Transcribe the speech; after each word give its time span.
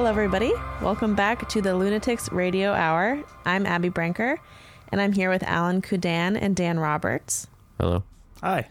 Hello, 0.00 0.08
everybody. 0.08 0.54
Welcome 0.80 1.14
back 1.14 1.46
to 1.50 1.60
the 1.60 1.76
Lunatics 1.76 2.32
Radio 2.32 2.72
Hour. 2.72 3.22
I'm 3.44 3.66
Abby 3.66 3.90
Brinker, 3.90 4.40
and 4.90 4.98
I'm 4.98 5.12
here 5.12 5.28
with 5.28 5.42
Alan 5.42 5.82
Kudan 5.82 6.38
and 6.40 6.56
Dan 6.56 6.78
Roberts. 6.80 7.48
Hello. 7.78 8.02
Hi. 8.42 8.70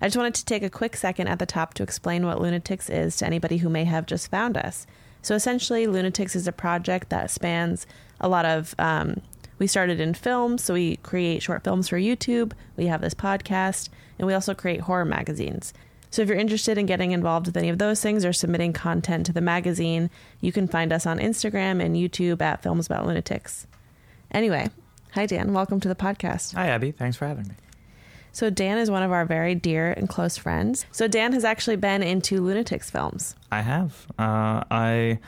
I 0.00 0.06
just 0.06 0.16
wanted 0.16 0.36
to 0.36 0.44
take 0.44 0.62
a 0.62 0.70
quick 0.70 0.94
second 0.94 1.26
at 1.26 1.40
the 1.40 1.46
top 1.46 1.74
to 1.74 1.82
explain 1.82 2.24
what 2.24 2.40
Lunatics 2.40 2.88
is 2.88 3.16
to 3.16 3.26
anybody 3.26 3.56
who 3.56 3.68
may 3.68 3.86
have 3.86 4.06
just 4.06 4.30
found 4.30 4.56
us. 4.56 4.86
So, 5.20 5.34
essentially, 5.34 5.88
Lunatics 5.88 6.36
is 6.36 6.46
a 6.46 6.52
project 6.52 7.08
that 7.10 7.32
spans 7.32 7.84
a 8.20 8.28
lot 8.28 8.44
of. 8.44 8.76
Um, 8.78 9.20
we 9.58 9.66
started 9.66 9.98
in 9.98 10.14
film, 10.14 10.58
so 10.58 10.74
we 10.74 10.98
create 10.98 11.42
short 11.42 11.64
films 11.64 11.88
for 11.88 11.98
YouTube. 11.98 12.52
We 12.76 12.86
have 12.86 13.00
this 13.00 13.14
podcast, 13.14 13.88
and 14.16 14.28
we 14.28 14.32
also 14.32 14.54
create 14.54 14.82
horror 14.82 15.04
magazines. 15.04 15.74
So 16.10 16.22
if 16.22 16.28
you're 16.28 16.38
interested 16.38 16.78
in 16.78 16.86
getting 16.86 17.12
involved 17.12 17.46
with 17.46 17.56
any 17.56 17.68
of 17.68 17.78
those 17.78 18.00
things 18.00 18.24
or 18.24 18.32
submitting 18.32 18.72
content 18.72 19.26
to 19.26 19.32
the 19.32 19.40
magazine, 19.40 20.10
you 20.40 20.52
can 20.52 20.66
find 20.66 20.92
us 20.92 21.06
on 21.06 21.18
Instagram 21.18 21.84
and 21.84 21.96
YouTube 21.96 22.40
at 22.40 22.62
Films 22.62 22.86
About 22.86 23.06
Lunatics. 23.06 23.66
Anyway, 24.30 24.68
hi 25.12 25.26
Dan, 25.26 25.52
welcome 25.52 25.80
to 25.80 25.88
the 25.88 25.94
podcast. 25.94 26.54
Hi, 26.54 26.68
Abby. 26.68 26.92
Thanks 26.92 27.16
for 27.16 27.26
having 27.26 27.48
me. 27.48 27.54
So 28.32 28.50
Dan 28.50 28.78
is 28.78 28.90
one 28.90 29.02
of 29.02 29.10
our 29.10 29.24
very 29.24 29.54
dear 29.54 29.92
and 29.92 30.08
close 30.08 30.36
friends. 30.36 30.86
So 30.92 31.08
Dan 31.08 31.32
has 31.32 31.44
actually 31.44 31.76
been 31.76 32.02
into 32.02 32.40
Lunatics 32.40 32.90
films. 32.90 33.34
I 33.50 33.62
have. 33.62 34.06
Uh, 34.18 34.64
I 34.70 35.18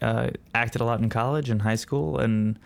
uh, 0.00 0.30
acted 0.54 0.80
a 0.80 0.84
lot 0.84 1.00
in 1.00 1.08
college 1.08 1.50
and 1.50 1.60
high 1.60 1.74
school, 1.74 2.18
and 2.18 2.58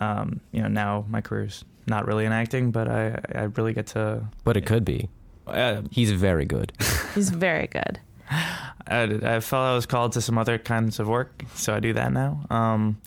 um, 0.00 0.40
you 0.52 0.62
know 0.62 0.68
now 0.68 1.04
my 1.08 1.20
career's 1.20 1.64
not 1.86 2.06
really 2.06 2.24
in 2.24 2.32
acting, 2.32 2.70
but 2.70 2.88
I 2.88 3.18
I 3.34 3.42
really 3.56 3.72
get 3.72 3.88
to. 3.88 4.26
But 4.44 4.56
it 4.56 4.64
could 4.66 4.84
be. 4.84 5.08
Uh, 5.46 5.82
He's 5.90 6.10
very 6.12 6.44
good. 6.44 6.72
He's 7.14 7.30
very 7.30 7.66
good. 7.66 8.00
I, 8.30 9.02
I 9.02 9.40
felt 9.40 9.62
I 9.62 9.74
was 9.74 9.86
called 9.86 10.12
to 10.12 10.20
some 10.20 10.38
other 10.38 10.58
kinds 10.58 10.98
of 11.00 11.08
work, 11.08 11.44
so 11.54 11.74
I 11.74 11.80
do 11.80 11.92
that 11.94 12.12
now. 12.12 12.40
Um, 12.50 12.98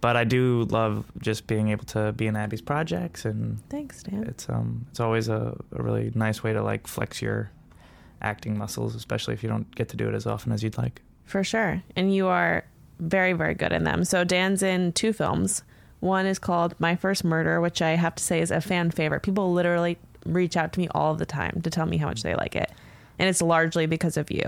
but 0.00 0.16
I 0.16 0.24
do 0.24 0.64
love 0.70 1.04
just 1.18 1.46
being 1.46 1.68
able 1.68 1.84
to 1.86 2.12
be 2.12 2.26
in 2.26 2.36
Abby's 2.36 2.62
projects, 2.62 3.24
and 3.24 3.58
Thanks, 3.68 4.02
Dan. 4.02 4.24
it's 4.24 4.48
um 4.48 4.86
it's 4.90 5.00
always 5.00 5.28
a, 5.28 5.56
a 5.72 5.82
really 5.82 6.10
nice 6.14 6.42
way 6.42 6.52
to 6.52 6.62
like 6.62 6.86
flex 6.86 7.20
your 7.20 7.50
acting 8.22 8.56
muscles, 8.56 8.94
especially 8.94 9.34
if 9.34 9.42
you 9.42 9.48
don't 9.48 9.74
get 9.74 9.88
to 9.90 9.96
do 9.96 10.08
it 10.08 10.14
as 10.14 10.26
often 10.26 10.52
as 10.52 10.62
you'd 10.62 10.78
like. 10.78 11.02
For 11.24 11.42
sure. 11.44 11.82
And 11.96 12.14
you 12.14 12.26
are 12.26 12.64
very, 12.98 13.32
very 13.32 13.54
good 13.54 13.72
in 13.72 13.84
them. 13.84 14.04
So 14.04 14.24
Dan's 14.24 14.62
in 14.62 14.92
two 14.92 15.12
films. 15.12 15.62
One 16.00 16.26
is 16.26 16.38
called 16.38 16.74
My 16.78 16.96
First 16.96 17.24
Murder, 17.24 17.60
which 17.60 17.80
I 17.80 17.90
have 17.90 18.14
to 18.16 18.22
say 18.24 18.40
is 18.40 18.50
a 18.50 18.60
fan 18.60 18.90
favorite. 18.90 19.20
People 19.22 19.52
literally 19.52 19.96
reach 20.24 20.56
out 20.56 20.72
to 20.72 20.80
me 20.80 20.88
all 20.92 21.14
the 21.14 21.26
time 21.26 21.60
to 21.62 21.70
tell 21.70 21.86
me 21.86 21.96
how 21.96 22.06
much 22.08 22.22
they 22.22 22.34
like 22.34 22.56
it. 22.56 22.70
And 23.18 23.28
it's 23.28 23.42
largely 23.42 23.86
because 23.86 24.16
of 24.16 24.30
you. 24.30 24.44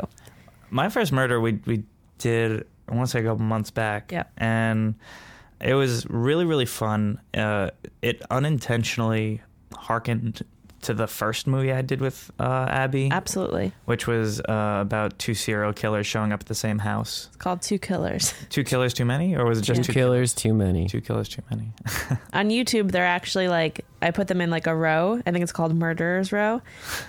My 0.70 0.88
first 0.88 1.12
murder 1.12 1.40
we 1.40 1.60
we 1.66 1.84
did 2.18 2.66
I 2.88 2.94
want 2.94 3.08
to 3.08 3.10
say 3.10 3.20
a 3.20 3.22
couple 3.22 3.44
months 3.44 3.70
back. 3.70 4.12
Yep. 4.12 4.32
And 4.38 4.94
it 5.60 5.74
was 5.74 6.06
really 6.08 6.44
really 6.44 6.66
fun. 6.66 7.20
Uh, 7.34 7.70
it 8.00 8.22
unintentionally 8.30 9.42
harkened 9.74 10.44
to 10.82 10.94
the 10.94 11.06
first 11.06 11.46
movie 11.46 11.72
I 11.72 11.82
did 11.82 12.00
with 12.00 12.30
uh, 12.38 12.66
Abby, 12.68 13.08
Absolutely. 13.10 13.72
which 13.84 14.06
was 14.06 14.40
uh, 14.40 14.78
about 14.80 15.18
two 15.18 15.34
serial 15.34 15.72
killers 15.72 16.06
showing 16.06 16.32
up 16.32 16.40
at 16.40 16.46
the 16.46 16.54
same 16.54 16.78
house. 16.78 17.26
It's 17.28 17.36
called 17.36 17.62
Two 17.62 17.78
Killers. 17.78 18.34
Two 18.50 18.64
killers 18.64 18.92
too 18.92 19.04
many, 19.04 19.34
or 19.36 19.46
was 19.46 19.58
it 19.58 19.62
just 19.62 19.82
Two 19.82 19.86
two 19.86 19.92
killers, 19.92 20.34
too 20.34 20.52
many. 20.52 20.88
Two 20.88 21.00
killers 21.00 21.28
too 21.28 21.42
many. 21.50 21.72
On 22.32 22.50
YouTube, 22.50 22.90
they're 22.90 23.06
actually 23.06 23.48
like, 23.48 23.84
I 24.02 24.10
put 24.10 24.28
them 24.28 24.40
in 24.40 24.50
like 24.50 24.66
a 24.66 24.74
row. 24.74 25.22
I 25.24 25.30
think 25.30 25.42
it's 25.42 25.52
called 25.52 25.74
Murderers 25.74 26.32
Row. 26.32 26.60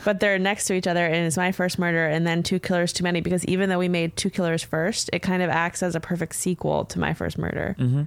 But 0.06 0.20
they're 0.20 0.40
next 0.40 0.66
to 0.66 0.74
each 0.74 0.88
other, 0.88 1.06
and 1.06 1.26
it's 1.26 1.38
my 1.38 1.52
first 1.52 1.80
murder 1.80 2.06
and 2.06 2.26
then 2.26 2.44
Two 2.44 2.60
Killers 2.60 2.94
Too 2.94 3.04
Many 3.04 3.22
because 3.22 3.44
even 3.46 3.70
though 3.70 3.80
we 3.80 3.90
made 3.90 4.16
Two 4.16 4.30
Killers 4.30 4.64
first, 4.64 5.10
it 5.12 5.20
kind 5.20 5.42
of 5.42 5.50
acts 5.50 5.82
as 5.84 5.96
a 5.96 6.00
perfect 6.00 6.36
sequel 6.36 6.86
to 6.86 7.00
my 7.00 7.14
first 7.14 7.38
murder. 7.38 7.76
mm-hmm. 7.80 8.04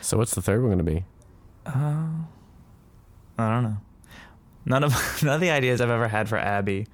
So 0.00 0.16
what's 0.16 0.34
the 0.34 0.42
third 0.42 0.60
one 0.62 0.70
going 0.70 0.78
to 0.78 0.84
be? 0.84 1.04
Uh, 1.66 2.08
I 3.38 3.50
don't 3.50 3.62
know. 3.62 3.76
None 4.68 4.84
of 4.84 4.92
none 5.22 5.34
of 5.34 5.40
the 5.40 5.50
ideas 5.50 5.80
I've 5.80 5.90
ever 5.90 6.08
had 6.08 6.28
for 6.28 6.38
Abby 6.38 6.86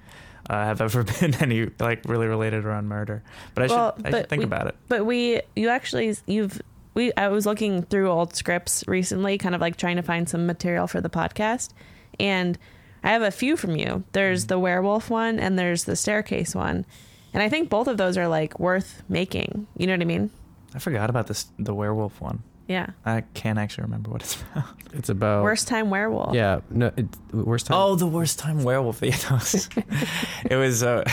uh, 0.48 0.64
have 0.64 0.80
ever 0.80 1.02
been 1.20 1.34
any 1.34 1.70
like 1.78 2.04
really 2.06 2.26
related 2.26 2.64
around 2.64 2.88
murder. 2.88 3.22
But 3.54 3.64
I 3.64 3.66
should 3.66 3.76
I 3.76 3.90
but 4.10 4.12
should 4.12 4.28
think 4.28 4.40
we- 4.40 4.44
about 4.44 4.66
it. 4.68 4.76
But 4.88 5.04
we, 5.06 5.40
you 5.56 5.68
actually, 5.68 6.16
you've, 6.26 6.60
we, 6.94 7.12
I 7.16 7.28
was 7.28 7.46
looking 7.46 7.82
through 7.82 8.10
old 8.10 8.34
scripts 8.36 8.84
recently, 8.86 9.38
kind 9.38 9.54
of 9.54 9.60
like 9.60 9.76
trying 9.76 9.96
to 9.96 10.02
find 10.02 10.28
some 10.28 10.46
material 10.46 10.86
for 10.86 11.00
the 11.00 11.10
podcast. 11.10 11.72
And 12.20 12.58
I 13.02 13.10
have 13.10 13.22
a 13.22 13.30
few 13.30 13.56
from 13.56 13.76
you. 13.76 13.86
Mm-hmm. 13.86 14.08
There's 14.12 14.46
the 14.46 14.58
werewolf 14.58 15.10
one 15.10 15.38
and 15.38 15.58
there's 15.58 15.84
the 15.84 15.96
staircase 15.96 16.54
one. 16.54 16.86
And 17.32 17.42
I 17.42 17.48
think 17.48 17.68
both 17.68 17.88
of 17.88 17.96
those 17.96 18.16
are 18.16 18.28
like 18.28 18.60
worth 18.60 19.02
making. 19.08 19.66
You 19.76 19.88
know 19.88 19.94
what 19.94 20.02
I 20.02 20.04
mean? 20.04 20.30
I 20.74 20.78
forgot 20.78 21.10
about 21.10 21.26
this 21.26 21.46
the 21.58 21.74
werewolf 21.74 22.20
one. 22.20 22.42
Yeah. 22.66 22.86
I 23.04 23.22
can't 23.34 23.58
actually 23.58 23.82
remember 23.84 24.10
what 24.10 24.22
it's 24.22 24.40
about. 24.52 24.64
It's 24.94 25.08
about. 25.08 25.42
Worst 25.42 25.68
time 25.68 25.90
werewolf. 25.90 26.34
Yeah. 26.34 26.60
No. 26.70 26.90
It, 26.96 27.06
worst 27.32 27.66
time. 27.66 27.76
Oh, 27.78 27.94
the 27.94 28.06
worst 28.06 28.38
time 28.38 28.62
werewolf. 28.64 29.02
Yeah, 29.02 29.10
that 29.10 30.08
it 30.50 30.56
was 30.56 30.82
uh, 30.82 31.04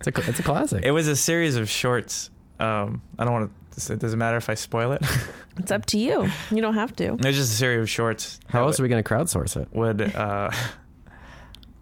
It's 0.00 0.08
a, 0.08 0.28
it's 0.30 0.40
a 0.40 0.42
classic. 0.42 0.84
it 0.84 0.90
was 0.90 1.06
a 1.08 1.16
series 1.16 1.56
of 1.56 1.68
shorts. 1.70 2.30
Um, 2.58 3.02
I 3.18 3.24
don't 3.24 3.32
want 3.32 3.50
to. 3.76 3.92
It 3.94 4.00
Does 4.00 4.12
it 4.12 4.16
matter 4.16 4.36
if 4.36 4.50
I 4.50 4.54
spoil 4.54 4.92
it? 4.92 5.02
It's 5.56 5.70
up 5.70 5.86
to 5.86 5.98
you. 5.98 6.28
You 6.50 6.60
don't 6.60 6.74
have 6.74 6.94
to. 6.96 7.04
it 7.04 7.24
was 7.24 7.36
just 7.36 7.52
a 7.52 7.56
series 7.56 7.80
of 7.80 7.88
shorts. 7.90 8.38
How 8.48 8.64
else 8.64 8.78
are 8.78 8.82
we 8.82 8.88
going 8.90 9.02
to 9.02 9.08
crowdsource 9.08 9.56
it? 9.60 9.68
would 9.72 10.14
uh, 10.14 10.50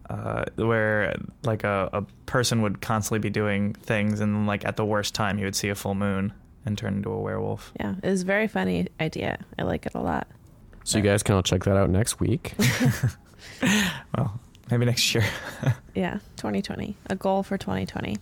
uh, 0.09 0.45
where 0.57 1.17
like 1.45 1.65
a, 1.65 1.89
a 1.93 2.03
person 2.27 2.63
would 2.63 2.81
constantly 2.81 3.19
be 3.21 3.31
doing 3.31 3.75
things, 3.75 4.21
and 4.21 4.47
like 4.47 4.65
at 4.65 4.77
the 4.77 4.85
worst 4.85 5.15
time, 5.15 5.39
he 5.39 5.45
would 5.45 5.55
see 5.57 5.69
a 5.69 5.75
full 5.75 5.95
moon 5.95 6.33
and 6.67 6.77
turn 6.77 6.95
into 6.95 7.11
a 7.11 7.21
werewolf. 7.21 7.73
Yeah. 7.79 7.95
It 8.03 8.09
was 8.09 8.23
a 8.23 8.27
very 8.27 8.49
funny 8.49 8.89
idea. 9.01 9.39
I 9.59 9.63
like 9.63 9.87
it 9.87 9.93
a 9.95 10.01
lot. 10.01 10.27
So 10.85 10.99
you 10.99 11.05
guys 11.05 11.23
can 11.23 11.35
all 11.35 11.43
check 11.43 11.65
that 11.65 11.77
out 11.77 11.91
next 11.91 12.21
week. 12.21 12.55
Well, 14.17 14.39
maybe 14.71 14.85
next 14.85 15.15
year. 15.15 15.25
Yeah, 15.95 16.19
2020. 16.37 16.97
A 17.09 17.17
goal 17.17 17.43
for 17.43 17.59
2020. 17.59 18.17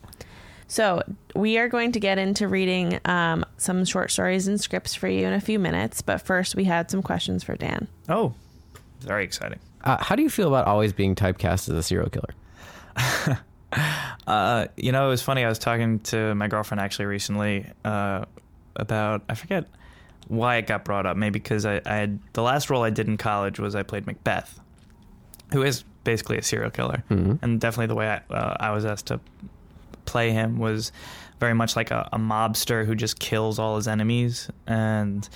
So, 0.71 1.03
we 1.35 1.59
are 1.59 1.69
going 1.69 1.93
to 1.93 2.01
get 2.01 2.19
into 2.19 2.47
reading 2.49 2.99
um, 3.05 3.45
some 3.57 3.85
short 3.85 4.11
stories 4.11 4.49
and 4.49 4.61
scripts 4.61 4.95
for 4.95 5.09
you 5.09 5.27
in 5.27 5.33
a 5.33 5.41
few 5.41 5.59
minutes. 5.59 6.03
But 6.03 6.21
first, 6.23 6.55
we 6.57 6.65
had 6.65 6.91
some 6.91 7.03
questions 7.03 7.43
for 7.45 7.57
Dan. 7.57 7.89
Oh, 8.09 8.35
very 9.01 9.25
exciting. 9.25 9.61
Uh, 9.85 9.97
how 10.03 10.15
do 10.15 10.23
you 10.23 10.29
feel 10.31 10.49
about 10.49 10.67
always 10.67 10.93
being 10.93 11.15
typecast 11.15 11.69
as 11.69 11.71
a 11.71 11.83
serial 11.83 12.11
killer? 12.11 13.39
Uh, 14.27 14.67
you 14.77 14.93
know, 14.93 15.07
it 15.07 15.09
was 15.09 15.23
funny. 15.23 15.43
I 15.43 15.49
was 15.49 15.59
talking 15.59 16.01
to 16.01 16.35
my 16.35 16.49
girlfriend 16.49 16.83
actually 16.83 17.07
recently 17.07 17.65
uh, 17.83 18.27
about 18.77 19.23
I 19.27 19.35
forget 19.35 19.65
why 20.27 20.57
it 20.57 20.67
got 20.67 20.85
brought 20.85 21.07
up. 21.07 21.17
Maybe 21.17 21.39
because 21.39 21.65
I, 21.65 21.81
I 21.87 21.95
had 21.95 22.19
the 22.35 22.43
last 22.43 22.69
role 22.69 22.83
I 22.83 22.91
did 22.91 23.09
in 23.09 23.17
college 23.17 23.59
was 23.59 23.75
I 23.75 23.83
played 23.85 24.07
Macbeth, 24.07 24.61
who 25.53 25.63
is 25.63 25.83
basically 26.05 26.37
a 26.37 26.43
serial 26.43 26.71
killer, 26.71 27.03
Mhm. 27.11 27.39
and 27.41 27.59
definitely 27.59 27.87
the 27.87 27.95
way 27.95 28.09
I, 28.11 28.35
uh, 28.35 28.57
I 28.61 28.71
was 28.73 28.85
asked 28.85 29.07
to 29.07 29.21
play 30.05 30.31
him 30.33 30.59
was 30.59 30.93
very 31.41 31.55
much 31.55 31.75
like 31.75 31.91
a, 31.91 32.07
a 32.13 32.19
mobster 32.19 32.85
who 32.85 32.95
just 32.95 33.19
kills 33.19 33.59
all 33.59 33.77
his 33.77 33.89
enemies, 33.89 34.51
and 34.67 35.27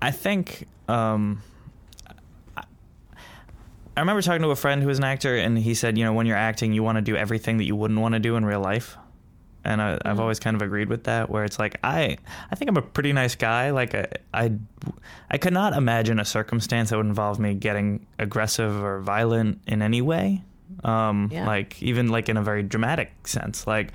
I 0.00 0.10
think. 0.10 0.66
Um, 0.88 1.42
I 3.96 4.00
remember 4.00 4.22
talking 4.22 4.42
to 4.42 4.50
a 4.50 4.56
friend 4.56 4.82
who 4.82 4.88
was 4.88 4.98
an 4.98 5.04
actor, 5.04 5.36
and 5.36 5.56
he 5.58 5.74
said, 5.74 5.96
you 5.96 6.04
know, 6.04 6.12
when 6.12 6.26
you're 6.26 6.36
acting, 6.36 6.72
you 6.72 6.82
want 6.82 6.96
to 6.96 7.02
do 7.02 7.16
everything 7.16 7.58
that 7.58 7.64
you 7.64 7.76
wouldn't 7.76 8.00
want 8.00 8.14
to 8.14 8.18
do 8.20 8.36
in 8.36 8.44
real 8.44 8.60
life. 8.60 8.96
And 9.66 9.80
I, 9.80 9.98
I've 10.04 10.16
Mhm. 10.16 10.20
always 10.20 10.38
kind 10.40 10.56
of 10.56 10.62
agreed 10.62 10.88
with 10.88 11.04
that, 11.04 11.30
where 11.30 11.44
it's 11.44 11.58
like 11.58 11.78
I, 11.82 12.18
I 12.50 12.54
think 12.54 12.68
I'm 12.68 12.76
a 12.76 12.82
pretty 12.82 13.12
nice 13.12 13.34
guy. 13.34 13.70
Like 13.70 13.94
I, 13.94 14.06
I, 14.34 14.52
I 15.30 15.38
could 15.38 15.54
not 15.54 15.72
imagine 15.74 16.18
a 16.20 16.24
circumstance 16.24 16.90
that 16.90 16.96
would 16.98 17.06
involve 17.06 17.38
me 17.38 17.54
getting 17.54 18.04
aggressive 18.18 18.82
or 18.82 19.00
violent 19.00 19.60
in 19.66 19.80
any 19.80 20.02
way. 20.02 20.42
Um, 20.82 21.30
Yeah. 21.32 21.46
Like 21.46 21.82
even 21.82 22.08
like 22.08 22.28
in 22.28 22.36
a 22.36 22.42
very 22.42 22.62
dramatic 22.62 23.26
sense. 23.26 23.66
Like, 23.66 23.92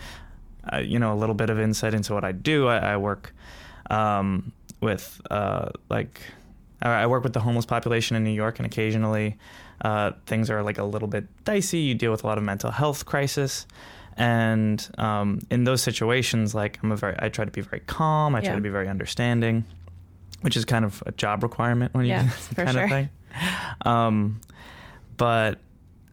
uh, 0.74 0.78
you 0.78 0.98
know, 0.98 1.14
a 1.14 1.18
little 1.18 1.36
bit 1.36 1.50
of 1.52 1.60
insight 1.60 1.94
into 1.94 2.14
what 2.14 2.24
I 2.24 2.32
do. 2.32 2.68
I, 2.68 2.94
I 2.94 2.98
work 2.98 3.34
um, 3.92 4.52
with 4.82 5.22
uh, 5.30 5.70
like 5.90 6.20
I 6.82 7.04
I 7.04 7.08
work 7.08 7.24
with 7.24 7.34
the 7.34 7.42
homeless 7.42 7.66
population 7.68 8.16
in 8.16 8.24
New 8.24 8.32
York, 8.32 8.58
and 8.60 8.66
occasionally 8.66 9.38
uh, 9.82 10.12
things 10.26 10.50
are 10.50 10.62
like 10.64 10.78
a 10.78 10.84
little 10.84 11.08
bit 11.08 11.26
dicey. 11.46 11.80
You 11.80 11.96
deal 11.96 12.12
with 12.12 12.24
a 12.24 12.28
lot 12.28 12.38
of 12.38 12.44
mental 12.44 12.72
health 12.72 13.06
crisis, 13.06 13.66
and 14.18 14.86
um, 14.98 15.40
in 15.50 15.64
those 15.64 15.82
situations, 15.82 16.54
like 16.54 16.80
I'm 16.84 16.92
a 16.92 16.96
very, 16.96 17.16
I 17.20 17.30
try 17.30 17.46
to 17.46 17.52
be 17.52 17.62
very 17.62 17.82
calm. 17.82 18.36
I 18.36 18.40
try 18.42 18.50
Yeah. 18.50 18.56
to 18.56 18.62
be 18.62 18.70
very 18.70 18.88
understanding, 18.90 19.64
which 20.42 20.58
is 20.58 20.66
kind 20.66 20.84
of 20.86 21.02
a 21.06 21.12
job 21.14 21.44
requirement 21.44 21.94
when 21.94 22.06
you 22.06 22.12
Yeah, 22.12 22.24
do 22.24 22.30
that 22.56 22.66
kind 22.66 22.72
sure. 22.76 22.84
of 22.84 22.90
thing. 22.90 23.10
Um, 23.86 24.42
but 25.18 25.60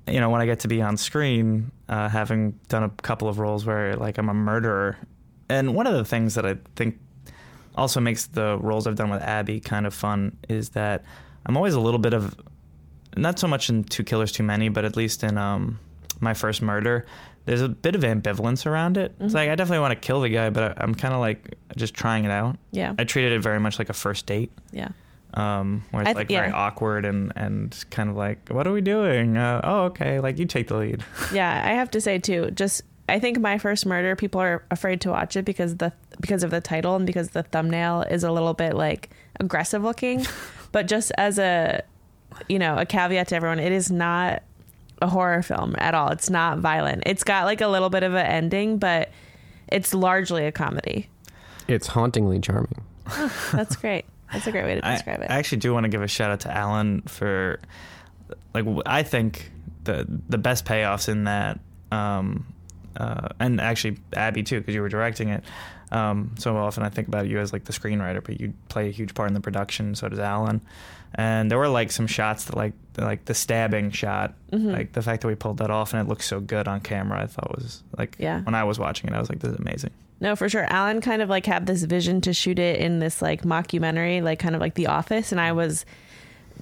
you 0.07 0.21
know, 0.21 0.31
when 0.31 0.41
I 0.41 0.47
get 0.47 0.61
to 0.61 0.69
be 0.69 0.81
on 0.83 0.97
screen, 0.97 1.73
uh, 1.89 2.09
having 2.09 2.53
done 2.69 2.85
a 2.85 2.91
couple 3.03 3.29
of 3.29 3.39
roles 3.41 3.65
where 3.67 3.97
like 3.97 4.19
I'm 4.19 4.29
a 4.29 4.35
murderer, 4.35 4.97
and 5.49 5.75
one 5.75 5.87
of 5.89 5.95
the 5.95 6.05
things 6.05 6.35
that 6.37 6.47
I 6.47 6.57
think 6.77 6.99
also 7.75 8.01
makes 8.01 8.27
the 8.27 8.57
roles 8.59 8.87
I've 8.87 8.95
done 8.95 9.11
with 9.11 9.23
Abby 9.23 9.61
kind 9.61 9.85
of 9.87 9.93
fun 9.93 10.37
is 10.49 10.71
that 10.71 11.05
I'm 11.45 11.57
always 11.57 11.75
a 11.75 11.81
little 11.81 11.99
bit 11.99 12.15
of 12.15 12.35
not 13.17 13.39
so 13.39 13.49
much 13.49 13.69
in 13.71 13.85
Two 13.85 14.05
Killers 14.05 14.33
Too 14.33 14.43
Many, 14.43 14.69
but 14.69 14.85
at 14.85 14.97
least 14.97 15.25
in 15.25 15.37
um, 15.39 15.79
my 16.21 16.35
first 16.35 16.63
murder, 16.63 17.07
there's 17.47 17.61
a 17.63 17.69
bit 17.69 17.95
of 17.95 18.03
ambivalence 18.03 18.67
around 18.67 18.97
it. 18.97 19.15
It's 19.21 19.33
Mhm. 19.33 19.37
like 19.37 19.49
I 19.51 19.55
definitely 19.55 19.81
want 19.81 19.93
to 20.01 20.07
kill 20.07 20.21
the 20.21 20.29
guy, 20.29 20.51
but 20.51 20.63
I, 20.79 20.85
I'm 20.85 20.95
kind 20.95 21.15
of 21.15 21.21
like 21.21 21.57
just 21.77 21.95
trying 21.95 22.25
it 22.25 22.31
out. 22.31 22.57
Yeah. 22.73 22.93
I 22.99 23.05
treated 23.05 23.33
it 23.33 23.41
very 23.41 23.61
much 23.61 23.79
like 23.79 23.89
a 23.89 23.93
first 23.95 24.27
date, 24.27 24.51
Yeah. 24.73 24.89
um, 25.35 25.83
where 25.91 26.03
it's 26.03 26.09
th- 26.09 26.17
like 26.17 26.31
yeah. 26.31 26.41
very 26.41 26.53
awkward 26.53 27.05
and 27.05 27.33
and 27.37 27.85
kind 27.91 28.09
of 28.11 28.17
like, 28.17 28.49
what 28.49 28.67
are 28.67 28.73
we 28.73 28.81
doing? 28.81 29.37
Uh, 29.37 29.61
oh, 29.63 29.83
okay, 29.85 30.19
like 30.21 30.39
you 30.39 30.47
take 30.47 30.69
the 30.69 30.77
lead. 30.77 31.05
Yeah, 31.33 31.63
I 31.65 31.75
have 31.75 31.91
to 31.93 32.01
say 32.01 32.19
too, 32.19 32.51
just 32.53 32.83
I 33.09 33.21
think 33.21 33.39
my 33.39 33.59
first 33.59 33.87
murder 33.87 34.17
people 34.17 34.41
are 34.41 34.65
afraid 34.73 35.01
to 35.03 35.11
watch 35.11 35.37
it 35.37 35.45
because 35.45 35.77
the 35.77 35.93
because 36.21 36.43
of 36.43 36.51
the 36.51 36.61
title 36.61 36.97
and 36.97 37.07
because 37.07 37.31
the 37.31 37.45
thumbnail 37.45 38.03
is 38.11 38.25
a 38.25 38.33
little 38.33 38.55
bit 38.55 38.75
like 38.75 39.11
aggressive 39.39 39.85
looking. 39.85 40.27
but 40.73 40.89
just 40.89 41.13
as 41.17 41.39
a 41.39 41.83
you 42.49 42.59
know, 42.59 42.77
a 42.77 42.87
caveat 42.87 43.29
to 43.29 43.37
everyone, 43.37 43.59
it 43.59 43.73
is 43.73 43.91
not 43.91 44.43
a 45.03 45.09
horror 45.09 45.43
film 45.43 45.75
at 45.79 45.95
all. 45.95 46.11
It's 46.11 46.31
not 46.31 46.59
violent. 46.59 47.03
It's 47.07 47.25
got 47.25 47.45
like 47.45 47.61
a 47.61 47.69
little 47.69 47.91
bit 47.91 48.03
of 48.03 48.15
an 48.15 48.27
ending, 48.27 48.79
but 48.79 49.11
it's 49.69 49.93
largely 49.95 50.47
a 50.47 50.53
comedy. 50.53 51.09
It's 51.69 51.87
hauntingly 51.87 52.41
charming. 52.41 52.83
That's 53.53 53.77
great. 53.77 54.05
That's 54.33 54.47
a 54.47 54.53
great 54.53 54.65
way 54.65 54.75
to 54.77 54.87
I, 54.87 54.95
describe 54.95 55.21
it. 55.21 55.31
I 55.31 55.39
actually 55.39 55.59
do 55.59 55.73
want 55.73 55.85
to 55.85 55.89
give 55.89 56.03
a 56.03 56.09
shout 56.09 56.31
out 56.31 56.41
to 56.41 56.55
Alan 56.55 57.03
for 57.03 57.61
like 58.55 58.65
I 58.85 59.03
think 59.03 59.51
the 59.85 60.07
the 60.29 60.39
best 60.39 60.65
payoffs 60.65 61.09
in 61.09 61.25
that 61.25 61.61
um 61.93 62.45
uh 62.97 63.29
and 63.39 63.61
actually 63.61 63.99
Abby 64.15 64.43
too 64.43 64.59
because 64.59 64.75
you 64.75 64.83
were 64.83 64.89
directing 64.89 65.29
it 65.29 65.45
um 65.93 66.35
so 66.39 66.57
often 66.57 66.83
I 66.83 66.89
think 66.89 67.07
about 67.07 67.29
you 67.29 67.39
as 67.39 67.53
like 67.53 67.65
the 67.65 67.73
screenwriter 67.73 68.25
but 68.25 68.41
you 68.41 68.53
play 68.69 68.89
a 68.89 68.91
huge 68.91 69.15
part 69.15 69.29
in 69.29 69.35
the 69.35 69.41
production 69.41 69.95
so 69.95 70.09
does 70.09 70.19
Alan 70.19 70.61
and 71.17 71.51
there 71.51 71.59
were 71.59 71.69
like 71.69 71.91
some 71.91 72.07
shots 72.07 72.45
that 72.45 72.57
like 72.57 72.73
like 72.99 73.25
the 73.25 73.35
stabbing 73.35 73.91
shot 73.91 74.35
Mhm. 74.53 74.73
like 74.73 74.93
the 74.93 75.03
fact 75.03 75.23
that 75.23 75.29
we 75.29 75.35
pulled 75.35 75.59
that 75.59 75.71
off 75.71 75.93
and 75.93 76.01
it 76.01 76.09
looks 76.09 76.27
so 76.27 76.41
good 76.41 76.69
on 76.69 76.81
camera 76.81 77.23
I 77.23 77.27
thought 77.27 77.55
was 77.57 77.83
like 77.99 78.17
Yeah. 78.19 78.41
when 78.43 78.55
I 78.55 78.65
was 78.65 78.79
watching 78.79 79.09
it 79.11 79.15
I 79.15 79.19
was 79.21 79.29
like 79.29 79.41
this 79.41 79.53
is 79.53 79.59
amazing 79.59 79.91
No, 80.21 80.35
for 80.35 80.49
sure. 80.49 80.65
Alan 80.71 81.01
kind 81.03 81.21
of 81.21 81.29
like 81.29 81.45
had 81.45 81.67
this 81.67 81.83
vision 81.85 82.21
to 82.23 82.33
shoot 82.33 82.59
it 82.59 82.81
in 82.81 83.01
this 83.01 83.21
like 83.21 83.43
mockumentary, 83.43 84.23
like 84.23 84.39
kind 84.39 84.55
of 84.55 84.63
like 84.63 84.73
The 84.75 84.87
Office, 84.87 85.31
and 85.31 85.39
I 85.41 85.53
was 85.53 85.85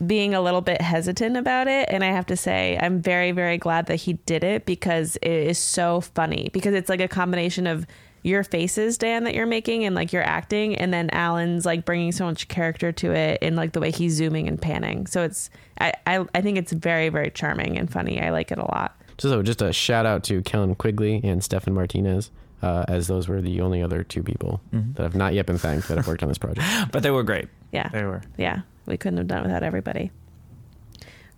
being 0.05 0.35
a 0.35 0.41
little 0.41 0.61
bit 0.61 0.81
hesitant 0.81 1.37
about 1.37 1.69
it. 1.69 1.89
And 1.89 2.03
I 2.03 2.09
have 2.11 2.27
to 2.27 2.37
say, 2.37 2.77
I'm 2.83 3.01
very, 3.01 3.31
very 3.31 3.57
glad 3.59 3.87
that 3.87 3.95
he 3.97 4.15
did 4.27 4.43
it 4.43 4.67
because 4.67 5.15
it 5.23 5.31
is 5.31 5.57
so 5.59 6.01
funny. 6.01 6.51
Because 6.53 6.75
it's 6.75 6.89
like 6.89 7.01
a 7.01 7.07
combination 7.07 7.69
of 7.69 7.87
your 8.25 8.43
faces, 8.43 8.99
Dan, 8.99 9.23
that 9.25 9.35
you're 9.35 9.47
making 9.47 9.85
and 9.85 9.95
like 9.95 10.13
your 10.13 10.23
acting, 10.25 10.75
and 10.75 10.93
then 10.93 11.11
Alan's 11.11 11.65
like 11.65 11.85
bringing 11.85 12.11
so 12.11 12.25
much 12.25 12.49
character 12.49 12.91
to 12.91 13.13
it 13.13 13.41
in 13.43 13.55
like 13.55 13.73
the 13.73 13.81
way 13.81 13.91
he's 13.93 14.15
zooming 14.15 14.49
and 14.49 14.61
panning. 14.61 15.07
So 15.07 15.23
it's, 15.23 15.51
I, 15.79 15.93
I, 16.07 16.25
I 16.35 16.41
think 16.41 16.59
it's 16.59 16.73
very, 16.73 17.11
very 17.11 17.31
charming 17.31 17.79
and 17.79 17.89
funny. 17.93 18.21
I 18.21 18.31
like 18.31 18.51
it 18.51 18.59
a 18.59 18.63
lot. 18.65 19.01
So 19.19 19.43
just 19.43 19.63
a 19.63 19.73
shout 19.73 20.07
out 20.07 20.25
to 20.25 20.43
Kellen 20.43 20.75
Quigley 20.75 21.21
and 21.23 21.45
Stefan 21.45 21.75
Martinez, 21.75 22.31
uh, 22.63 22.85
as 22.89 23.07
those 23.09 23.29
were 23.29 23.41
the 23.43 23.61
only 23.61 23.83
other 23.83 24.03
two 24.03 24.23
people 24.23 24.61
Mhm. 24.73 24.95
that 24.97 25.03
have 25.03 25.15
not 25.15 25.35
yet 25.35 25.45
been 25.47 25.59
thanked 25.59 25.87
that 25.89 25.99
have 25.99 26.07
worked 26.09 26.23
on 26.23 26.29
this 26.31 26.39
project. 26.39 26.67
but 26.93 27.03
they 27.03 27.11
were 27.11 27.23
great 27.23 27.49
Yeah. 27.73 27.89
they 27.91 28.05
were 28.05 28.23
Yeah. 28.39 28.63
We 28.87 28.97
couldn't 28.97 29.19
have 29.19 29.29
done 29.29 29.41
it 29.41 29.43
without 29.45 29.63
everybody. 29.63 30.11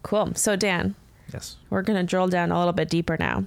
Cool. 0.02 0.34
So, 0.36 0.54
Dan, 0.56 0.94
yes 1.32 1.56
We're 1.68 1.82
going 1.82 1.98
to 1.98 2.08
drill 2.08 2.28
down 2.28 2.52
a 2.52 2.58
little 2.58 2.72
bit 2.72 2.88
deeper 2.88 3.16
now. 3.18 3.44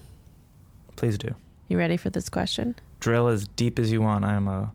please 0.98 1.18
do 1.18 1.34
You 1.70 1.78
ready 1.78 1.96
for 1.96 2.10
this 2.10 2.28
question? 2.30 2.76
Drill 3.00 3.28
as 3.28 3.48
deep 3.48 3.80
as 3.80 3.92
you 3.92 4.02
want. 4.02 4.26
I 4.26 4.34
am 4.34 4.48
a 4.48 4.72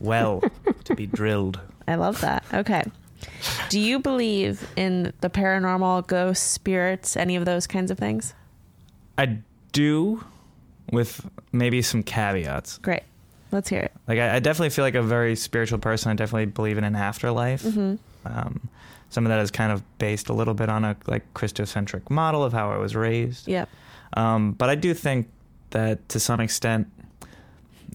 well 0.00 0.42
to 0.84 0.94
be 0.94 1.06
drilled. 1.06 1.60
I 1.86 1.94
love 1.96 2.20
that. 2.20 2.44
Okay. 2.52 2.84
Do 3.68 3.78
you 3.78 3.98
believe 3.98 4.66
in 4.76 5.12
the 5.20 5.28
paranormal, 5.30 6.06
ghosts, 6.06 6.46
spirits, 6.46 7.16
any 7.16 7.36
of 7.36 7.44
those 7.44 7.66
kinds 7.66 7.90
of 7.90 7.98
things? 7.98 8.34
I 9.18 9.38
do, 9.72 10.24
with 10.90 11.28
maybe 11.52 11.82
some 11.82 12.02
caveats. 12.02 12.78
Great. 12.78 13.02
Let's 13.52 13.68
hear 13.68 13.80
it. 13.80 13.92
Like 14.08 14.18
I, 14.18 14.36
I 14.36 14.38
definitely 14.38 14.70
feel 14.70 14.84
like 14.84 14.94
a 14.94 15.02
very 15.02 15.36
spiritual 15.36 15.78
person. 15.78 16.10
I 16.10 16.14
definitely 16.14 16.46
believe 16.46 16.78
in 16.78 16.84
an 16.84 16.96
afterlife. 16.96 17.62
hmm 17.62 17.96
Um, 18.24 18.68
some 19.10 19.26
of 19.26 19.30
that 19.30 19.40
is 19.40 19.50
kind 19.50 19.72
of 19.72 19.82
based 19.98 20.28
a 20.28 20.32
little 20.32 20.54
bit 20.54 20.68
on 20.68 20.84
a 20.84 20.96
like 21.06 21.32
Christocentric 21.34 22.08
model 22.10 22.44
of 22.44 22.52
how 22.52 22.70
I 22.70 22.78
was 22.78 22.94
raised. 22.94 23.48
Yep. 23.48 23.68
Um, 24.16 24.52
but 24.52 24.70
I 24.70 24.76
do 24.76 24.94
think 24.94 25.28
that 25.70 26.08
to 26.10 26.20
some 26.20 26.40
extent, 26.40 26.88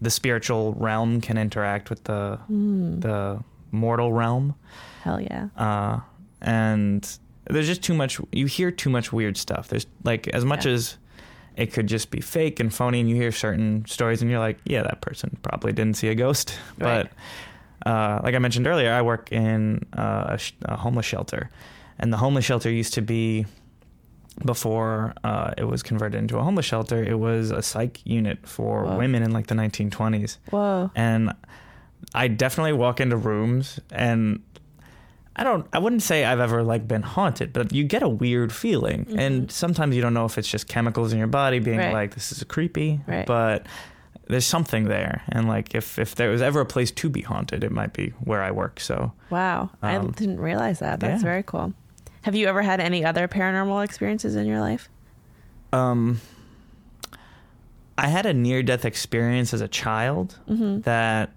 the 0.02 0.10
spiritual 0.10 0.74
realm 0.74 1.22
can 1.22 1.38
interact 1.38 1.90
with 1.90 2.04
the 2.06 2.40
Mm. 2.52 3.02
the 3.02 3.44
mortal 3.72 4.12
realm. 4.14 4.56
Hell 5.04 5.20
yeah. 5.22 5.48
uh, 5.58 6.00
and 6.42 7.18
there's 7.50 7.68
just 7.68 7.84
too 7.84 7.94
much. 7.94 8.20
You 8.32 8.46
hear 8.48 8.72
too 8.72 8.90
much 8.90 9.12
weird 9.14 9.38
stuff. 9.38 9.68
There's 9.68 9.86
like 10.04 10.28
as 10.30 10.44
much 10.46 10.66
Yeah. 10.66 10.74
as 10.74 10.98
it 11.56 11.72
could 11.74 11.88
just 11.88 12.12
be 12.12 12.20
fake 12.22 12.60
and 12.60 12.74
phony, 12.74 13.00
and 13.00 13.10
you 13.10 13.16
hear 13.16 13.32
certain 13.32 13.86
stories, 13.88 14.22
and 14.22 14.30
you're 14.30 14.40
like, 14.40 14.58
yeah, 14.66 14.82
that 14.84 15.02
person 15.02 15.38
probably 15.42 15.72
didn't 15.72 15.96
see 15.98 16.10
a 16.10 16.16
ghost. 16.16 16.58
Right. 16.80 17.08
But 17.84 17.90
uh, 17.90 18.20
like 18.24 18.36
I 18.36 18.40
mentioned 18.40 18.68
earlier, 18.68 18.92
I 18.92 19.02
work 19.04 19.32
in 19.32 19.86
uh, 19.98 20.26
a, 20.30 20.38
sh- 20.38 20.54
a 20.64 20.76
homeless 20.76 21.06
shelter, 21.06 21.50
and 22.00 22.12
the 22.12 22.18
homeless 22.18 22.44
shelter 22.46 22.70
used 22.72 22.94
to 22.96 23.02
be. 23.02 23.46
Before 24.44 25.14
uh, 25.24 25.54
it 25.58 25.64
was 25.64 25.82
converted 25.82 26.20
into 26.20 26.38
a 26.38 26.44
homeless 26.44 26.66
shelter, 26.66 27.02
it 27.02 27.18
was 27.20 27.52
a 27.52 27.62
psych 27.62 28.02
unit 28.06 28.46
for 28.46 28.84
Whoa. 28.84 28.98
women 28.98 29.24
in 29.24 29.32
like 29.32 29.48
the 29.48 29.56
1920s 29.56 30.38
Whoa. 30.50 30.92
and 30.94 31.32
I 32.14 32.28
definitely 32.28 32.74
walk 32.74 33.00
into 33.00 33.16
rooms 33.16 33.80
and 33.92 34.42
I 35.38 35.44
don't 35.46 35.66
I 35.72 35.80
wouldn't 35.80 36.02
say 36.04 36.26
I've 36.26 36.42
ever 36.42 36.64
like 36.64 36.86
been 36.88 37.02
haunted, 37.02 37.54
but 37.54 37.72
you 37.74 37.86
get 37.86 38.04
a 38.04 38.10
weird 38.10 38.52
feeling. 38.54 39.06
And 39.18 39.50
sometimes 39.52 39.96
you 39.96 40.02
don't 40.02 40.14
know 40.14 40.26
if 40.26 40.38
it's 40.38 40.48
just 40.50 40.68
chemicals 40.68 41.14
in 41.14 41.18
your 41.18 41.28
body 41.28 41.60
being 41.60 41.78
Mm-hmm. 41.78 41.88
Right. 41.94 42.02
like 42.04 42.14
this 42.16 42.32
is 42.34 42.44
creepy, 42.44 43.00
Right. 43.08 43.26
but 43.26 43.66
there's 44.28 44.46
something 44.46 44.86
there. 44.86 45.22
And 45.30 45.48
like 45.48 45.76
if 45.76 45.98
if 45.98 46.16
there 46.16 46.30
was 46.30 46.42
ever 46.42 46.60
a 46.60 46.66
place 46.66 46.92
to 46.92 47.10
be 47.10 47.22
haunted, 47.22 47.64
it 47.64 47.72
might 47.72 47.94
be 47.94 48.10
where 48.24 48.44
I 48.44 48.52
work. 48.52 48.80
So 48.82 49.14
Wow. 49.30 49.70
I 49.82 49.96
Um, 49.96 50.12
didn't 50.12 50.40
realize 50.42 50.80
that. 50.80 51.00
That's 51.00 51.22
yeah. 51.24 51.30
very 51.30 51.44
cool. 51.44 51.74
Have 52.26 52.34
you 52.36 52.48
ever 52.48 52.62
had 52.64 52.80
any 52.80 53.06
other 53.06 53.28
paranormal 53.28 53.84
experiences 53.86 54.36
in 54.36 54.46
your 54.48 54.60
life? 54.60 54.90
um 55.74 56.20
I 57.98 58.08
had 58.08 58.26
a 58.26 58.34
near 58.34 58.62
death 58.64 58.84
experience 58.86 59.54
as 59.54 59.62
a 59.62 59.68
child 59.68 60.38
Mm-hmm. 60.50 60.82
that 60.82 61.32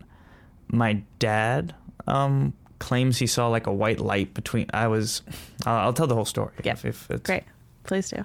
my 0.69 1.03
dad 1.19 1.75
um 2.07 2.53
claims 2.79 3.19
he 3.19 3.27
saw 3.27 3.49
like 3.49 3.67
a 3.67 3.73
white 3.73 4.01
light 4.01 4.33
between 4.35 4.67
I 4.73 4.87
was 4.89 5.23
I'll, 5.67 5.77
I'll 5.79 5.93
tell 5.93 6.07
the 6.07 6.15
whole 6.15 6.25
story 6.25 6.53
Yeah. 6.65 6.73
if, 6.73 6.85
if 6.85 7.11
it's 7.11 7.23
Great. 7.23 7.45
Please 7.85 8.09
do. 8.11 8.25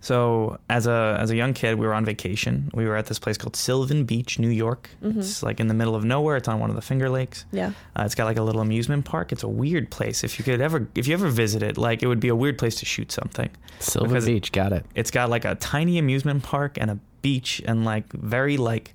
So 0.00 0.58
as 0.70 0.86
a 0.86 1.16
as 1.20 1.30
a 1.30 1.36
young 1.36 1.52
kid, 1.52 1.78
we 1.78 1.86
were 1.86 1.92
on 1.94 2.04
vacation. 2.04 2.70
We 2.74 2.86
were 2.86 2.96
at 2.96 3.06
this 3.06 3.18
place 3.18 3.36
called 3.36 3.54
Sylvan 3.56 4.04
Beach, 4.04 4.38
New 4.38 4.48
York. 4.48 4.88
Mhm. 5.02 5.18
It's 5.18 5.42
like 5.42 5.60
in 5.60 5.68
the 5.68 5.74
middle 5.74 5.94
of 5.94 6.04
nowhere. 6.04 6.36
It's 6.36 6.48
on 6.48 6.58
one 6.58 6.70
of 6.70 6.76
the 6.76 6.82
Finger 6.82 7.10
Lakes. 7.10 7.44
Yeah. 7.52 7.72
Uh, 7.94 8.04
it's 8.06 8.14
got 8.14 8.24
like 8.24 8.38
a 8.38 8.42
little 8.42 8.62
amusement 8.62 9.04
park. 9.04 9.30
It's 9.32 9.42
a 9.42 9.48
weird 9.48 9.90
place. 9.90 10.24
If 10.24 10.38
you 10.38 10.44
could 10.44 10.60
ever 10.60 10.88
if 10.94 11.06
you 11.06 11.12
ever 11.14 11.28
visit 11.28 11.62
it, 11.62 11.76
like 11.76 12.02
it 12.02 12.06
would 12.06 12.20
be 12.20 12.28
a 12.28 12.36
weird 12.36 12.56
place 12.58 12.76
to 12.76 12.86
shoot 12.86 13.12
something. 13.12 13.50
Silver 13.78 14.08
Because- 14.08 14.26
Beach, 14.26 14.52
got 14.52 14.72
it. 14.72 14.86
It's 14.94 15.10
got 15.10 15.28
like 15.28 15.44
a 15.44 15.54
tiny 15.56 15.98
amusement 15.98 16.42
park 16.42 16.78
and 16.80 16.90
a 16.90 16.98
beach 17.22 17.60
and 17.66 17.84
like 17.84 18.10
very 18.14 18.56
like 18.56 18.94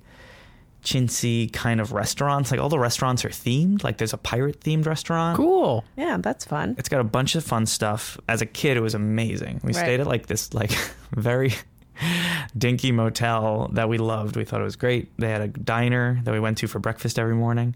chintzy 0.86 1.52
kind 1.52 1.80
of 1.80 1.92
restaurants. 1.92 2.50
Like 2.52 2.60
all 2.60 2.68
the 2.68 2.78
restaurants 2.78 3.24
are 3.24 3.28
themed. 3.28 3.82
Like 3.84 3.98
there's 3.98 4.12
a 4.12 4.18
pirate 4.18 4.60
themed 4.60 4.86
restaurant. 4.86 5.36
Cool. 5.36 5.84
Yeah, 5.96 6.16
that's 6.20 6.44
fun. 6.44 6.76
It's 6.78 6.88
got 6.88 7.00
a 7.00 7.04
bunch 7.04 7.34
of 7.34 7.44
fun 7.44 7.66
stuff. 7.66 8.18
As 8.28 8.40
a 8.40 8.46
kid, 8.46 8.76
it 8.76 8.80
was 8.80 8.94
amazing. 8.94 9.60
We 9.64 9.72
Right. 9.72 9.76
stayed 9.76 10.00
at 10.00 10.06
like 10.06 10.26
this 10.26 10.54
like 10.54 10.70
very 11.16 11.52
dinky 12.56 12.92
motel 12.92 13.68
that 13.72 13.88
we 13.88 13.98
loved. 13.98 14.36
We 14.36 14.44
thought 14.44 14.60
it 14.60 14.64
was 14.64 14.76
great. 14.76 15.10
They 15.18 15.28
had 15.28 15.40
a 15.40 15.48
diner 15.48 16.20
that 16.24 16.32
we 16.32 16.40
went 16.40 16.58
to 16.58 16.66
for 16.68 16.78
breakfast 16.78 17.18
every 17.18 17.34
morning. 17.34 17.74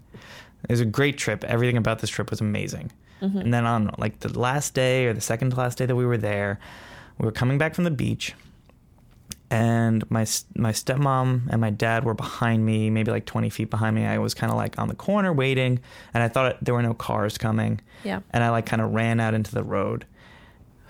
It 0.63 0.71
was 0.71 0.79
a 0.81 0.85
great 0.85 1.17
trip. 1.17 1.43
Everything 1.43 1.77
about 1.77 1.99
this 1.99 2.09
trip 2.09 2.29
was 2.29 2.39
amazing. 2.39 2.91
Mm-hmm. 3.21 3.37
And 3.39 3.53
then 3.53 3.65
on 3.65 3.93
like 3.97 4.19
the 4.21 4.37
last 4.39 4.73
day 4.73 5.05
or 5.07 5.13
the 5.13 5.21
second 5.21 5.51
to 5.51 5.57
last 5.57 5.77
day 5.77 5.85
that 5.85 5.95
we 5.95 6.05
were 6.05 6.17
there, 6.17 6.59
we 7.17 7.25
were 7.25 7.31
coming 7.31 7.57
back 7.57 7.75
from 7.75 7.83
the 7.83 7.91
beach, 7.91 8.33
and 9.51 10.09
my 10.09 10.25
my 10.55 10.71
stepmom 10.71 11.47
and 11.51 11.59
my 11.61 11.69
dad 11.69 12.03
were 12.05 12.13
behind 12.15 12.65
me, 12.65 12.89
maybe 12.89 13.11
like 13.11 13.25
twenty 13.25 13.49
feet 13.49 13.69
behind 13.69 13.95
me. 13.95 14.05
I 14.05 14.17
was 14.17 14.33
kind 14.33 14.49
of 14.51 14.57
like 14.57 14.79
on 14.79 14.87
the 14.87 14.95
corner 14.95 15.31
waiting, 15.33 15.79
and 16.13 16.23
I 16.23 16.29
thought 16.29 16.57
there 16.63 16.73
were 16.73 16.81
no 16.81 16.93
cars 16.95 17.37
coming 17.37 17.81
Yeah. 18.03 18.21
and 18.31 18.43
I 18.43 18.49
like 18.49 18.65
kind 18.65 18.81
of 18.81 18.91
ran 18.93 19.19
out 19.19 19.33
into 19.35 19.53
the 19.53 19.63
road. 19.63 20.05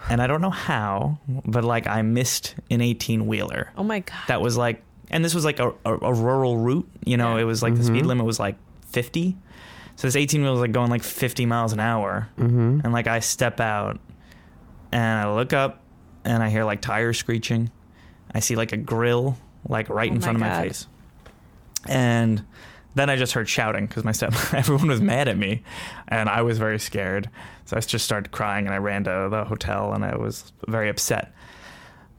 And 0.10 0.22
I 0.22 0.26
don't 0.28 0.42
know 0.42 0.50
how, 0.52 1.20
but 1.28 1.64
like 1.64 1.86
I 1.88 2.02
missed 2.02 2.56
an 2.72 2.82
18 2.82 3.28
wheeler. 3.28 3.72
Oh 3.78 3.84
my 3.84 4.00
god. 4.00 4.18
That 4.28 4.42
was 4.42 4.58
like, 4.58 4.82
and 5.12 5.24
this 5.26 5.36
was 5.36 5.46
like 5.46 5.60
a, 5.60 5.70
a, 5.86 5.94
a 5.96 6.14
rural 6.14 6.58
route, 6.58 6.90
you 7.06 7.18
know, 7.18 7.36
Yeah. 7.36 7.42
it 7.42 7.46
was 7.46 7.62
like 7.62 7.76
the 7.76 7.84
speed 7.84 8.04
Mhm. 8.04 8.08
limit 8.08 8.26
was 8.26 8.40
like 8.40 8.56
50. 8.92 9.38
So 9.98 10.08
this 10.08 10.16
18 10.16 10.42
wheel 10.42 10.52
was 10.54 10.62
like 10.62 10.72
going 10.72 10.90
like 10.90 11.04
50 11.04 11.46
miles 11.46 11.72
an 11.74 11.80
hour. 11.80 12.30
Mm-hmm. 12.40 12.80
And 12.84 12.94
like 12.94 13.06
I 13.08 13.20
step 13.20 13.60
out 13.60 14.00
and 14.92 15.20
I 15.20 15.32
look 15.34 15.54
up 15.54 15.82
and 16.26 16.42
I 16.42 16.50
hear 16.50 16.64
like 16.64 16.82
tires 16.82 17.18
screeching. 17.20 17.70
I 18.34 18.40
see 18.40 18.56
like 18.56 18.72
a 18.72 18.78
grill 18.78 19.38
like 19.68 19.90
right 19.90 20.10
Oh 20.12 20.16
in 20.16 20.22
front 20.22 20.36
of 20.38 20.40
my 20.42 20.62
face. 20.64 20.88
And 21.88 22.44
then 22.96 23.10
I 23.10 23.16
just 23.16 23.34
heard 23.34 23.48
shouting 23.50 23.86
because 23.88 24.04
my 24.04 24.12
step 24.12 24.34
everyone 24.54 24.88
was 24.88 25.02
mad 25.02 25.28
at 25.28 25.38
me 25.38 25.64
and 26.08 26.30
I 26.30 26.42
was 26.42 26.58
very 26.58 26.80
scared. 26.80 27.30
So 27.66 27.78
I 27.78 27.80
just 27.80 28.06
started 28.06 28.32
crying 28.32 28.66
and 28.66 28.74
I 28.74 28.78
ran 28.78 29.04
to 29.06 29.28
the 29.30 29.46
hotel 29.46 29.94
and 29.94 30.04
I 30.04 30.16
was 30.18 30.52
very 30.68 30.90
upset. 30.90 31.34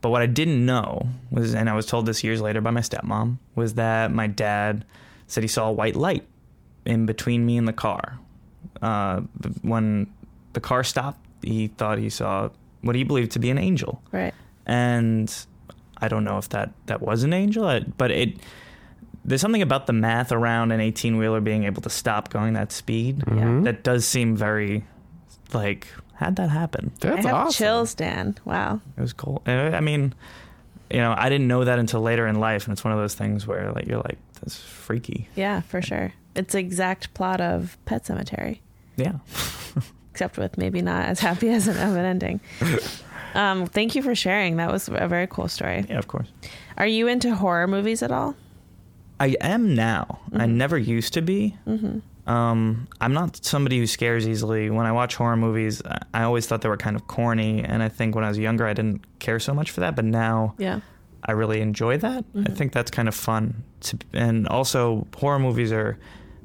but 0.00 0.10
what 0.10 0.22
I 0.22 0.26
didn't 0.26 0.64
know 0.64 1.08
was, 1.30 1.54
and 1.54 1.68
I 1.68 1.74
was 1.74 1.86
told 1.86 2.06
this 2.06 2.24
years 2.24 2.40
later 2.40 2.60
by 2.60 2.70
my 2.70 2.80
stepmom, 2.80 3.38
was 3.54 3.74
that 3.74 4.10
my 4.12 4.26
dad 4.26 4.84
said 5.26 5.44
he 5.44 5.48
saw 5.48 5.68
a 5.68 5.72
white 5.72 5.94
light 5.96 6.26
in 6.84 7.06
between 7.06 7.44
me 7.46 7.56
and 7.56 7.68
the 7.68 7.72
car. 7.72 8.18
Uh, 8.80 9.20
when 9.62 10.12
the 10.54 10.60
car 10.60 10.82
stopped, 10.82 11.24
he 11.42 11.68
thought 11.68 11.98
he 11.98 12.10
saw 12.10 12.48
what 12.80 12.96
he 12.96 13.04
believed 13.04 13.30
to 13.32 13.38
be 13.38 13.50
an 13.50 13.58
angel, 13.58 14.02
Right. 14.10 14.34
and 14.66 15.32
I 16.02 16.08
don't 16.08 16.24
know 16.24 16.36
if 16.36 16.48
that 16.50 16.72
that 16.86 17.00
was 17.00 17.22
an 17.22 17.32
angel, 17.32 17.66
I- 17.66 17.80
but 17.80 18.10
it. 18.10 18.36
There's 19.24 19.40
something 19.40 19.62
about 19.62 19.86
the 19.86 19.92
math 19.92 20.32
around 20.32 20.72
an 20.72 20.80
18 20.80 21.16
wheeler 21.16 21.40
being 21.40 21.62
able 21.62 21.80
to 21.82 21.90
stop 21.90 22.28
going 22.30 22.54
that 22.54 22.72
speed 22.72 23.20
Mhm. 23.20 23.62
that 23.64 23.84
does 23.84 24.04
seem 24.04 24.34
very 24.36 24.84
like 25.54 25.86
how'd 26.14 26.34
that 26.36 26.50
happen? 26.50 26.90
That's 27.00 27.24
I 27.24 27.28
have 27.28 27.36
awesome. 27.46 27.52
chills, 27.64 27.94
Dan. 27.94 28.36
Wow. 28.44 28.80
It 28.96 29.00
was 29.00 29.12
cool. 29.12 29.40
I 29.46 29.80
mean, 29.80 30.12
you 30.90 30.98
know, 30.98 31.14
I 31.16 31.28
didn't 31.28 31.46
know 31.46 31.64
that 31.64 31.78
until 31.78 32.00
later 32.00 32.26
in 32.26 32.40
life, 32.40 32.64
and 32.66 32.72
it's 32.72 32.82
one 32.82 32.92
of 32.92 32.98
those 32.98 33.14
things 33.14 33.46
where 33.46 33.70
like 33.70 33.86
you're 33.86 33.98
like, 34.02 34.18
that's 34.40 34.56
freaky. 34.60 35.28
Yeah, 35.36 35.60
for 35.60 35.80
sure. 35.80 36.12
It's 36.34 36.52
the 36.54 36.58
exact 36.58 37.14
plot 37.14 37.40
of 37.40 37.76
Pet 37.84 38.04
Sematary, 38.04 38.58
Yeah. 38.96 39.12
except 40.10 40.36
with 40.36 40.58
maybe 40.58 40.82
not 40.82 41.04
as 41.06 41.20
happy 41.20 41.48
as 41.50 41.68
an, 41.68 41.76
of 41.76 41.94
an 41.96 42.04
ending. 42.04 42.40
Um, 43.34 43.66
thank 43.66 43.94
you 43.94 44.02
for 44.02 44.14
sharing. 44.14 44.56
That 44.56 44.70
was 44.70 44.88
a 44.88 45.08
very 45.08 45.26
cool 45.26 45.48
story. 45.48 45.84
Yeah, 45.88 45.98
of 45.98 46.08
course. 46.08 46.28
Are 46.76 46.86
you 46.86 47.08
into 47.08 47.34
horror 47.34 47.66
movies 47.66 48.02
at 48.02 48.10
all? 48.10 48.34
I 49.20 49.36
am 49.40 49.74
now. 49.74 50.18
I 50.32 50.46
Mhm. 50.46 50.50
never 50.54 50.78
used 50.78 51.12
to 51.14 51.22
be. 51.22 51.56
Mm-hmm. 51.66 52.30
Um, 52.30 52.86
I'm 53.00 53.12
not 53.12 53.44
somebody 53.44 53.78
who 53.78 53.86
scares 53.86 54.26
easily. 54.28 54.70
When 54.70 54.86
I 54.86 54.92
watch 54.92 55.16
horror 55.16 55.36
movies, 55.36 55.82
I- 55.84 55.98
I 56.14 56.22
always 56.22 56.46
thought 56.46 56.60
they 56.60 56.68
were 56.68 56.76
kind 56.76 56.94
of 56.96 57.06
corny, 57.08 57.62
and 57.64 57.82
I 57.82 57.88
think 57.88 58.14
when 58.14 58.24
I 58.24 58.28
was 58.28 58.38
younger, 58.38 58.66
I 58.66 58.72
didn't 58.74 59.02
care 59.18 59.38
so 59.40 59.52
much 59.54 59.70
for 59.70 59.80
that. 59.80 59.96
But 59.96 60.04
now, 60.04 60.54
Yeah. 60.58 60.80
I 61.24 61.32
really 61.32 61.60
enjoy 61.60 61.98
that. 61.98 62.24
I 62.34 62.38
Mhm. 62.38 62.56
think 62.56 62.72
that's 62.72 62.90
kind 62.90 63.06
of 63.08 63.14
fun. 63.14 63.62
To, 63.82 63.98
and 64.12 64.46
also, 64.48 65.06
horror 65.16 65.38
movies 65.38 65.72
are 65.72 65.98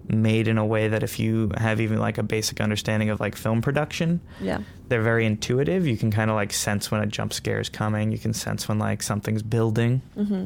made 0.09 0.47
in 0.47 0.57
a 0.57 0.65
way 0.65 0.87
that 0.87 1.03
if 1.03 1.19
you 1.19 1.51
have 1.57 1.81
even 1.81 1.99
like 1.99 2.17
a 2.17 2.23
basic 2.23 2.61
understanding 2.61 3.09
of 3.09 3.19
like 3.19 3.35
film 3.35 3.61
production, 3.61 4.21
Yeah. 4.41 4.59
they're 4.87 5.01
very 5.01 5.25
intuitive. 5.25 5.85
You 5.87 5.97
can 5.97 6.11
kind 6.11 6.29
of 6.29 6.35
like 6.35 6.53
sense 6.53 6.89
when 6.91 7.01
a 7.01 7.05
jump 7.05 7.33
scare 7.33 7.59
is 7.59 7.69
coming. 7.69 8.11
You 8.11 8.17
can 8.17 8.33
sense 8.33 8.67
when 8.67 8.79
like 8.79 9.03
something's 9.03 9.43
building, 9.43 10.01
Mm-hmm. 10.17 10.45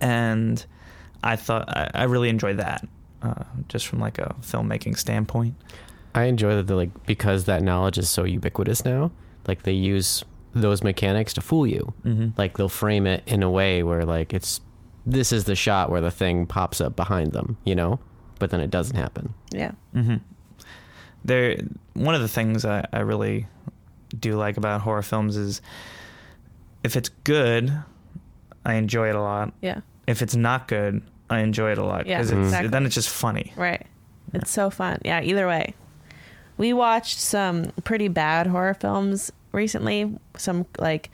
and 0.00 0.64
I 1.22 1.36
thought 1.36 1.68
I, 1.68 1.90
I 1.94 2.02
really 2.04 2.28
enjoy 2.28 2.54
that, 2.54 2.86
uh, 3.22 3.44
just 3.68 3.86
from 3.86 3.98
like 4.00 4.18
a 4.18 4.34
filmmaking 4.42 4.96
standpoint. 4.98 5.54
I 6.14 6.24
enjoy 6.24 6.54
that 6.56 6.66
they're 6.66 6.76
like 6.76 7.06
because 7.06 7.44
that 7.44 7.62
knowledge 7.62 7.98
is 7.98 8.08
so 8.08 8.24
ubiquitous 8.24 8.84
now. 8.84 9.10
Like 9.46 9.62
they 9.62 9.72
use 9.72 10.24
those 10.54 10.82
mechanics 10.82 11.34
to 11.34 11.40
fool 11.40 11.66
you. 11.66 11.92
Mm-hmm. 12.04 12.28
Like 12.38 12.56
they'll 12.56 12.68
frame 12.68 13.06
it 13.06 13.22
in 13.26 13.42
a 13.42 13.50
way 13.50 13.82
where 13.82 14.04
like 14.04 14.32
it's 14.32 14.60
this 15.04 15.30
is 15.32 15.44
the 15.44 15.54
shot 15.54 15.90
where 15.90 16.00
the 16.00 16.10
thing 16.10 16.46
pops 16.46 16.80
up 16.80 16.96
behind 16.96 17.32
them, 17.32 17.56
you 17.64 17.74
know, 17.74 18.00
but 18.38 18.50
then 18.50 18.60
it 18.60 18.70
doesn't 18.70 18.96
happen. 18.96 19.34
Yeah. 19.50 19.72
Mm-hmm. 19.94 20.16
There, 21.24 21.56
one 21.94 22.14
of 22.14 22.20
the 22.20 22.28
things 22.28 22.64
I, 22.64 22.86
I 22.92 23.00
really 23.00 23.46
do 24.18 24.36
like 24.36 24.56
about 24.56 24.80
horror 24.82 25.02
films 25.02 25.36
is 25.36 25.60
if 26.84 26.96
it's 26.96 27.08
good, 27.24 27.72
I 28.64 28.74
enjoy 28.74 29.08
it 29.08 29.14
a 29.16 29.20
lot. 29.20 29.52
Yeah. 29.60 29.80
If 30.06 30.22
it's 30.22 30.36
not 30.36 30.68
good, 30.68 31.02
I 31.28 31.40
enjoy 31.40 31.72
it 31.72 31.78
a 31.78 31.84
lot 31.84 32.06
Yeah, 32.06 32.18
because 32.18 32.30
exactly. 32.30 32.68
then 32.68 32.86
it's 32.86 32.94
just 32.94 33.08
funny. 33.08 33.52
Right. 33.56 33.84
It's 34.32 34.50
so 34.50 34.70
fun. 34.70 35.00
Yeah, 35.04 35.20
either 35.22 35.46
way. 35.48 35.74
We 36.58 36.72
watched 36.72 37.18
some 37.18 37.72
pretty 37.84 38.08
bad 38.08 38.46
horror 38.46 38.74
films 38.74 39.32
recently. 39.52 40.16
Some 40.36 40.66
like 40.78 41.10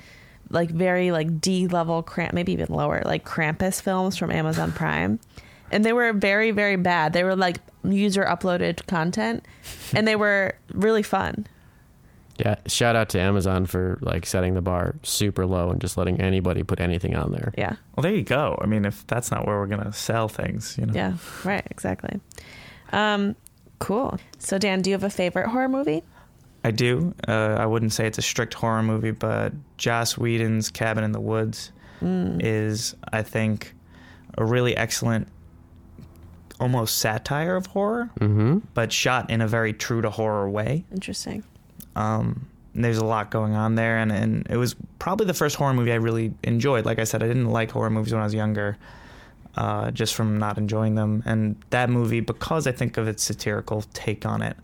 like 0.51 0.71
very 0.71 1.11
like 1.11 1.41
D 1.41 1.67
level 1.69 2.03
cramp 2.03 2.35
maybe 2.35 2.53
even 2.53 2.67
lower, 2.69 3.03
like 3.07 3.25
Krampus 3.25 3.81
films 3.81 4.17
from 4.19 4.31
Amazon 4.31 4.73
Prime. 4.73 5.19
And 5.73 5.85
they 5.85 5.93
were 5.93 6.13
very, 6.13 6.51
very 6.51 6.77
bad. 6.77 7.13
They 7.15 7.25
were 7.25 7.35
like 7.35 7.59
user 7.83 8.25
uploaded 8.25 8.87
content 8.87 9.45
and 9.95 10.07
they 10.07 10.15
were 10.17 10.55
really 10.73 11.03
fun. 11.03 11.47
Yeah, 12.39 12.57
shout 12.67 12.97
out 12.97 13.09
to 13.11 13.21
Amazon 13.21 13.67
for 13.67 13.99
like 14.01 14.27
setting 14.27 14.55
the 14.55 14.63
bar 14.63 14.95
super 15.03 15.47
low 15.47 15.71
and 15.71 15.81
just 15.81 15.97
letting 15.97 16.21
anybody 16.21 16.63
put 16.63 16.81
anything 16.81 17.15
on 17.17 17.33
there. 17.33 17.53
Yeah. 17.59 17.77
Well, 17.97 18.03
there 18.03 18.15
you 18.15 18.23
go. 18.23 18.59
I 18.61 18.67
mean, 18.67 18.85
if 18.85 19.07
that's 19.07 19.31
not 19.31 19.47
where 19.47 19.59
we're 19.59 19.67
gonna 19.67 19.93
sell 19.93 20.29
things, 20.29 20.77
you 20.79 20.87
know. 20.87 20.93
Yeah. 20.95 21.15
Right, 21.45 21.67
exactly. 21.71 22.21
Um 22.93 23.35
cool. 23.79 24.19
So 24.39 24.59
Dan, 24.59 24.81
do 24.83 24.91
you 24.91 24.95
have 24.95 25.05
a 25.05 25.11
favorite 25.11 25.49
horror 25.49 25.69
movie? 25.69 26.03
I 26.65 26.71
do. 26.71 27.13
Uh, 27.27 27.57
I 27.59 27.67
wouldn't 27.67 27.93
say 27.93 28.07
it's 28.07 28.19
a 28.19 28.23
strict 28.23 28.55
horror 28.55 28.83
movie, 28.85 29.11
but 29.11 29.53
Joss 29.79 30.17
Whedon's 30.17 30.71
Cabin 30.71 31.03
in 31.05 31.13
the 31.13 31.21
Woods 31.21 31.73
Mm. 32.01 32.41
is, 32.43 32.97
I 33.13 33.23
think, 33.23 33.75
a 34.37 34.45
really 34.45 34.77
excellent, 34.77 35.29
almost 36.63 36.99
satire 36.99 37.57
of 37.57 37.67
horror, 37.67 38.09
Mm-hmm. 38.21 38.59
but 38.75 38.93
shot 38.93 39.29
in 39.31 39.41
a 39.41 39.47
very 39.49 39.73
true 39.73 40.01
to 40.03 40.11
horror 40.11 40.49
way. 40.49 40.85
Interesting. 40.93 41.43
Um, 41.97 42.47
there's 42.75 42.99
a 42.99 43.05
lot 43.05 43.31
going 43.31 43.53
on 43.55 43.75
there, 43.75 43.99
and, 43.99 44.11
and 44.11 44.47
it 44.49 44.57
was 44.57 44.75
probably 44.99 45.27
the 45.27 45.35
first 45.35 45.57
horror 45.57 45.75
movie 45.75 45.93
I 45.93 45.97
really 45.97 46.33
enjoyed. 46.43 46.87
Like 46.87 46.99
I 46.99 47.05
said, 47.05 47.23
I 47.23 47.27
didn't 47.27 47.51
like 47.51 47.71
horror 47.71 47.91
movies 47.91 48.13
when 48.15 48.23
I 48.23 48.25
was 48.25 48.33
younger, 48.35 48.79
uh, 49.57 49.91
just 49.91 50.15
from 50.15 50.39
not 50.39 50.57
enjoying 50.57 50.95
them. 50.95 51.23
And 51.27 51.57
that 51.71 51.91
movie, 51.91 52.21
because 52.21 52.67
I 52.67 52.73
think 52.73 52.97
of 52.97 53.07
its 53.09 53.23
satirical 53.23 53.83
take 53.93 54.25
on 54.25 54.41
it, 54.41 54.57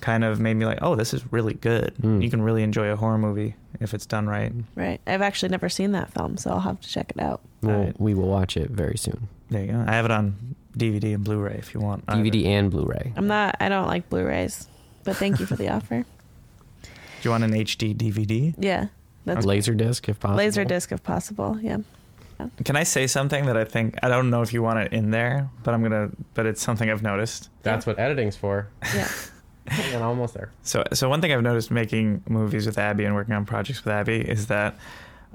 kind 0.00 0.24
of 0.24 0.40
made 0.40 0.54
me 0.54 0.64
like, 0.64 0.78
oh, 0.82 0.96
this 0.96 1.12
is 1.12 1.30
really 1.30 1.54
good. 1.54 1.94
Mm. 2.00 2.22
You 2.24 2.30
can 2.30 2.40
really 2.42 2.62
enjoy 2.62 2.88
a 2.90 2.96
horror 2.96 3.18
movie 3.18 3.54
if 3.80 3.92
it's 3.94 4.06
done 4.06 4.26
right. 4.26 4.52
Right. 4.74 5.00
I've 5.06 5.22
actually 5.22 5.50
never 5.50 5.68
seen 5.68 5.92
that 5.92 6.10
film, 6.12 6.38
so 6.38 6.50
I'll 6.52 6.60
have 6.60 6.80
to 6.80 6.88
check 6.88 7.12
it 7.14 7.20
out. 7.22 7.40
We'll, 7.60 7.76
Alright. 7.76 8.00
We 8.00 8.14
will 8.14 8.28
watch 8.28 8.56
it 8.56 8.70
very 8.70 8.96
soon. 8.96 9.28
There 9.50 9.62
you 9.64 9.72
go. 9.72 9.84
I 9.86 9.92
have 9.92 10.06
it 10.06 10.10
on 10.10 10.56
DVD 10.76 11.14
and 11.14 11.24
Blu-ray 11.24 11.56
if 11.58 11.74
you 11.74 11.80
want. 11.80 12.06
DVD 12.06 12.34
either. 12.36 12.48
and 12.48 12.70
Blu-ray. 12.70 13.12
I'm 13.16 13.26
not. 13.26 13.56
I 13.60 13.68
don't 13.68 13.86
like 13.86 14.08
Blu-rays, 14.08 14.68
but 15.04 15.16
thank 15.16 15.40
you 15.40 15.46
for 15.46 15.56
the 15.56 15.68
offer. 15.76 16.04
Do 16.82 16.88
you 17.22 17.30
want 17.30 17.44
an 17.44 17.52
HD 17.52 17.94
DVD? 17.96 18.54
Yeah, 18.58 18.86
that's 19.24 19.46
Laser 19.46 19.74
disc 19.74 20.08
if 20.08 20.18
possible. 20.18 20.36
laser 20.38 20.64
disc 20.64 20.90
if 20.92 21.02
possible. 21.02 21.58
Yeah. 21.60 21.78
Can 22.64 22.74
I 22.74 22.82
say 22.82 23.06
something 23.06 23.46
that 23.46 23.56
I 23.56 23.62
think 23.64 23.96
I 24.02 24.08
don't 24.08 24.28
know 24.28 24.42
if 24.42 24.52
you 24.52 24.62
want 24.64 24.80
it 24.80 24.92
in 24.92 25.12
there, 25.12 25.48
but 25.62 25.74
I'm 25.74 25.82
gonna. 25.82 26.10
But 26.34 26.46
it's 26.46 26.60
something 26.60 26.90
I've 26.90 27.02
noticed. 27.02 27.48
That's 27.62 27.86
what 27.86 28.00
editing's 28.00 28.34
for. 28.36 28.66
Yeah. 28.94 29.08
and 29.68 30.02
almost 30.02 30.34
there. 30.34 30.50
So, 30.64 30.82
so 30.92 31.08
one 31.08 31.20
thing 31.20 31.32
I've 31.32 31.42
noticed 31.42 31.70
making 31.70 32.24
movies 32.28 32.66
with 32.66 32.78
Abby 32.78 33.04
and 33.04 33.14
working 33.14 33.32
on 33.34 33.46
projects 33.46 33.84
with 33.84 33.94
Abby 33.94 34.16
is 34.16 34.48
that 34.48 34.74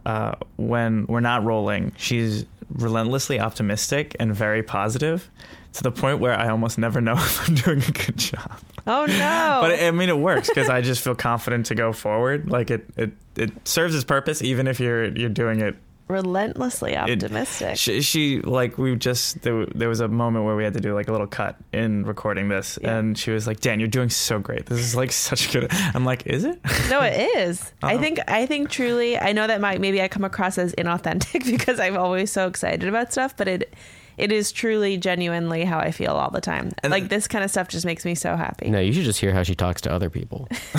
uh, 0.07 0.35
when 0.55 1.05
we're 1.07 1.19
not 1.19 1.43
rolling, 1.43 1.91
she's 1.97 2.45
relentlessly 2.73 3.41
optimistic 3.41 4.15
and 4.21 4.33
very 4.33 4.63
positive 4.63 5.29
to 5.73 5.83
the 5.83 5.91
point 5.91 6.19
where 6.19 6.33
I 6.33 6.47
almost 6.47 6.77
never 6.77 7.01
know 7.01 7.13
if 7.17 7.47
I'm 7.47 7.55
doing 7.55 7.83
a 7.83 7.91
good 7.91 8.15
job. 8.17 8.57
Oh 8.87 9.05
no. 9.05 9.59
But 9.61 9.83
I 9.83 9.91
mean, 9.91 10.07
it 10.07 10.17
works 10.17 10.47
because 10.47 10.69
I 10.69 10.79
just 10.79 11.03
feel 11.03 11.13
confident 11.13 11.65
to 11.67 11.75
go 11.75 11.91
forward. 11.91 12.49
Like 12.49 12.71
it, 12.71 12.85
it, 12.95 13.11
it 13.35 13.67
serves 13.67 13.93
its 13.95 14.05
purpose, 14.05 14.41
even 14.41 14.65
if 14.65 14.79
you're 14.79 15.07
you're 15.09 15.29
doing 15.29 15.59
it 15.59 15.75
Relentlessly 16.07 16.95
optimistic. 16.95 17.75
she, 17.77 18.01
she 18.01 18.39
like 18.41 18.77
we 18.77 18.95
just 18.95 19.41
there, 19.41 19.65
there 19.75 19.89
was 19.89 19.99
a 19.99 20.07
moment 20.07 20.45
where 20.45 20.55
we 20.55 20.63
had 20.63 20.73
to 20.73 20.79
do 20.79 20.93
like 20.93 21.07
a 21.07 21.11
little 21.11 21.27
cut 21.27 21.57
in 21.73 22.05
recording 22.05 22.47
this 22.49 22.79
Yeah. 22.81 22.97
and 22.97 23.17
she 23.17 23.31
was 23.31 23.45
like 23.45 23.59
dan 23.59 23.79
you're 23.79 23.89
doing 23.89 24.09
so 24.09 24.39
great 24.39 24.65
this 24.67 24.79
is 24.79 24.95
like 24.95 25.11
such 25.29 25.51
good 25.51 25.67
i'm 25.93 26.05
like 26.05 26.25
is 26.25 26.43
it 26.45 26.59
no, 26.89 27.01
it 27.01 27.29
is. 27.37 27.73
I 27.83 27.95
Uh-oh. 27.95 27.99
think. 28.01 28.19
I 28.27 28.45
think 28.45 28.69
truly. 28.69 29.17
I 29.19 29.33
know 29.33 29.45
that 29.47 29.59
might 29.61 29.81
maybe 29.81 30.01
I 30.01 30.07
come 30.07 30.23
across 30.23 30.57
as 30.57 30.73
inauthentic 30.75 31.45
because 31.51 31.79
I'm 31.79 31.97
always 31.97 32.31
so 32.31 32.47
excited 32.47 32.87
about 32.87 33.11
stuff, 33.11 33.35
but 33.35 33.47
it. 33.47 33.73
It 34.17 34.31
is 34.31 34.51
truly, 34.51 34.97
genuinely 34.97 35.63
how 35.63 35.77
I 35.77 35.91
feel 35.91 36.11
all 36.13 36.31
the 36.31 36.41
time. 36.41 36.71
And- 36.83 36.91
like 36.91 37.07
this 37.09 37.27
kind 37.27 37.43
of 37.43 37.51
stuff 37.51 37.67
just 37.67 37.85
makes 37.85 38.03
me 38.03 38.15
so 38.15 38.35
happy. 38.35 38.69
No, 38.69 38.79
you 38.79 38.91
should 38.91 39.03
just 39.03 39.19
hear 39.19 39.31
how 39.31 39.43
she 39.43 39.53
talks 39.55 39.81
to 39.81 39.91
other 39.91 40.09
people. 40.09 40.47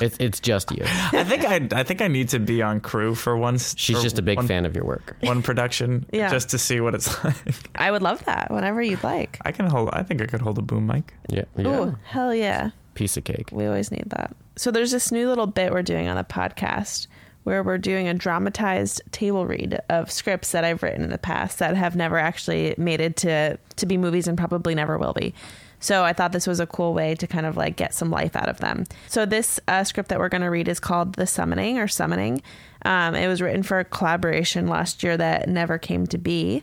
it's 0.00 0.16
it's 0.18 0.40
just 0.40 0.70
you. 0.72 0.82
i 0.84 1.24
think 1.24 1.44
i 1.44 1.78
i 1.78 1.82
think 1.82 2.00
i 2.00 2.08
need 2.08 2.28
to 2.28 2.38
be 2.38 2.62
on 2.62 2.80
crew 2.80 3.14
for 3.14 3.36
once 3.36 3.74
She's 3.76 3.96
for 3.96 4.02
just 4.02 4.18
a 4.18 4.22
big 4.22 4.36
one, 4.36 4.46
fan 4.46 4.64
of 4.66 4.74
your 4.74 4.84
work. 4.84 5.16
one 5.20 5.42
production 5.42 6.06
Yeah. 6.12 6.30
just 6.30 6.50
to 6.50 6.58
see 6.58 6.80
what 6.80 6.94
it's 6.94 7.22
like 7.24 7.34
I 7.74 7.90
would 7.90 8.02
love 8.02 8.24
that 8.24 8.50
whenever 8.50 8.80
you'd 8.82 9.02
like. 9.02 9.38
i 9.44 9.52
can 9.52 9.66
hold 9.66 9.90
i 9.92 10.02
think 10.02 10.22
i 10.22 10.26
could 10.26 10.40
hold 10.40 10.58
a 10.58 10.62
boom 10.62 10.86
mic 10.86 11.14
Yeah. 11.28 11.44
yeah. 11.56 11.68
Ooh, 11.80 11.98
hell 12.04 12.34
yeah. 12.34 12.70
Piece 12.94 13.16
of 13.16 13.24
cake. 13.24 13.48
We 13.52 13.64
always 13.66 13.90
need 13.90 14.04
that. 14.10 14.36
So 14.56 14.70
there's 14.70 14.90
this 14.90 15.10
new 15.10 15.26
little 15.28 15.46
bit 15.46 15.72
we're 15.72 15.82
doing 15.82 16.08
on 16.08 16.16
the 16.16 16.24
podcast 16.24 17.06
where 17.44 17.62
we're 17.62 17.78
doing 17.78 18.08
a 18.08 18.14
dramatized 18.14 19.02
table 19.10 19.46
read 19.46 19.80
of 19.88 20.10
scripts 20.10 20.52
that 20.52 20.64
I've 20.64 20.82
written 20.82 21.02
in 21.02 21.10
the 21.10 21.18
past 21.18 21.58
that 21.58 21.76
have 21.76 21.96
never 21.96 22.18
actually 22.18 22.74
made 22.78 23.00
it 23.00 23.16
to 23.18 23.58
to 23.76 23.86
be 23.86 23.96
movies 23.96 24.28
and 24.28 24.38
probably 24.38 24.74
never 24.74 24.98
will 24.98 25.12
be. 25.12 25.34
So 25.80 26.04
I 26.04 26.12
thought 26.12 26.30
this 26.30 26.46
was 26.46 26.60
a 26.60 26.66
cool 26.66 26.94
way 26.94 27.16
to 27.16 27.26
kind 27.26 27.44
of 27.44 27.56
like 27.56 27.74
get 27.76 27.92
some 27.92 28.08
life 28.08 28.36
out 28.36 28.48
of 28.48 28.58
them. 28.58 28.84
So 29.08 29.26
this 29.26 29.58
uh, 29.66 29.82
script 29.82 30.10
that 30.10 30.20
we're 30.20 30.28
going 30.28 30.42
to 30.42 30.48
read 30.48 30.68
is 30.68 30.78
called 30.78 31.14
The 31.14 31.26
Summoning 31.26 31.78
or 31.78 31.88
Summoning. 31.88 32.40
Um, 32.84 33.16
it 33.16 33.26
was 33.26 33.42
written 33.42 33.64
for 33.64 33.80
a 33.80 33.84
collaboration 33.84 34.68
last 34.68 35.02
year 35.02 35.16
that 35.16 35.48
never 35.48 35.78
came 35.78 36.06
to 36.08 36.18
be, 36.18 36.62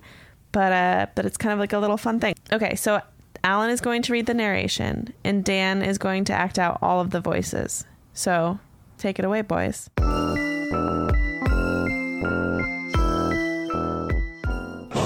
but 0.53 0.71
uh, 0.71 1.07
but 1.15 1.25
it's 1.25 1.37
kind 1.37 1.51
of 1.51 1.59
like 1.59 1.73
a 1.73 1.79
little 1.79 1.97
fun 1.97 2.21
thing. 2.21 2.35
Okay, 2.51 2.75
so 2.75 3.01
Alan 3.43 3.69
is 3.69 3.81
going 3.81 4.01
to 4.03 4.13
read 4.13 4.25
the 4.25 4.33
narration, 4.33 5.13
and 5.23 5.43
Dan 5.43 5.81
is 5.81 5.97
going 5.97 6.23
to 6.25 6.33
act 6.33 6.57
out 6.57 6.79
all 6.81 7.01
of 7.01 7.11
the 7.11 7.21
voices. 7.21 7.85
So 8.13 8.59
take 8.97 9.19
it 9.19 9.25
away, 9.25 9.41
boys. 9.41 9.89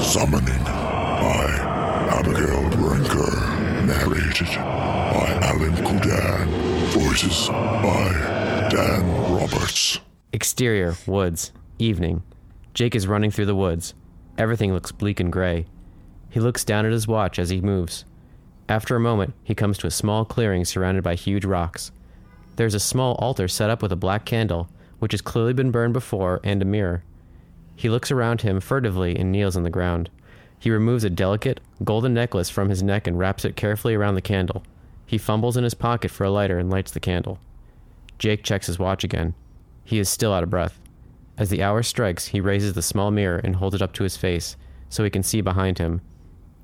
Summoning 0.03 0.63
by 0.65 1.47
Abigail 2.11 2.69
Brinker. 2.71 3.31
Narrated 3.85 4.47
by 4.57 5.39
Alan 5.41 5.73
Kudan. 5.75 6.47
Voices 6.89 7.47
by 7.47 8.67
Dan 8.69 9.33
Roberts. 9.33 10.01
Exterior, 10.33 10.97
woods, 11.07 11.53
evening. 11.79 12.23
Jake 12.73 12.93
is 12.93 13.07
running 13.07 13.31
through 13.31 13.45
the 13.45 13.55
woods. 13.55 13.93
Everything 14.37 14.73
looks 14.73 14.91
bleak 14.91 15.21
and 15.21 15.31
gray. 15.31 15.65
He 16.29 16.41
looks 16.41 16.65
down 16.65 16.85
at 16.85 16.91
his 16.91 17.07
watch 17.07 17.39
as 17.39 17.51
he 17.51 17.61
moves. 17.61 18.03
After 18.67 18.97
a 18.97 18.99
moment, 18.99 19.33
he 19.45 19.55
comes 19.55 19.77
to 19.77 19.87
a 19.87 19.91
small 19.91 20.25
clearing 20.25 20.65
surrounded 20.65 21.05
by 21.05 21.15
huge 21.15 21.45
rocks. 21.45 21.93
There's 22.57 22.75
a 22.75 22.81
small 22.81 23.15
altar 23.15 23.47
set 23.47 23.69
up 23.69 23.81
with 23.81 23.93
a 23.93 23.95
black 23.95 24.25
candle, 24.25 24.67
which 25.03 25.11
has 25.11 25.19
clearly 25.19 25.51
been 25.51 25.69
burned 25.69 25.91
before, 25.91 26.39
and 26.45 26.61
a 26.61 26.65
mirror. 26.65 27.03
He 27.75 27.89
looks 27.89 28.09
around 28.09 28.39
him 28.39 28.61
furtively 28.61 29.17
and 29.17 29.33
kneels 29.33 29.57
on 29.57 29.63
the 29.63 29.69
ground. 29.69 30.09
He 30.57 30.71
removes 30.71 31.03
a 31.03 31.09
delicate, 31.09 31.59
golden 31.83 32.13
necklace 32.13 32.49
from 32.49 32.69
his 32.69 32.81
neck 32.81 33.05
and 33.05 33.19
wraps 33.19 33.43
it 33.43 33.57
carefully 33.57 33.95
around 33.95 34.15
the 34.15 34.21
candle. 34.21 34.63
He 35.05 35.17
fumbles 35.17 35.57
in 35.57 35.65
his 35.65 35.73
pocket 35.73 36.09
for 36.09 36.23
a 36.23 36.29
lighter 36.29 36.57
and 36.57 36.69
lights 36.69 36.91
the 36.91 37.01
candle. 37.01 37.37
Jake 38.17 38.45
checks 38.45 38.67
his 38.67 38.79
watch 38.79 39.03
again. 39.03 39.33
He 39.83 39.99
is 39.99 40.07
still 40.07 40.31
out 40.31 40.43
of 40.43 40.49
breath. 40.49 40.79
As 41.37 41.49
the 41.49 41.61
hour 41.61 41.83
strikes, 41.83 42.27
he 42.27 42.39
raises 42.39 42.71
the 42.71 42.81
small 42.81 43.11
mirror 43.11 43.41
and 43.43 43.57
holds 43.57 43.75
it 43.75 43.81
up 43.81 43.91
to 43.95 44.03
his 44.03 44.15
face 44.15 44.55
so 44.87 45.03
he 45.03 45.09
can 45.09 45.21
see 45.21 45.41
behind 45.41 45.79
him. 45.79 45.99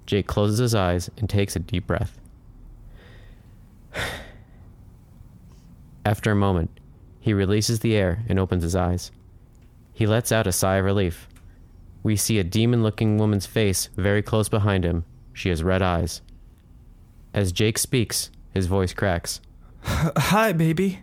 Jake 0.05 0.27
closes 0.27 0.59
his 0.59 0.73
eyes 0.73 1.09
and 1.17 1.29
takes 1.29 1.57
a 1.57 1.59
deep 1.59 1.87
breath. 1.87 2.17
After 6.05 6.31
a 6.31 6.35
moment, 6.37 6.79
he 7.29 7.33
releases 7.35 7.81
the 7.81 7.95
air 7.95 8.23
and 8.27 8.39
opens 8.39 8.63
his 8.63 8.75
eyes. 8.75 9.11
He 9.93 10.07
lets 10.07 10.31
out 10.31 10.47
a 10.47 10.51
sigh 10.51 10.77
of 10.77 10.85
relief. 10.85 11.27
We 12.01 12.15
see 12.15 12.39
a 12.39 12.43
demon 12.43 12.81
looking 12.81 13.19
woman's 13.19 13.45
face 13.45 13.87
very 13.95 14.23
close 14.23 14.49
behind 14.49 14.83
him. 14.83 15.05
She 15.31 15.49
has 15.49 15.61
red 15.61 15.83
eyes. 15.83 16.23
As 17.31 17.51
Jake 17.51 17.77
speaks, 17.77 18.31
his 18.51 18.65
voice 18.65 18.95
cracks. 18.95 19.41
Hi, 19.83 20.53
baby. 20.53 21.01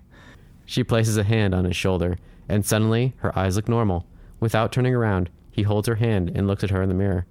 She 0.65 0.83
places 0.83 1.17
a 1.17 1.23
hand 1.23 1.55
on 1.55 1.65
his 1.65 1.77
shoulder, 1.77 2.19
and 2.49 2.67
suddenly 2.67 3.15
her 3.19 3.39
eyes 3.39 3.55
look 3.55 3.69
normal. 3.69 4.05
Without 4.41 4.73
turning 4.73 4.97
around, 4.97 5.31
he 5.53 5.63
holds 5.63 5.87
her 5.87 5.95
hand 5.95 6.33
and 6.35 6.49
looks 6.49 6.65
at 6.65 6.71
her 6.71 6.83
in 6.83 6.89
the 6.89 6.95
mirror. 6.97 7.25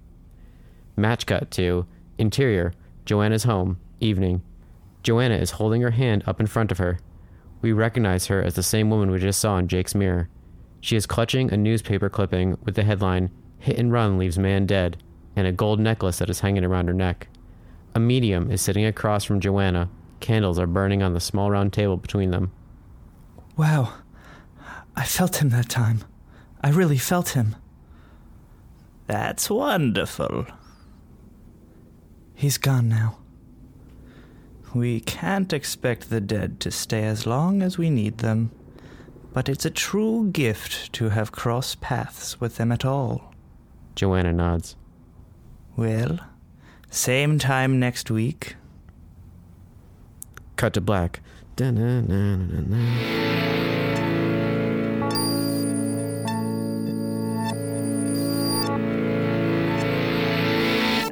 Match 0.96 1.26
cut 1.26 1.50
to 1.50 1.84
interior, 2.16 2.72
Joanna's 3.04 3.44
home, 3.44 3.78
evening. 4.00 4.40
Joanna 5.02 5.34
is 5.34 5.50
holding 5.50 5.82
her 5.82 5.90
hand 5.90 6.24
up 6.26 6.40
in 6.40 6.46
front 6.46 6.72
of 6.72 6.78
her. 6.78 6.98
We 7.66 7.72
recognize 7.72 8.26
her 8.26 8.40
as 8.40 8.54
the 8.54 8.62
same 8.62 8.90
woman 8.90 9.10
we 9.10 9.18
just 9.18 9.40
saw 9.40 9.58
in 9.58 9.66
Jake's 9.66 9.96
mirror. 9.96 10.28
She 10.80 10.94
is 10.94 11.04
clutching 11.04 11.52
a 11.52 11.56
newspaper 11.56 12.08
clipping 12.08 12.56
with 12.62 12.76
the 12.76 12.84
headline, 12.84 13.32
Hit 13.58 13.76
and 13.76 13.90
Run 13.90 14.18
Leaves 14.18 14.38
Man 14.38 14.66
Dead, 14.66 15.02
and 15.34 15.48
a 15.48 15.52
gold 15.52 15.80
necklace 15.80 16.20
that 16.20 16.30
is 16.30 16.38
hanging 16.38 16.64
around 16.64 16.86
her 16.86 16.94
neck. 16.94 17.26
A 17.92 17.98
medium 17.98 18.52
is 18.52 18.62
sitting 18.62 18.84
across 18.84 19.24
from 19.24 19.40
Joanna. 19.40 19.90
Candles 20.20 20.60
are 20.60 20.68
burning 20.68 21.02
on 21.02 21.12
the 21.12 21.18
small 21.18 21.50
round 21.50 21.72
table 21.72 21.96
between 21.96 22.30
them. 22.30 22.52
Wow. 23.56 23.94
I 24.94 25.04
felt 25.04 25.42
him 25.42 25.48
that 25.48 25.68
time. 25.68 26.04
I 26.62 26.70
really 26.70 26.98
felt 26.98 27.30
him. 27.30 27.56
That's 29.08 29.50
wonderful. 29.50 30.46
He's 32.32 32.58
gone 32.58 32.88
now. 32.88 33.18
We 34.76 35.00
can't 35.00 35.54
expect 35.54 36.10
the 36.10 36.20
dead 36.20 36.60
to 36.60 36.70
stay 36.70 37.04
as 37.04 37.26
long 37.26 37.62
as 37.62 37.78
we 37.78 37.88
need 37.88 38.18
them, 38.18 38.50
but 39.32 39.48
it's 39.48 39.64
a 39.64 39.70
true 39.70 40.28
gift 40.30 40.92
to 40.92 41.08
have 41.08 41.32
crossed 41.32 41.80
paths 41.80 42.38
with 42.42 42.56
them 42.56 42.70
at 42.70 42.84
all. 42.84 43.32
Joanna 43.94 44.34
nods. 44.34 44.76
Well, 45.76 46.20
same 46.90 47.38
time 47.38 47.80
next 47.80 48.10
week. 48.10 48.56
Cut 50.56 50.74
to 50.74 50.82
black. 50.82 51.22
Da-na-na-na-na. 51.56 52.76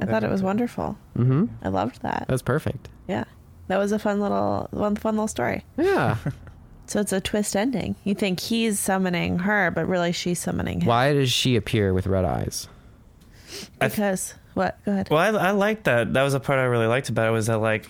I 0.02 0.06
thought 0.06 0.22
it 0.22 0.30
was 0.30 0.42
wonderful. 0.42 0.98
Mm-hmm. 1.16 1.46
I 1.62 1.68
loved 1.70 2.02
that. 2.02 2.26
That's 2.28 2.42
perfect. 2.42 2.90
Yeah. 3.08 3.24
That 3.68 3.78
was 3.78 3.92
a 3.92 3.98
fun 3.98 4.20
little 4.20 4.68
one 4.70 4.96
fun 4.96 5.14
little 5.14 5.28
story. 5.28 5.64
Yeah. 5.76 6.16
So 6.86 7.00
it's 7.00 7.14
a 7.14 7.20
twist 7.22 7.56
ending. 7.56 7.94
You 8.04 8.14
think 8.14 8.40
he's 8.40 8.78
summoning 8.78 9.38
her, 9.38 9.70
but 9.70 9.88
really 9.88 10.12
she's 10.12 10.38
summoning 10.38 10.82
him. 10.82 10.86
Why 10.86 11.14
does 11.14 11.32
she 11.32 11.56
appear 11.56 11.94
with 11.94 12.06
red 12.06 12.26
eyes? 12.26 12.68
I 13.80 13.88
th- 13.88 13.92
Because 13.92 14.34
what? 14.52 14.78
Go 14.84 14.92
ahead. 14.92 15.08
Well, 15.10 15.18
I, 15.38 15.48
I 15.48 15.50
liked 15.52 15.84
that. 15.84 16.12
That 16.12 16.22
was 16.22 16.34
a 16.34 16.40
part 16.40 16.58
I 16.58 16.64
really 16.64 16.86
liked 16.86 17.08
about 17.08 17.26
it. 17.26 17.30
Was 17.30 17.46
that 17.46 17.56
like, 17.56 17.86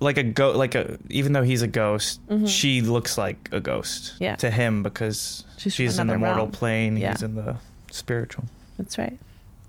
like 0.00 0.16
a 0.16 0.22
go, 0.22 0.52
like 0.52 0.74
a 0.74 0.98
even 1.10 1.34
though 1.34 1.42
he's 1.42 1.60
a 1.60 1.66
ghost, 1.66 2.18
she 2.46 2.80
looks 2.80 3.18
like 3.18 3.50
a 3.52 3.60
ghost 3.60 4.14
Mm-hmm. 4.14 4.24
Yeah. 4.24 4.36
to 4.36 4.50
him 4.50 4.82
because 4.82 5.44
She's 5.58 5.74
she's, 5.74 5.98
in 5.98 6.06
the 6.06 6.14
another 6.14 6.18
mortal 6.28 6.44
realm. 6.46 6.52
plane. 6.52 6.96
Yeah. 6.96 7.10
He's 7.12 7.22
in 7.22 7.34
the 7.34 7.56
spiritual. 7.90 8.44
That's 8.78 8.96
right. 8.96 9.18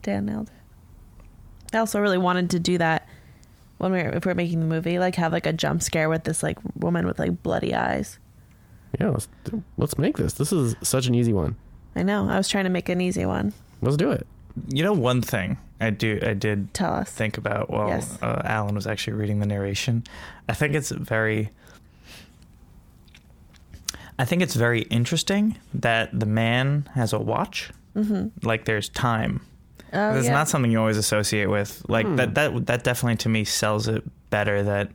Dan 0.04 0.28
nailed 0.28 0.48
it. 0.48 1.76
I 1.76 1.80
also 1.80 2.00
really 2.00 2.18
wanted 2.18 2.52
to 2.52 2.60
do 2.62 2.78
that 2.78 3.06
when 3.78 3.92
we're 3.92 4.10
if 4.10 4.26
we 4.26 4.32
are 4.32 4.36
making 4.36 4.60
the 4.60 4.66
movie, 4.66 5.00
like 5.00 5.16
have 5.16 5.32
like 5.32 5.46
a 5.46 5.54
jump 5.54 5.82
scare 5.84 6.10
with 6.10 6.24
this 6.24 6.42
like 6.44 6.58
woman 6.76 7.06
with 7.06 7.20
like 7.20 7.44
bloody 7.44 7.74
eyes. 7.76 8.20
Yeah, 9.00 9.10
let's, 9.10 9.28
let's 9.78 9.98
make 9.98 10.18
this. 10.18 10.34
This 10.34 10.52
is 10.54 10.76
such 10.82 11.08
an 11.08 11.14
easy 11.16 11.34
one. 11.34 11.56
I 11.96 12.04
know. 12.04 12.28
I 12.30 12.38
was 12.38 12.48
trying 12.48 12.64
to 12.64 12.70
make 12.70 12.90
an 12.90 13.02
easy 13.02 13.26
one. 13.26 13.54
Let's 13.82 13.98
do 13.98 14.12
it. 14.12 14.26
You 14.70 14.82
know, 14.84 14.94
one 14.94 15.22
thing 15.22 15.58
I 15.80 15.90
do, 15.92 16.20
I 16.24 16.34
did 16.34 16.74
Tell 16.74 16.94
us. 16.94 17.12
think 17.12 17.38
about 17.38 17.70
while 17.70 17.90
Yes. 17.90 18.18
uh, 18.24 18.42
Alan 18.46 18.74
was 18.76 18.88
actually 18.88 19.14
reading 19.14 19.40
the 19.40 19.46
narration. 19.46 20.04
I 20.50 20.54
think 20.54 20.74
it's 20.74 20.90
very. 20.90 21.52
I 24.20 24.26
think 24.26 24.42
it's 24.42 24.56
very 24.56 24.82
interesting 24.84 25.58
that 25.76 26.18
the 26.20 26.26
man 26.26 26.90
has 26.96 27.14
a 27.14 27.20
watch. 27.20 27.70
Mm-hmm. 27.96 28.46
Like 28.48 28.66
there's 28.66 28.90
time. 28.90 29.42
Oh, 29.98 30.14
That's 30.14 30.28
yeah. 30.28 30.34
not 30.34 30.48
something 30.48 30.70
you 30.72 30.80
always 30.80 30.98
associate 30.98 31.48
with. 31.50 31.84
Like 31.90 32.06
Hmm. 32.06 32.16
that. 32.18 32.36
That 32.36 32.66
that 32.68 32.84
definitely 32.84 33.18
to 33.18 33.30
me 33.30 33.44
sells 33.44 33.88
it 33.88 34.04
better. 34.30 34.62
That 34.64 34.92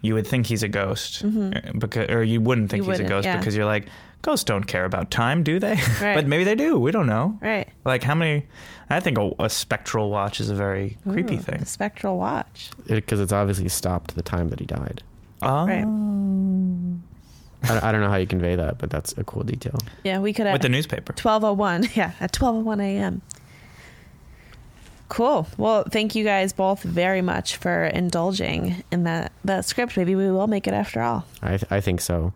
you 0.00 0.14
would 0.14 0.26
think 0.26 0.46
he's 0.46 0.62
a 0.62 0.68
ghost, 0.68 1.24
uh, 1.24 1.60
because 1.78 2.08
or 2.10 2.22
you 2.24 2.40
wouldn't 2.40 2.70
think 2.70 2.82
Mm-hmm. 2.82 2.90
You 2.90 2.92
he's 2.92 3.00
a 3.00 3.02
wouldn't, 3.04 3.08
ghost 3.08 3.26
yeah. 3.26 3.36
because 3.38 3.54
you're 3.56 3.66
like 3.66 3.86
ghosts 4.22 4.44
don't 4.44 4.64
care 4.66 4.84
about 4.84 5.10
time, 5.10 5.42
do 5.42 5.58
they? 5.58 5.74
Right. 6.00 6.14
but 6.14 6.26
maybe 6.26 6.44
they 6.44 6.54
do. 6.54 6.78
We 6.78 6.90
don't 6.92 7.06
know. 7.06 7.38
right. 7.40 7.68
Like 7.84 8.02
how 8.02 8.14
many? 8.14 8.46
I 8.90 9.00
think 9.00 9.18
a, 9.18 9.30
a 9.38 9.48
spectral 9.50 10.10
watch 10.10 10.40
is 10.40 10.50
a 10.50 10.54
very 10.54 10.96
creepy 11.08 11.36
thing. 11.38 11.58
The 11.60 11.66
spectral 11.66 12.18
watch. 12.18 12.70
Because 12.86 13.20
it's 13.20 13.32
obviously 13.32 13.68
stopped 13.68 14.14
the 14.14 14.22
time 14.22 14.48
that 14.50 14.60
he 14.60 14.66
died. 14.66 15.02
Oh. 15.40 15.66
Right. 15.66 15.84
I, 17.64 17.88
I 17.88 17.92
don't 17.92 18.00
know 18.00 18.08
how 18.10 18.16
you 18.16 18.26
convey 18.26 18.56
that, 18.56 18.78
but 18.78 18.90
that's 18.90 19.12
a 19.16 19.24
cool 19.24 19.44
detail. 19.44 19.78
Yeah, 20.04 20.18
we 20.18 20.32
could 20.32 20.46
have 20.46 20.52
With 20.54 20.62
the 20.62 20.68
newspaper. 20.68 21.12
1201 21.12 21.90
yeah 21.94 22.12
at 22.20 22.36
1201 22.36 22.80
a.m 22.80 23.22
cool 25.12 25.46
well 25.58 25.84
thank 25.90 26.14
you 26.14 26.24
guys 26.24 26.54
both 26.54 26.82
very 26.82 27.20
much 27.20 27.56
for 27.56 27.84
indulging 27.84 28.82
in 28.90 29.04
that 29.04 29.30
that 29.44 29.64
script 29.66 29.94
maybe 29.96 30.14
we 30.14 30.30
will 30.32 30.46
make 30.46 30.66
it 30.66 30.72
after 30.72 31.02
all 31.02 31.24
I, 31.42 31.48
th- 31.58 31.64
I 31.70 31.80
think 31.82 32.00
so. 32.00 32.32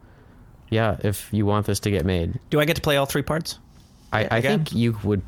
Yeah, 0.68 0.96
if 1.04 1.28
you 1.32 1.46
want 1.46 1.64
this 1.66 1.78
to 1.80 1.90
get 1.92 2.04
made, 2.04 2.40
Do 2.50 2.58
I 2.60 2.64
get 2.64 2.74
to 2.76 2.82
play 2.82 2.96
all 2.96 3.06
three 3.06 3.22
parts? 3.22 3.60
I, 4.12 4.24
I 4.24 4.38
Again? 4.38 4.64
think 4.64 4.72
you 4.74 4.98
would 5.04 5.22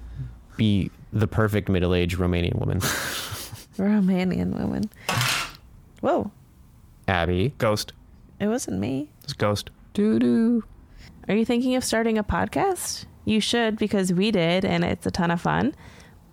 be 0.56 0.90
the 1.12 1.26
perfect 1.28 1.68
middle 1.68 1.94
aged 1.94 2.18
Romanian 2.18 2.56
woman. 2.58 2.80
romanian 3.78 4.58
woman 4.58 4.90
whoa 6.00 6.30
Abby. 7.06 7.54
Ghost. 7.58 7.92
it 8.40 8.48
wasn't 8.48 8.78
me 8.78 9.08
It's 9.24 9.32
Ghost. 9.32 9.70
Doo 9.94 10.18
doo. 10.18 10.64
are 11.28 11.34
you 11.34 11.44
thinking 11.44 11.76
of 11.76 11.84
starting 11.84 12.18
a 12.18 12.24
podcast 12.24 13.06
you 13.24 13.40
should 13.40 13.78
because 13.78 14.12
we 14.12 14.30
did 14.30 14.64
and 14.64 14.84
it's 14.84 15.06
a 15.06 15.10
ton 15.10 15.30
of 15.30 15.40
fun 15.40 15.74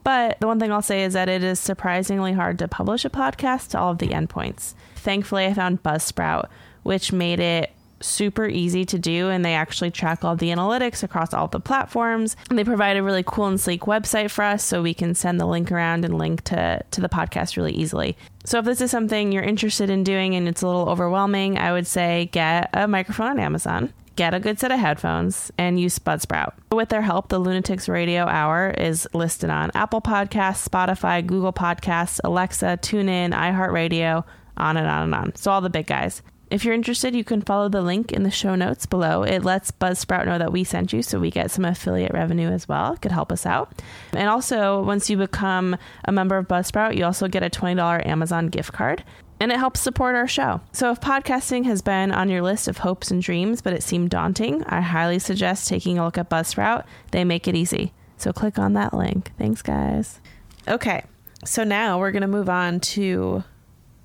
but 0.05 0.39
the 0.39 0.45
one 0.45 0.59
thing 0.59 0.71
I'll 0.71 0.83
say 0.83 1.03
is 1.03 1.13
that 1.13 1.27
it 1.27 1.43
is 1.43 1.59
surprisingly 1.59 2.31
hard 2.31 2.59
to 2.59 2.67
publish 2.67 3.03
a 3.03 3.09
podcast 3.09 3.71
to 3.71 3.79
all 3.79 3.91
of 3.91 3.97
the 3.97 4.09
endpoints. 4.09 4.75
Thankfully, 4.95 5.47
I 5.47 5.53
found 5.53 5.81
Buzzsprout, 5.81 6.47
which 6.83 7.11
made 7.11 7.39
it 7.39 7.71
super 8.01 8.45
easy 8.45 8.85
to 8.85 8.99
do 8.99 9.29
and 9.29 9.43
they 9.43 9.55
actually 9.55 9.89
track 9.89 10.23
all 10.23 10.35
the 10.35 10.49
analytics 10.49 11.01
across 11.01 11.33
all 11.33 11.47
the 11.47 11.59
platforms. 11.59 12.35
And 12.49 12.59
they 12.59 12.63
provide 12.63 12.97
a 12.97 13.03
really 13.03 13.23
cool 13.25 13.47
and 13.47 13.59
sleek 13.59 13.81
website 13.81 14.29
for 14.29 14.43
us 14.43 14.63
so 14.63 14.83
we 14.83 14.93
can 14.93 15.15
send 15.15 15.39
the 15.39 15.47
link 15.47 15.71
around 15.71 16.05
and 16.05 16.17
link 16.17 16.43
to 16.45 16.83
to 16.91 17.01
the 17.01 17.09
podcast 17.09 17.57
really 17.57 17.73
easily. 17.73 18.15
So 18.45 18.59
if 18.59 18.65
this 18.65 18.81
is 18.81 18.91
something 18.91 19.31
you're 19.31 19.41
interested 19.41 19.89
in 19.89 20.03
doing 20.03 20.35
and 20.35 20.47
it's 20.47 20.61
a 20.61 20.67
little 20.67 20.87
overwhelming 20.87 21.57
i 21.57 21.71
would 21.71 21.87
say 21.87 22.29
get 22.31 22.69
a 22.73 22.87
microphone 22.87 23.27
on 23.27 23.39
amazon 23.39 23.91
get 24.15 24.33
a 24.33 24.39
good 24.39 24.59
set 24.59 24.71
of 24.71 24.79
headphones 24.79 25.51
and 25.57 25.79
use 25.79 25.99
Buzzsprout. 25.99 26.53
With 26.71 26.89
their 26.89 27.01
help, 27.01 27.29
the 27.29 27.39
Lunatics 27.39 27.89
Radio 27.89 28.25
Hour 28.25 28.71
is 28.71 29.07
listed 29.13 29.49
on 29.49 29.71
Apple 29.75 30.01
Podcasts, 30.01 30.67
Spotify, 30.67 31.25
Google 31.25 31.53
Podcasts, 31.53 32.19
Alexa, 32.23 32.79
TuneIn, 32.81 33.33
iHeartRadio, 33.33 34.23
on 34.57 34.77
and 34.77 34.87
on 34.87 35.03
and 35.03 35.15
on. 35.15 35.35
So 35.35 35.51
all 35.51 35.61
the 35.61 35.69
big 35.69 35.87
guys. 35.87 36.21
If 36.51 36.63
you're 36.63 36.75
interested, 36.75 37.15
you 37.15 37.23
can 37.23 37.41
follow 37.41 37.69
the 37.69 37.81
link 37.81 38.11
in 38.11 38.21
the 38.21 38.29
show 38.31 38.53
notes 38.53 38.85
below. 38.85 39.23
It 39.23 39.43
lets 39.43 39.71
Buzzsprout 39.71 40.27
know 40.27 40.37
that 40.37 40.51
we 40.51 40.63
sent 40.63 40.93
you, 40.93 41.01
so 41.01 41.19
we 41.19 41.31
get 41.31 41.49
some 41.49 41.65
affiliate 41.65 42.13
revenue 42.13 42.49
as 42.49 42.67
well. 42.67 42.93
It 42.93 43.01
could 43.01 43.11
help 43.11 43.31
us 43.31 43.47
out. 43.47 43.81
And 44.13 44.29
also, 44.29 44.83
once 44.83 45.09
you 45.09 45.17
become 45.17 45.75
a 46.05 46.11
member 46.11 46.37
of 46.37 46.47
Buzzsprout, 46.47 46.95
you 46.95 47.03
also 47.03 47.27
get 47.27 47.41
a 47.41 47.49
$20 47.49 48.05
Amazon 48.05 48.47
gift 48.47 48.73
card. 48.73 49.03
And 49.39 49.51
it 49.51 49.57
helps 49.57 49.81
support 49.81 50.15
our 50.15 50.27
show. 50.27 50.61
So, 50.71 50.91
if 50.91 51.01
podcasting 51.01 51.65
has 51.65 51.81
been 51.81 52.11
on 52.11 52.29
your 52.29 52.41
list 52.41 52.67
of 52.67 52.79
hopes 52.79 53.11
and 53.11 53.21
dreams, 53.21 53.61
but 53.61 53.73
it 53.73 53.83
seemed 53.83 54.09
daunting, 54.09 54.63
I 54.63 54.79
highly 54.79 55.19
suggest 55.19 55.67
taking 55.67 55.97
a 55.97 56.05
look 56.05 56.17
at 56.17 56.29
Buzzsprout. 56.29 56.85
They 57.11 57.25
make 57.25 57.47
it 57.47 57.55
easy. 57.55 57.91
So, 58.17 58.31
click 58.31 58.57
on 58.57 58.73
that 58.73 58.93
link. 58.93 59.31
Thanks, 59.37 59.61
guys. 59.61 60.21
Okay, 60.67 61.03
so 61.43 61.63
now 61.63 61.99
we're 61.99 62.11
going 62.11 62.21
to 62.21 62.27
move 62.27 62.49
on 62.49 62.79
to 62.79 63.43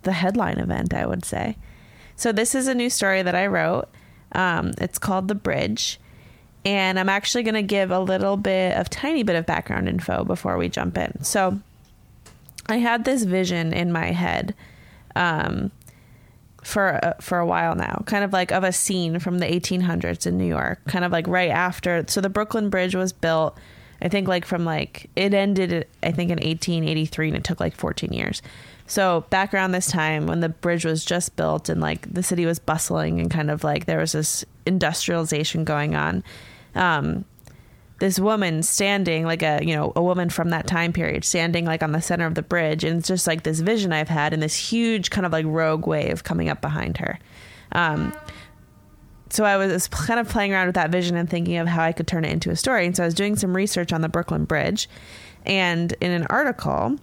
the 0.02 0.12
headline 0.12 0.58
event, 0.58 0.94
I 0.94 1.06
would 1.06 1.24
say. 1.24 1.56
So 2.16 2.32
this 2.32 2.54
is 2.54 2.68
a 2.68 2.74
new 2.74 2.90
story 2.90 3.22
that 3.22 3.34
I 3.34 3.46
wrote. 3.46 3.88
Um, 4.32 4.72
it's 4.78 4.98
called 4.98 5.28
The 5.28 5.34
Bridge. 5.34 5.98
And 6.64 6.98
I'm 6.98 7.08
actually 7.08 7.42
going 7.42 7.54
to 7.54 7.62
give 7.62 7.90
a 7.90 7.98
little 7.98 8.36
bit 8.36 8.76
of 8.76 8.90
tiny 8.90 9.22
bit 9.22 9.36
of 9.36 9.46
background 9.46 9.88
info 9.88 10.24
before 10.24 10.58
we 10.58 10.68
jump 10.68 10.98
in. 10.98 11.24
So 11.24 11.60
I 12.66 12.76
had 12.76 13.04
this 13.04 13.24
vision 13.24 13.72
in 13.72 13.90
my 13.90 14.12
head 14.12 14.54
um, 15.16 15.70
for 16.62 17.04
uh, 17.04 17.14
for 17.20 17.38
a 17.38 17.46
while 17.46 17.74
now, 17.74 18.02
kind 18.06 18.24
of 18.24 18.32
like 18.32 18.52
of 18.52 18.64
a 18.64 18.72
scene 18.72 19.18
from 19.18 19.38
the 19.38 19.46
1800s 19.46 20.26
in 20.26 20.36
New 20.38 20.46
York, 20.46 20.80
kind 20.86 21.04
of 21.04 21.12
like 21.12 21.26
right 21.26 21.50
after. 21.50 22.04
So 22.08 22.20
the 22.20 22.28
Brooklyn 22.28 22.70
Bridge 22.70 22.94
was 22.94 23.12
built. 23.12 23.56
I 24.02 24.08
think 24.08 24.28
like 24.28 24.44
from 24.44 24.64
like 24.64 25.10
it 25.16 25.34
ended 25.34 25.86
I 26.02 26.12
think 26.12 26.30
in 26.30 26.36
1883 26.36 27.28
and 27.28 27.36
it 27.36 27.44
took 27.44 27.60
like 27.60 27.76
14 27.76 28.12
years. 28.12 28.42
So 28.86 29.24
back 29.30 29.54
around 29.54 29.70
this 29.70 29.88
time 29.88 30.26
when 30.26 30.40
the 30.40 30.48
bridge 30.48 30.84
was 30.84 31.04
just 31.04 31.36
built 31.36 31.68
and 31.68 31.80
like 31.80 32.12
the 32.12 32.24
city 32.24 32.44
was 32.44 32.58
bustling 32.58 33.20
and 33.20 33.30
kind 33.30 33.50
of 33.50 33.62
like 33.62 33.86
there 33.86 33.98
was 33.98 34.12
this 34.12 34.44
industrialization 34.66 35.64
going 35.64 35.94
on. 35.94 36.24
Um, 36.74 37.24
this 38.00 38.18
woman 38.18 38.62
standing 38.62 39.24
like 39.24 39.42
a 39.42 39.60
you 39.62 39.74
know 39.74 39.92
a 39.94 40.02
woman 40.02 40.28
from 40.28 40.50
that 40.50 40.66
time 40.66 40.92
period 40.92 41.24
standing 41.24 41.64
like 41.64 41.82
on 41.82 41.92
the 41.92 42.02
center 42.02 42.26
of 42.26 42.34
the 42.34 42.42
bridge 42.42 42.82
and 42.82 42.98
it's 42.98 43.08
just 43.08 43.26
like 43.26 43.44
this 43.44 43.60
vision 43.60 43.92
I've 43.92 44.08
had 44.08 44.32
and 44.32 44.42
this 44.42 44.56
huge 44.56 45.10
kind 45.10 45.24
of 45.24 45.32
like 45.32 45.46
rogue 45.46 45.86
wave 45.86 46.24
coming 46.24 46.48
up 46.48 46.60
behind 46.60 46.98
her. 46.98 47.18
Um, 47.72 48.12
so 49.28 49.44
I 49.44 49.56
was 49.56 49.86
kind 49.86 50.18
of 50.18 50.28
playing 50.28 50.52
around 50.52 50.66
with 50.66 50.74
that 50.74 50.90
vision 50.90 51.16
and 51.16 51.30
thinking 51.30 51.56
of 51.58 51.68
how 51.68 51.84
I 51.84 51.92
could 51.92 52.08
turn 52.08 52.24
it 52.24 52.32
into 52.32 52.50
a 52.50 52.56
story. 52.56 52.84
And 52.84 52.96
so 52.96 53.04
I 53.04 53.06
was 53.06 53.14
doing 53.14 53.36
some 53.36 53.54
research 53.54 53.92
on 53.92 54.00
the 54.00 54.08
Brooklyn 54.08 54.44
Bridge, 54.44 54.88
and 55.46 55.94
in 56.00 56.10
an 56.10 56.26
article 56.28 56.98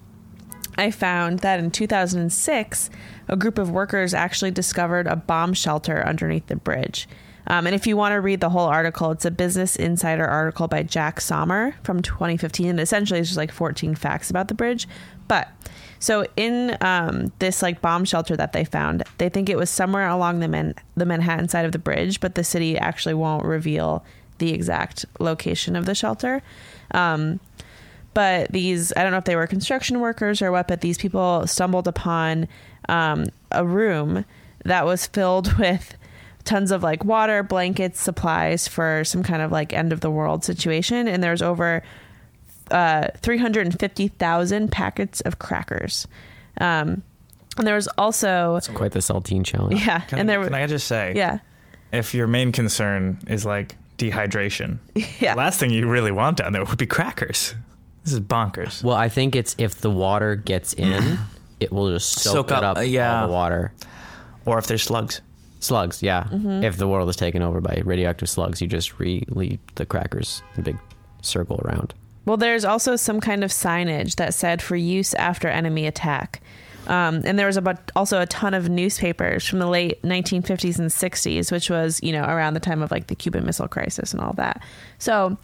I 0.77 0.91
found 0.91 1.39
that 1.39 1.59
in 1.59 1.71
2006, 1.71 2.89
a 3.27 3.35
group 3.35 3.57
of 3.57 3.71
workers 3.71 4.13
actually 4.13 4.51
discovered 4.51 5.07
a 5.07 5.15
bomb 5.15 5.53
shelter 5.53 6.05
underneath 6.05 6.47
the 6.47 6.55
bridge. 6.55 7.07
Um, 7.47 7.65
and 7.65 7.73
if 7.73 7.87
you 7.87 7.95
want 7.95 8.13
to 8.13 8.21
read 8.21 8.41
the 8.41 8.49
whole 8.49 8.67
article, 8.67 9.11
it's 9.11 9.25
a 9.25 9.31
Business 9.31 9.75
Insider 9.75 10.25
article 10.25 10.67
by 10.67 10.83
Jack 10.83 11.21
Sommer 11.21 11.75
from 11.83 12.01
2015. 12.01 12.67
And 12.67 12.79
essentially, 12.79 13.19
it's 13.19 13.29
just 13.29 13.37
like 13.37 13.51
14 13.51 13.95
facts 13.95 14.29
about 14.29 14.49
the 14.49 14.53
bridge. 14.53 14.87
But 15.27 15.49
so 15.99 16.25
in 16.35 16.77
um, 16.81 17.31
this 17.39 17.61
like 17.61 17.81
bomb 17.81 18.05
shelter 18.05 18.35
that 18.35 18.53
they 18.53 18.65
found, 18.65 19.03
they 19.17 19.29
think 19.29 19.49
it 19.49 19.57
was 19.57 19.69
somewhere 19.69 20.07
along 20.07 20.39
the 20.39 20.47
Man- 20.47 20.75
the 20.95 21.05
Manhattan 21.05 21.47
side 21.47 21.65
of 21.65 21.71
the 21.71 21.79
bridge, 21.79 22.19
but 22.19 22.35
the 22.35 22.43
city 22.43 22.77
actually 22.77 23.15
won't 23.15 23.45
reveal 23.45 24.03
the 24.37 24.53
exact 24.53 25.05
location 25.19 25.75
of 25.75 25.85
the 25.85 25.95
shelter. 25.95 26.41
Um, 26.91 27.39
but 28.13 28.51
these 28.51 28.93
I 28.95 29.03
don't 29.03 29.11
know 29.11 29.17
if 29.17 29.25
they 29.25 29.35
were 29.35 29.47
construction 29.47 29.99
workers 29.99 30.41
or 30.41 30.51
what, 30.51 30.67
but 30.67 30.81
these 30.81 30.97
people 30.97 31.47
stumbled 31.47 31.87
upon 31.87 32.47
um, 32.89 33.25
a 33.51 33.65
room 33.65 34.25
that 34.65 34.85
was 34.85 35.07
filled 35.07 35.53
with 35.59 35.95
tons 36.47 36.71
of 36.71 36.81
like 36.81 37.03
water, 37.05 37.43
blankets, 37.43 38.01
supplies 38.01 38.67
for 38.67 39.03
some 39.03 39.21
kind 39.21 39.41
of 39.43 39.51
like 39.51 39.73
end 39.73 39.93
of 39.93 40.01
the 40.01 40.09
world 40.09 40.43
situation, 40.43 41.07
and 41.07 41.21
there's 41.23 41.41
over 41.43 41.83
uh, 42.71 43.09
350,000 43.17 44.71
packets 44.71 45.21
of 45.21 45.37
crackers. 45.39 46.07
Um, 46.59 47.03
and 47.57 47.67
there 47.67 47.75
was 47.75 47.87
also 47.97 48.55
It's 48.55 48.67
Quite 48.67 48.91
the 48.91 48.99
saltine 48.99 49.43
challenge. 49.45 49.85
yeah, 49.85 49.99
Can, 50.01 50.19
and 50.19 50.31
I, 50.31 50.33
there 50.33 50.43
can 50.43 50.53
I 50.53 50.65
just 50.67 50.87
say, 50.87 51.13
yeah 51.15 51.39
if 51.91 52.13
your 52.13 52.27
main 52.27 52.51
concern 52.51 53.17
is 53.27 53.45
like 53.45 53.75
dehydration, 53.97 54.79
yeah 55.19 55.33
the 55.33 55.37
last 55.37 55.59
thing 55.59 55.71
you 55.71 55.87
really 55.87 56.11
want 56.11 56.37
down 56.37 56.53
there 56.53 56.63
would 56.63 56.77
be 56.77 56.85
crackers. 56.87 57.55
This 58.03 58.13
is 58.13 58.19
bonkers. 58.21 58.83
Well, 58.83 58.95
I 58.95 59.09
think 59.09 59.35
it's 59.35 59.55
if 59.57 59.81
the 59.81 59.89
water 59.89 60.35
gets 60.35 60.73
in, 60.73 61.19
it 61.59 61.71
will 61.71 61.91
just 61.91 62.13
soak, 62.19 62.33
Soak 62.33 62.51
it 62.51 62.57
up, 62.57 62.63
up, 62.63 62.77
uh, 62.77 62.81
yeah. 62.81 63.21
all 63.21 63.27
the 63.27 63.33
water. 63.33 63.73
Or 64.45 64.57
if 64.57 64.67
there's 64.67 64.83
slugs. 64.83 65.21
Slugs, 65.59 66.03
yeah. 66.03 66.23
Mm-hmm. 66.23 66.63
If 66.63 66.77
the 66.77 66.87
world 66.87 67.09
is 67.09 67.15
taken 67.15 67.41
over 67.41 67.61
by 67.61 67.81
radioactive 67.83 68.29
slugs, 68.29 68.61
you 68.61 68.67
just 68.67 68.99
re-leave 68.99 69.59
the 69.75 69.85
crackers 69.85 70.41
in 70.55 70.61
a 70.61 70.63
big 70.63 70.77
circle 71.21 71.59
around. 71.65 71.93
Well, 72.25 72.37
there's 72.37 72.65
also 72.65 72.95
some 72.95 73.21
kind 73.21 73.43
of 73.43 73.51
signage 73.51 74.15
that 74.15 74.33
said 74.33 74.61
for 74.61 74.75
use 74.75 75.13
after 75.13 75.47
enemy 75.47 75.87
attack. 75.87 76.41
Um, 76.87 77.21
and 77.25 77.37
there 77.37 77.47
was 77.47 77.57
about 77.57 77.91
also 77.95 78.21
a 78.21 78.25
ton 78.25 78.53
of 78.53 78.69
newspapers 78.69 79.45
from 79.45 79.59
the 79.59 79.67
late 79.67 80.01
1950s 80.03 80.79
and 80.79 80.89
60s, 80.89 81.51
which 81.51 81.69
was, 81.69 81.99
you 82.01 82.11
know, 82.11 82.23
around 82.23 82.53
the 82.53 82.59
time 82.59 82.81
of 82.81 82.91
like 82.91 83.07
the 83.07 83.15
Cuban 83.15 83.45
Missile 83.45 83.67
Crisis 83.67 84.13
and 84.13 84.21
all 84.21 84.33
that. 84.33 84.63
So 84.99 85.37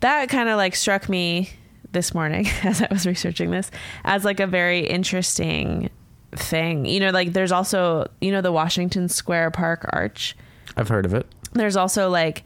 that 0.00 0.28
kind 0.28 0.48
of 0.48 0.56
like 0.56 0.74
struck 0.74 1.08
me 1.08 1.50
this 1.92 2.14
morning 2.14 2.46
as 2.62 2.82
I 2.82 2.88
was 2.90 3.06
researching 3.06 3.50
this 3.50 3.70
as 4.04 4.24
like 4.24 4.40
a 4.40 4.46
very 4.46 4.80
interesting 4.80 5.90
thing. 6.34 6.86
You 6.86 7.00
know, 7.00 7.10
like 7.10 7.32
there's 7.32 7.52
also, 7.52 8.08
you 8.20 8.32
know, 8.32 8.40
the 8.40 8.52
Washington 8.52 9.08
Square 9.08 9.52
Park 9.52 9.88
Arch? 9.92 10.36
I've 10.76 10.88
heard 10.88 11.04
of 11.04 11.14
it. 11.14 11.26
there's 11.52 11.76
also 11.76 12.08
like 12.08 12.44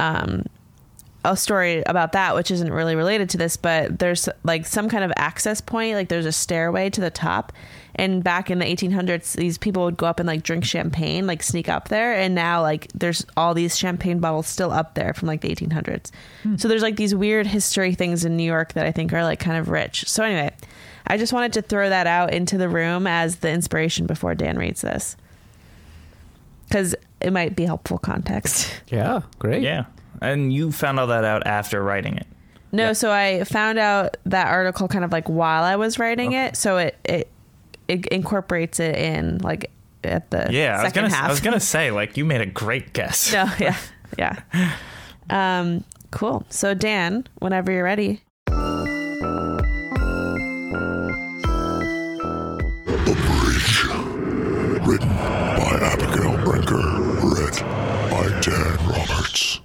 um 0.00 0.44
a 1.24 1.36
story 1.36 1.82
about 1.86 2.12
that 2.12 2.36
which 2.36 2.52
isn't 2.52 2.72
really 2.72 2.94
related 2.94 3.28
to 3.28 3.36
this 3.36 3.56
but 3.56 3.98
there's 3.98 4.28
like 4.44 4.64
some 4.64 4.88
kind 4.88 5.02
of 5.02 5.12
access 5.16 5.60
point 5.60 5.94
like 5.96 6.08
there's 6.08 6.24
a 6.24 6.32
stairway 6.32 6.88
to 6.88 7.00
the 7.00 7.10
top. 7.10 7.52
And 7.98 8.22
back 8.22 8.50
in 8.50 8.58
the 8.60 8.64
1800s 8.64 9.34
these 9.36 9.58
people 9.58 9.84
would 9.84 9.96
go 9.96 10.06
up 10.06 10.20
and 10.20 10.26
like 10.26 10.42
drink 10.42 10.64
champagne 10.64 11.26
like 11.26 11.42
sneak 11.42 11.68
up 11.68 11.88
there. 11.88 12.14
And 12.14 12.34
now 12.34 12.62
like 12.62 12.88
there's 12.94 13.26
all 13.36 13.54
these 13.54 13.76
champagne 13.76 14.20
bottles 14.20 14.46
still 14.46 14.70
up 14.70 14.94
there 14.94 15.12
from 15.14 15.26
like 15.28 15.40
the 15.40 15.48
1800s 15.54 16.10
so 16.58 16.68
there's 16.68 16.82
like 16.82 16.96
these 16.96 17.14
weird 17.14 17.46
history 17.46 17.94
things 17.94 18.24
in 18.24 18.36
new 18.36 18.44
york 18.44 18.72
that 18.74 18.86
i 18.86 18.92
think 18.92 19.12
are 19.12 19.24
like 19.24 19.40
kind 19.40 19.58
of 19.58 19.68
rich. 19.68 20.08
So 20.08 20.22
anyway 20.22 20.54
i 21.06 21.16
just 21.16 21.32
wanted 21.32 21.52
to 21.52 21.62
throw 21.62 21.88
that 21.88 22.06
out 22.06 22.32
into 22.32 22.58
the 22.58 22.68
room 22.68 23.06
as 23.06 23.36
the 23.36 23.50
inspiration 23.50 24.06
before 24.06 24.34
dan 24.34 24.56
reads 24.58 24.80
this 24.82 25.16
because 26.68 26.94
it 27.20 27.32
might 27.32 27.54
be 27.56 27.64
helpful 27.64 27.98
context 27.98 28.80
Yeah, 28.88 29.22
great. 29.38 29.62
Yeah. 29.62 29.84
And 30.22 30.52
you 30.52 30.70
found 30.72 30.98
all 31.00 31.08
that 31.08 31.24
out 31.24 31.46
after 31.46 31.82
writing 31.82 32.16
it. 32.16 32.26
No, 32.72 32.92
so 32.92 33.10
I 33.12 33.44
found 33.44 33.78
out 33.78 34.16
that 34.26 34.46
article 34.48 34.88
kind 34.88 35.04
of 35.04 35.12
like 35.12 35.28
while 35.28 35.62
I 35.62 35.76
was 35.76 35.98
writing 35.98 36.28
Okay. 36.30 36.46
it, 36.46 36.56
so 36.56 36.78
it 36.78 36.96
it 37.04 37.30
it 37.88 38.06
incorporates 38.06 38.80
it 38.80 38.96
in 38.96 39.38
like 39.38 39.70
at 40.04 40.30
the 40.30 40.48
Yeah, 40.50 40.78
I 40.78 40.82
was 40.84 40.92
second 40.92 41.02
gonna 41.04 41.14
half. 41.14 41.24
I 41.26 41.30
was 41.30 41.40
gonna 41.40 41.60
say, 41.76 41.90
like, 41.90 42.16
you 42.16 42.24
made 42.24 42.40
a 42.40 42.46
great 42.46 42.92
guess. 42.92 43.32
no, 43.32 43.46
yeah, 43.58 43.76
yeah. 44.18 44.40
Um, 45.30 45.84
cool. 46.10 46.44
So 46.48 46.74
Dan, 46.74 47.26
whenever 47.40 47.70
you're 47.72 47.84
ready. 47.84 48.22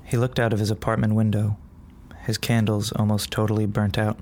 He 0.03 0.17
looked 0.17 0.39
out 0.39 0.53
of 0.53 0.59
his 0.59 0.71
apartment 0.71 1.15
window, 1.15 1.57
his 2.23 2.37
candles 2.37 2.91
almost 2.91 3.31
totally 3.31 3.65
burnt 3.65 3.97
out. 3.97 4.19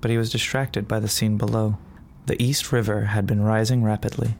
But 0.00 0.10
he 0.10 0.18
was 0.18 0.32
distracted 0.32 0.88
by 0.88 1.00
the 1.00 1.08
scene 1.08 1.36
below. 1.36 1.78
The 2.26 2.42
East 2.42 2.72
River 2.72 3.06
had 3.06 3.26
been 3.26 3.42
rising 3.42 3.82
rapidly. 3.82 4.34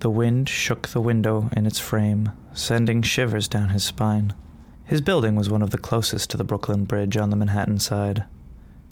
The 0.00 0.10
wind 0.10 0.48
shook 0.48 0.88
the 0.88 1.00
window 1.00 1.50
in 1.56 1.66
its 1.66 1.78
frame, 1.78 2.32
sending 2.54 3.02
shivers 3.02 3.48
down 3.48 3.70
his 3.70 3.84
spine. 3.84 4.32
His 4.84 5.00
building 5.00 5.36
was 5.36 5.50
one 5.50 5.62
of 5.62 5.70
the 5.70 5.78
closest 5.78 6.30
to 6.30 6.36
the 6.36 6.44
Brooklyn 6.44 6.84
Bridge 6.84 7.16
on 7.16 7.30
the 7.30 7.36
Manhattan 7.36 7.78
side. 7.78 8.24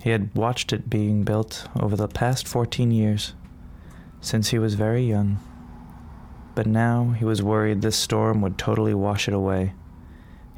He 0.02 0.10
had 0.10 0.34
watched 0.34 0.72
it 0.72 0.90
being 0.90 1.22
built 1.24 1.66
over 1.78 1.96
the 1.96 2.08
past 2.08 2.46
14 2.46 2.90
years, 2.90 3.34
since 4.20 4.50
he 4.50 4.58
was 4.58 4.74
very 4.74 5.02
young. 5.02 5.38
But 6.54 6.66
now 6.66 7.14
he 7.18 7.24
was 7.24 7.42
worried 7.42 7.82
this 7.82 7.96
storm 7.96 8.40
would 8.42 8.58
totally 8.58 8.94
wash 8.94 9.28
it 9.28 9.34
away. 9.34 9.72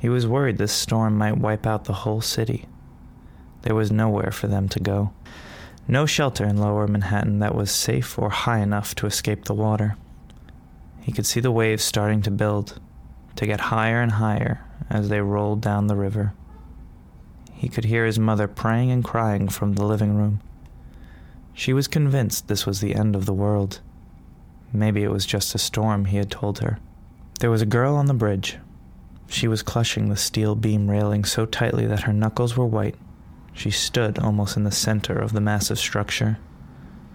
He 0.00 0.08
was 0.08 0.26
worried 0.26 0.56
this 0.56 0.72
storm 0.72 1.18
might 1.18 1.36
wipe 1.36 1.66
out 1.66 1.84
the 1.84 1.92
whole 1.92 2.22
city. 2.22 2.66
There 3.62 3.74
was 3.74 3.92
nowhere 3.92 4.30
for 4.30 4.46
them 4.46 4.66
to 4.70 4.80
go. 4.80 5.12
No 5.86 6.06
shelter 6.06 6.44
in 6.44 6.56
lower 6.56 6.88
Manhattan 6.88 7.38
that 7.40 7.54
was 7.54 7.70
safe 7.70 8.18
or 8.18 8.30
high 8.30 8.60
enough 8.60 8.94
to 8.94 9.06
escape 9.06 9.44
the 9.44 9.54
water. 9.54 9.96
He 11.02 11.12
could 11.12 11.26
see 11.26 11.40
the 11.40 11.52
waves 11.52 11.84
starting 11.84 12.22
to 12.22 12.30
build, 12.30 12.80
to 13.36 13.46
get 13.46 13.60
higher 13.60 14.00
and 14.00 14.12
higher 14.12 14.64
as 14.88 15.10
they 15.10 15.20
rolled 15.20 15.60
down 15.60 15.86
the 15.86 15.96
river. 15.96 16.32
He 17.52 17.68
could 17.68 17.84
hear 17.84 18.06
his 18.06 18.18
mother 18.18 18.48
praying 18.48 18.90
and 18.90 19.04
crying 19.04 19.50
from 19.50 19.74
the 19.74 19.84
living 19.84 20.16
room. 20.16 20.40
She 21.52 21.74
was 21.74 21.88
convinced 21.88 22.48
this 22.48 22.64
was 22.64 22.80
the 22.80 22.94
end 22.94 23.14
of 23.14 23.26
the 23.26 23.34
world. 23.34 23.80
Maybe 24.72 25.02
it 25.02 25.10
was 25.10 25.26
just 25.26 25.54
a 25.54 25.58
storm, 25.58 26.06
he 26.06 26.16
had 26.16 26.30
told 26.30 26.60
her. 26.60 26.78
There 27.40 27.50
was 27.50 27.60
a 27.60 27.66
girl 27.66 27.96
on 27.96 28.06
the 28.06 28.14
bridge. 28.14 28.56
She 29.31 29.47
was 29.47 29.62
clutching 29.62 30.09
the 30.09 30.16
steel 30.16 30.57
beam 30.57 30.90
railing 30.90 31.25
so 31.25 31.47
tightly 31.47 31.87
that 31.87 32.03
her 32.03 32.12
knuckles 32.12 32.57
were 32.57 32.66
white. 32.66 32.97
She 33.53 33.71
stood 33.71 34.19
almost 34.19 34.57
in 34.57 34.64
the 34.64 34.73
center 34.73 35.16
of 35.16 35.33
the 35.33 35.40
massive 35.40 35.79
structure. 35.79 36.38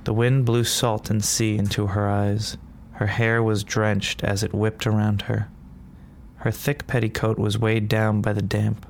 The 0.05 0.13
wind 0.13 0.45
blew 0.45 0.63
salt 0.63 1.09
and 1.09 1.23
sea 1.23 1.57
into 1.57 1.87
her 1.87 2.07
eyes. 2.07 2.57
Her 2.93 3.07
hair 3.07 3.43
was 3.43 3.65
drenched 3.65 4.23
as 4.23 4.43
it 4.43 4.53
whipped 4.53 4.87
around 4.87 5.23
her. 5.23 5.49
Her 6.37 6.51
thick 6.51 6.87
petticoat 6.87 7.37
was 7.37 7.59
weighed 7.59 7.89
down 7.89 8.21
by 8.21 8.31
the 8.31 8.41
damp. 8.41 8.85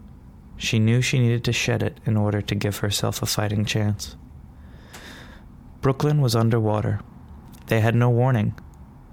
She 0.55 0.77
knew 0.77 1.01
she 1.01 1.19
needed 1.19 1.43
to 1.45 1.51
shed 1.51 1.81
it 1.81 1.99
in 2.05 2.15
order 2.15 2.43
to 2.43 2.55
give 2.55 2.77
herself 2.77 3.23
a 3.23 3.25
fighting 3.25 3.65
chance. 3.65 4.15
Brooklyn 5.81 6.21
was 6.21 6.35
underwater. 6.35 6.99
They 7.67 7.81
had 7.81 7.95
no 7.95 8.09
warning. 8.11 8.53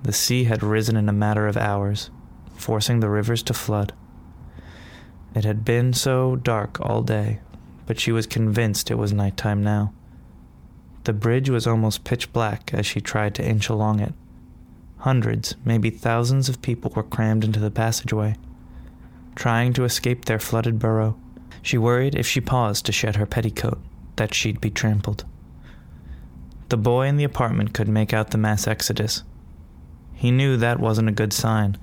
The 0.02 0.12
sea 0.12 0.44
had 0.44 0.62
risen 0.62 0.96
in 0.96 1.08
a 1.08 1.12
matter 1.12 1.48
of 1.48 1.56
hours, 1.56 2.10
forcing 2.54 3.00
the 3.00 3.08
rivers 3.08 3.42
to 3.44 3.54
flood. 3.54 3.94
It 5.34 5.44
had 5.44 5.64
been 5.64 5.92
so 5.92 6.36
dark 6.36 6.80
all 6.80 7.02
day, 7.02 7.40
but 7.86 7.98
she 7.98 8.12
was 8.12 8.26
convinced 8.26 8.90
it 8.90 8.96
was 8.96 9.12
nighttime 9.12 9.62
now. 9.62 9.92
The 11.04 11.12
bridge 11.12 11.50
was 11.50 11.66
almost 11.66 12.04
pitch 12.04 12.32
black 12.32 12.72
as 12.72 12.86
she 12.86 13.00
tried 13.00 13.34
to 13.36 13.44
inch 13.44 13.68
along 13.68 14.00
it. 14.00 14.14
Hundreds, 14.98 15.56
maybe 15.64 15.90
thousands 15.90 16.48
of 16.48 16.62
people 16.62 16.92
were 16.94 17.02
crammed 17.02 17.44
into 17.44 17.58
the 17.58 17.70
passageway, 17.70 18.36
trying 19.34 19.72
to 19.72 19.84
escape 19.84 20.26
their 20.26 20.38
flooded 20.38 20.78
borough. 20.78 21.18
She 21.60 21.78
worried 21.78 22.14
if 22.14 22.26
she 22.26 22.40
paused 22.40 22.86
to 22.86 22.92
shed 22.92 23.16
her 23.16 23.26
petticoat 23.26 23.80
that 24.16 24.34
she'd 24.34 24.60
be 24.60 24.70
trampled. 24.70 25.24
The 26.68 26.76
boy 26.76 27.06
in 27.06 27.16
the 27.16 27.24
apartment 27.24 27.74
could 27.74 27.88
make 27.88 28.12
out 28.12 28.30
the 28.30 28.38
mass 28.38 28.66
exodus. 28.66 29.24
He 30.14 30.30
knew 30.30 30.56
that 30.56 30.78
wasn't 30.78 31.08
a 31.08 31.12
good 31.12 31.32
sign. 31.32 31.76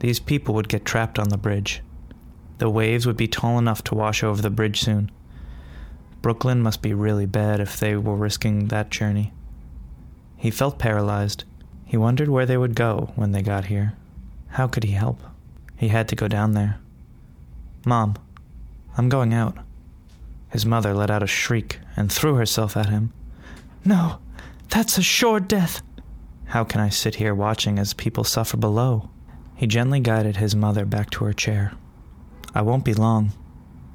These 0.00 0.20
people 0.20 0.54
would 0.54 0.68
get 0.68 0.84
trapped 0.84 1.18
on 1.18 1.30
the 1.30 1.38
bridge. 1.38 1.82
The 2.58 2.70
waves 2.70 3.06
would 3.06 3.16
be 3.16 3.28
tall 3.28 3.58
enough 3.58 3.82
to 3.84 3.94
wash 3.94 4.22
over 4.22 4.42
the 4.42 4.50
bridge 4.50 4.80
soon. 4.80 5.10
Brooklyn 6.20 6.60
must 6.60 6.82
be 6.82 6.92
really 6.92 7.26
bad 7.26 7.60
if 7.60 7.78
they 7.78 7.96
were 7.96 8.16
risking 8.16 8.66
that 8.66 8.90
journey. 8.90 9.32
He 10.36 10.50
felt 10.50 10.78
paralyzed. 10.78 11.44
He 11.84 11.96
wondered 11.96 12.28
where 12.28 12.46
they 12.46 12.56
would 12.56 12.74
go 12.74 13.12
when 13.14 13.32
they 13.32 13.42
got 13.42 13.66
here. 13.66 13.94
How 14.48 14.66
could 14.66 14.84
he 14.84 14.92
help? 14.92 15.20
He 15.76 15.88
had 15.88 16.08
to 16.08 16.16
go 16.16 16.26
down 16.26 16.52
there. 16.52 16.78
Mom, 17.86 18.16
I'm 18.96 19.08
going 19.08 19.32
out. 19.32 19.56
His 20.50 20.66
mother 20.66 20.92
let 20.92 21.10
out 21.10 21.22
a 21.22 21.26
shriek 21.26 21.78
and 21.96 22.10
threw 22.10 22.34
herself 22.34 22.76
at 22.76 22.88
him. 22.88 23.12
No, 23.84 24.18
that's 24.68 24.98
a 24.98 25.02
sure 25.02 25.40
death. 25.40 25.82
How 26.46 26.64
can 26.64 26.80
I 26.80 26.88
sit 26.88 27.16
here 27.16 27.34
watching 27.34 27.78
as 27.78 27.94
people 27.94 28.24
suffer 28.24 28.56
below? 28.56 29.10
He 29.54 29.66
gently 29.66 30.00
guided 30.00 30.36
his 30.36 30.56
mother 30.56 30.84
back 30.84 31.10
to 31.10 31.24
her 31.24 31.32
chair. 31.32 31.72
I 32.54 32.62
won't 32.62 32.84
be 32.84 32.94
long. 32.94 33.32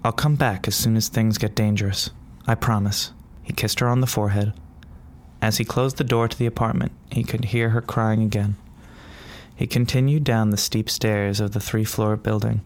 I'll 0.04 0.12
come 0.12 0.36
back 0.36 0.68
as 0.68 0.76
soon 0.76 0.96
as 0.96 1.08
things 1.08 1.38
get 1.38 1.56
dangerous. 1.56 2.10
I 2.46 2.56
promise. 2.56 3.12
He 3.42 3.54
kissed 3.54 3.80
her 3.80 3.88
on 3.88 4.02
the 4.02 4.08
forehead. 4.08 4.54
As 5.42 5.58
he 5.58 5.66
closed 5.66 5.98
the 5.98 6.04
door 6.04 6.28
to 6.28 6.38
the 6.38 6.46
apartment, 6.46 6.92
he 7.12 7.24
could 7.24 7.46
hear 7.46 7.70
her 7.70 7.82
crying 7.82 8.22
again. 8.22 8.56
He 9.56 9.68
continued 9.68 10.24
down 10.24 10.50
the 10.50 10.58
steep 10.58 10.90
stairs 10.90 11.40
of 11.40 11.52
the 11.52 11.60
three 11.60 11.84
floor 11.84 12.16
building. 12.16 12.62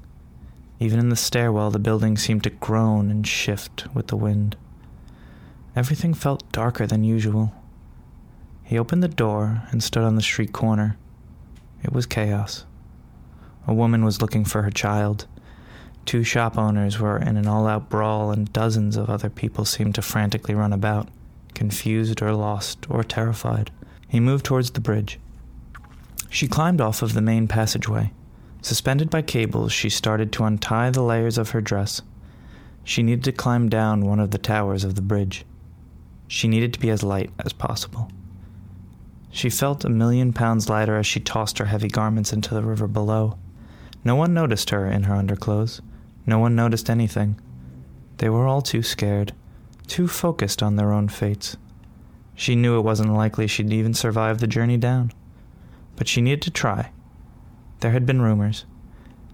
Even 0.79 0.99
in 0.99 1.09
the 1.09 1.15
stairwell, 1.15 1.71
the 1.71 1.79
building 1.79 2.17
seemed 2.17 2.43
to 2.43 2.49
groan 2.49 3.09
and 3.09 3.25
shift 3.25 3.87
with 3.93 4.07
the 4.07 4.15
wind. 4.15 4.55
Everything 5.75 6.13
felt 6.13 6.51
darker 6.51 6.85
than 6.87 7.03
usual. 7.03 7.53
He 8.63 8.77
opened 8.77 9.01
the 9.01 9.07
door 9.07 9.63
and 9.71 9.81
stood 9.81 10.03
on 10.03 10.15
the 10.15 10.21
street 10.21 10.53
corner. 10.53 10.97
It 11.83 11.93
was 11.93 12.05
chaos. 12.05 12.65
A 13.65 13.73
woman 13.73 14.03
was 14.03 14.21
looking 14.21 14.45
for 14.45 14.63
her 14.63 14.71
child. 14.71 15.25
Two 16.07 16.23
shop 16.23 16.57
owners 16.57 16.99
were 16.99 17.17
in 17.17 17.35
an 17.35 17.47
all 17.47 17.67
out 17.67 17.89
brawl, 17.89 18.31
and 18.31 18.51
dozens 18.53 18.95
of 18.95 19.09
other 19.09 19.29
people 19.29 19.65
seemed 19.65 19.93
to 19.95 20.01
frantically 20.01 20.55
run 20.55 20.71
about, 20.71 21.09
confused 21.53 22.21
or 22.21 22.33
lost 22.33 22.89
or 22.89 23.03
terrified. 23.03 23.71
He 24.07 24.21
moved 24.21 24.45
towards 24.45 24.71
the 24.71 24.79
bridge. 24.79 25.19
She 26.29 26.47
climbed 26.47 26.79
off 26.79 27.01
of 27.01 27.13
the 27.13 27.21
main 27.21 27.49
passageway. 27.49 28.13
Suspended 28.61 29.09
by 29.09 29.21
cables, 29.21 29.73
she 29.73 29.89
started 29.89 30.31
to 30.31 30.45
untie 30.45 30.91
the 30.91 31.01
layers 31.01 31.37
of 31.37 31.49
her 31.49 31.59
dress. 31.59 32.01
She 32.85 33.03
needed 33.03 33.25
to 33.25 33.33
climb 33.33 33.67
down 33.67 34.05
one 34.05 34.21
of 34.21 34.31
the 34.31 34.37
towers 34.37 34.85
of 34.85 34.95
the 34.95 35.01
bridge. 35.01 35.43
She 36.29 36.47
needed 36.47 36.71
to 36.71 36.79
be 36.79 36.89
as 36.89 37.03
light 37.03 37.31
as 37.43 37.51
possible. 37.51 38.09
She 39.29 39.49
felt 39.49 39.83
a 39.83 39.89
million 39.89 40.31
pounds 40.31 40.69
lighter 40.69 40.95
as 40.95 41.05
she 41.05 41.19
tossed 41.19 41.57
her 41.57 41.65
heavy 41.65 41.89
garments 41.89 42.31
into 42.31 42.53
the 42.53 42.63
river 42.63 42.87
below. 42.87 43.37
No 44.05 44.15
one 44.15 44.33
noticed 44.33 44.69
her 44.69 44.87
in 44.87 45.03
her 45.03 45.13
underclothes. 45.13 45.81
No 46.27 46.37
one 46.37 46.55
noticed 46.55 46.89
anything. 46.89 47.39
They 48.17 48.29
were 48.29 48.45
all 48.45 48.61
too 48.61 48.83
scared, 48.83 49.33
too 49.87 50.07
focused 50.07 50.61
on 50.61 50.75
their 50.75 50.91
own 50.91 51.07
fates. 51.07 51.55
She 52.35 52.55
knew 52.55 52.77
it 52.77 52.83
wasn't 52.83 53.13
likely 53.13 53.47
she'd 53.47 53.73
even 53.73 53.93
survive 53.93 54.39
the 54.39 54.45
journey 54.45 54.77
down. 54.77 55.11
But 55.95 56.07
she 56.07 56.21
needed 56.21 56.43
to 56.43 56.51
try. 56.51 56.91
There 57.79 57.91
had 57.91 58.05
been 58.05 58.21
rumors. 58.21 58.65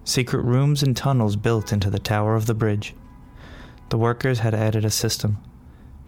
Secret 0.04 0.42
rooms 0.42 0.82
and 0.82 0.96
tunnels 0.96 1.34
built 1.36 1.72
into 1.72 1.90
the 1.90 1.98
tower 1.98 2.34
of 2.34 2.46
the 2.46 2.54
bridge. 2.54 2.94
The 3.88 3.98
workers 3.98 4.38
had 4.38 4.54
added 4.54 4.84
a 4.84 4.90
system, 4.90 5.38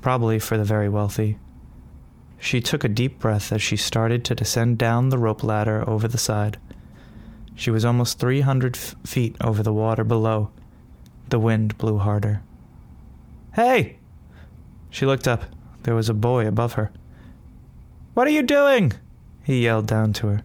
probably 0.00 0.38
for 0.38 0.56
the 0.56 0.64
very 0.64 0.88
wealthy. 0.88 1.38
She 2.38 2.60
took 2.60 2.84
a 2.84 2.88
deep 2.88 3.18
breath 3.18 3.52
as 3.52 3.62
she 3.62 3.76
started 3.76 4.24
to 4.24 4.34
descend 4.34 4.78
down 4.78 5.08
the 5.08 5.18
rope 5.18 5.42
ladder 5.42 5.88
over 5.88 6.06
the 6.06 6.18
side. 6.18 6.58
She 7.54 7.70
was 7.70 7.84
almost 7.84 8.18
300 8.18 8.76
f- 8.76 8.94
feet 9.04 9.34
over 9.40 9.62
the 9.62 9.72
water 9.72 10.04
below. 10.04 10.50
The 11.28 11.38
wind 11.38 11.76
blew 11.78 11.98
harder. 11.98 12.42
Hey! 13.54 13.98
She 14.90 15.06
looked 15.06 15.26
up. 15.26 15.44
There 15.82 15.94
was 15.94 16.08
a 16.08 16.14
boy 16.14 16.46
above 16.46 16.74
her. 16.74 16.90
What 18.14 18.26
are 18.26 18.30
you 18.30 18.42
doing? 18.42 18.92
He 19.44 19.64
yelled 19.64 19.86
down 19.86 20.12
to 20.14 20.28
her. 20.28 20.42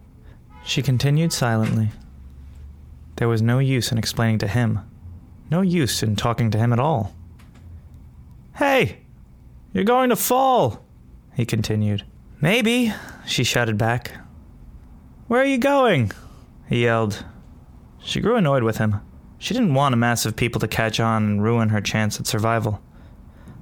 She 0.64 0.82
continued 0.82 1.32
silently. 1.32 1.90
There 3.16 3.28
was 3.28 3.42
no 3.42 3.58
use 3.58 3.92
in 3.92 3.98
explaining 3.98 4.38
to 4.38 4.48
him. 4.48 4.80
No 5.50 5.60
use 5.60 6.02
in 6.02 6.16
talking 6.16 6.50
to 6.50 6.58
him 6.58 6.72
at 6.72 6.78
all. 6.78 7.14
Hey! 8.56 8.98
You're 9.72 9.84
going 9.84 10.10
to 10.10 10.16
fall! 10.16 10.84
He 11.34 11.44
continued. 11.44 12.04
Maybe, 12.40 12.92
she 13.26 13.44
shouted 13.44 13.78
back. 13.78 14.12
Where 15.28 15.40
are 15.40 15.46
you 15.46 15.58
going? 15.58 16.12
He 16.68 16.82
yelled. 16.82 17.24
She 18.00 18.20
grew 18.20 18.36
annoyed 18.36 18.62
with 18.62 18.78
him. 18.78 19.00
She 19.42 19.54
didn't 19.54 19.74
want 19.74 19.92
a 19.92 19.96
mass 19.96 20.24
of 20.24 20.36
people 20.36 20.60
to 20.60 20.68
catch 20.68 21.00
on 21.00 21.24
and 21.24 21.42
ruin 21.42 21.70
her 21.70 21.80
chance 21.80 22.20
at 22.20 22.28
survival. 22.28 22.80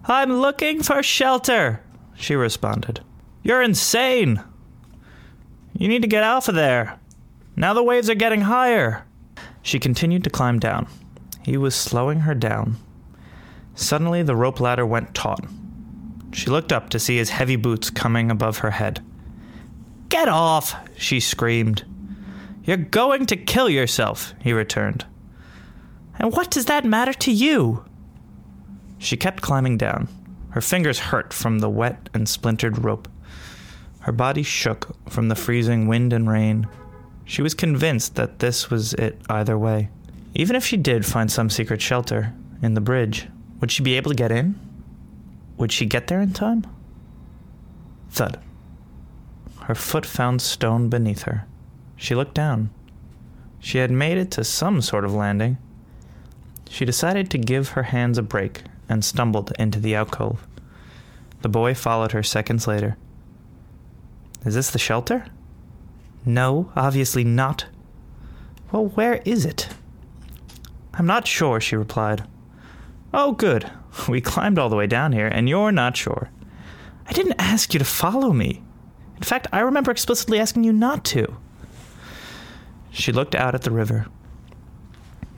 I'm 0.05 0.35
looking 0.35 0.83
for 0.83 1.03
shelter, 1.03 1.83
she 2.15 2.35
responded. 2.35 3.01
You're 3.43 3.63
insane. 3.63 4.45
You 5.73 5.89
need 5.89 6.03
to 6.03 6.09
get 6.09 6.23
off 6.23 6.51
of 6.51 6.55
there. 6.55 7.01
Now 7.57 7.73
the 7.73 7.83
waves 7.83 8.11
are 8.11 8.15
getting 8.15 8.43
higher. 8.43 9.07
She 9.63 9.79
continued 9.79 10.23
to 10.25 10.29
climb 10.29 10.59
down. 10.59 10.87
He 11.43 11.57
was 11.57 11.75
slowing 11.75 12.21
her 12.21 12.35
down. 12.35 12.77
Suddenly, 13.75 14.23
the 14.23 14.37
rope 14.37 14.61
ladder 14.61 14.85
went 14.85 15.15
taut. 15.15 15.47
She 16.35 16.51
looked 16.51 16.75
up 16.75 16.91
to 16.91 16.99
see 16.99 17.17
his 17.17 17.31
heavy 17.31 17.57
boots 17.57 17.89
coming 17.89 18.31
above 18.31 18.59
her 18.59 18.73
head. 18.73 19.03
Get 20.11 20.29
off! 20.29 20.75
she 20.99 21.21
screamed. 21.21 21.87
You're 22.65 22.77
going 22.77 23.25
to 23.25 23.37
kill 23.39 23.71
yourself, 23.71 24.35
he 24.43 24.53
returned. 24.53 25.07
And 26.21 26.33
what 26.33 26.51
does 26.51 26.67
that 26.67 26.85
matter 26.85 27.15
to 27.15 27.33
you? 27.33 27.85
She 28.99 29.17
kept 29.17 29.43
climbing 29.43 29.79
down. 29.79 30.09
Her 30.51 30.61
fingers 30.61 30.99
hurt 30.99 31.33
from 31.33 31.61
the 31.61 31.71
wet 31.71 32.11
and 32.13 32.29
splintered 32.29 32.85
rope. 32.85 33.09
Her 34.01 34.13
body 34.13 34.43
shook 34.43 34.95
from 35.09 35.29
the 35.29 35.35
freezing 35.35 35.89
wind 35.89 36.13
and 36.13 36.29
rain. 36.29 36.67
She 37.25 37.41
was 37.41 37.55
convinced 37.55 38.17
that 38.17 38.41
this 38.41 38.69
was 38.69 38.93
it 38.95 39.21
either 39.31 39.57
way. 39.57 39.89
Even 40.35 40.57
if 40.57 40.65
she 40.65 40.77
did 40.77 41.07
find 41.07 41.33
some 41.33 41.49
secret 41.49 41.81
shelter 41.81 42.35
in 42.61 42.75
the 42.75 42.81
bridge, 42.81 43.27
would 43.61 43.71
she 43.71 43.83
be 43.83 43.97
able 43.97 44.11
to 44.11 44.17
get 44.17 44.31
in? 44.31 44.59
Would 45.57 45.73
she 45.73 45.87
get 45.87 46.09
there 46.09 46.21
in 46.21 46.33
time? 46.33 46.67
Thud. 48.11 48.39
Her 49.63 49.75
foot 49.75 50.05
found 50.05 50.43
stone 50.43 50.89
beneath 50.89 51.23
her. 51.23 51.47
She 51.97 52.15
looked 52.15 52.35
down. 52.35 52.71
She 53.59 53.79
had 53.79 53.91
made 53.91 54.19
it 54.19 54.31
to 54.33 54.45
some 54.45 54.83
sort 54.83 55.05
of 55.05 55.15
landing. 55.15 55.59
She 56.71 56.85
decided 56.85 57.31
to 57.31 57.39
give 57.39 57.71
her 57.71 57.83
hands 57.83 58.17
a 58.17 58.23
break 58.23 58.63
and 58.89 59.05
stumbled 59.05 59.53
into 59.59 59.81
the 59.81 59.97
alcove. 59.97 60.47
The 61.43 61.49
boy 61.49 61.75
followed 61.75 62.13
her 62.13 62.23
seconds 62.23 62.69
later. 62.69 62.97
Is 64.47 64.55
this 64.55 64.71
the 64.71 64.79
shelter? 64.79 65.27
No, 66.25 66.71
obviously 66.77 67.25
not. 67.25 67.67
Well, 68.71 68.87
where 68.87 69.17
is 69.25 69.45
it? 69.45 69.69
I'm 70.95 71.07
not 71.07 71.27
sure, 71.27 71.61
she 71.61 71.75
replied. 71.75 72.23
Oh, 73.13 73.33
good. 73.33 73.71
We 74.09 74.21
climbed 74.21 74.57
all 74.57 74.69
the 74.69 74.77
way 74.77 74.87
down 74.87 75.11
here, 75.11 75.27
and 75.27 75.49
you're 75.49 75.73
not 75.73 75.97
sure. 75.97 76.31
I 77.09 77.13
didn't 77.13 77.41
ask 77.41 77.75
you 77.75 77.81
to 77.81 77.85
follow 77.85 78.33
me. 78.33 78.63
In 79.17 79.25
fact, 79.25 79.49
I 79.53 79.59
remember 79.59 79.91
explicitly 79.91 80.39
asking 80.39 80.63
you 80.63 80.73
not 80.73 81.05
to. 81.07 81.37
She 82.93 83.11
looked 83.11 83.35
out 83.35 83.57
at 83.57 83.63
the 83.63 83.73
river. 83.73 84.07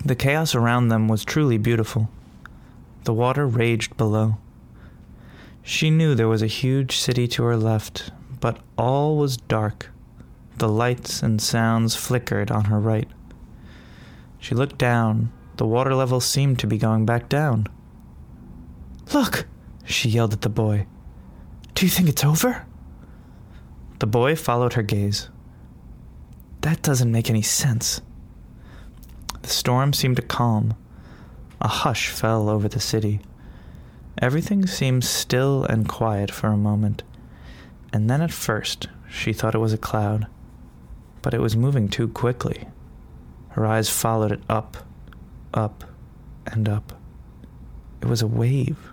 The 0.05 0.17
chaos 0.17 0.55
around 0.55 0.89
them 0.89 1.07
was 1.07 1.25
truly 1.25 1.59
beautiful. 1.59 2.11
The 3.05 3.15
water 3.15 3.47
raged 3.47 3.97
below. 3.97 4.39
She 5.63 5.91
knew 5.91 6.15
there 6.15 6.29
was 6.29 6.43
a 6.43 6.49
huge 6.49 6.97
city 6.97 7.29
to 7.29 7.45
her 7.45 7.57
left, 7.57 8.11
but 8.41 8.59
all 8.77 9.17
was 9.17 9.37
dark. 9.37 9.91
The 10.59 10.69
lights 10.69 11.23
and 11.23 11.41
sounds 11.41 11.95
flickered 11.95 12.51
on 12.51 12.65
her 12.65 12.81
right. 12.81 13.09
She 14.41 14.57
looked 14.57 14.79
down. 14.79 15.33
The 15.57 15.67
water 15.67 15.95
level 15.95 16.21
seemed 16.21 16.59
to 16.61 16.67
be 16.67 16.79
going 16.79 17.07
back 17.07 17.29
down. 17.29 17.69
Look! 19.15 19.47
She 19.85 20.09
yelled 20.09 20.33
at 20.33 20.41
the 20.41 20.49
boy. 20.49 20.87
Do 21.75 21.87
you 21.87 21.91
think 21.91 22.09
it's 22.09 22.25
over? 22.25 22.67
The 24.01 24.07
boy 24.07 24.35
followed 24.35 24.73
her 24.73 24.83
gaze. 24.83 25.29
That 26.63 26.83
doesn't 26.83 27.13
make 27.13 27.31
any 27.31 27.43
sense. 27.43 28.01
The 29.43 29.49
storm 29.49 29.93
seemed 29.93 30.17
to 30.17 30.23
calm. 30.23 30.75
A 31.61 31.69
hush 31.69 32.09
fell 32.09 32.49
over 32.49 32.69
the 32.69 32.81
city. 32.81 33.21
Everything 34.19 34.67
seemed 34.67 35.05
still 35.05 35.65
and 35.65 35.89
quiet 35.89 36.31
for 36.31 36.49
a 36.49 36.57
moment, 36.57 37.03
and 37.93 38.09
then 38.09 38.21
at 38.21 38.33
first 38.33 38.89
she 39.11 39.33
thought 39.33 39.55
it 39.55 39.59
was 39.59 39.73
a 39.73 39.79
cloud. 39.79 40.27
But 41.23 41.35
it 41.35 41.41
was 41.41 41.57
moving 41.57 41.89
too 41.89 42.09
quickly. 42.09 42.69
Her 43.51 43.67
eyes 43.67 43.89
followed 43.89 44.33
it 44.33 44.43
up, 44.49 44.79
up, 45.53 45.85
and 46.47 46.69
up. 46.69 46.93
It 48.01 48.07
was 48.07 48.23
a 48.23 48.27
wave. 48.27 48.93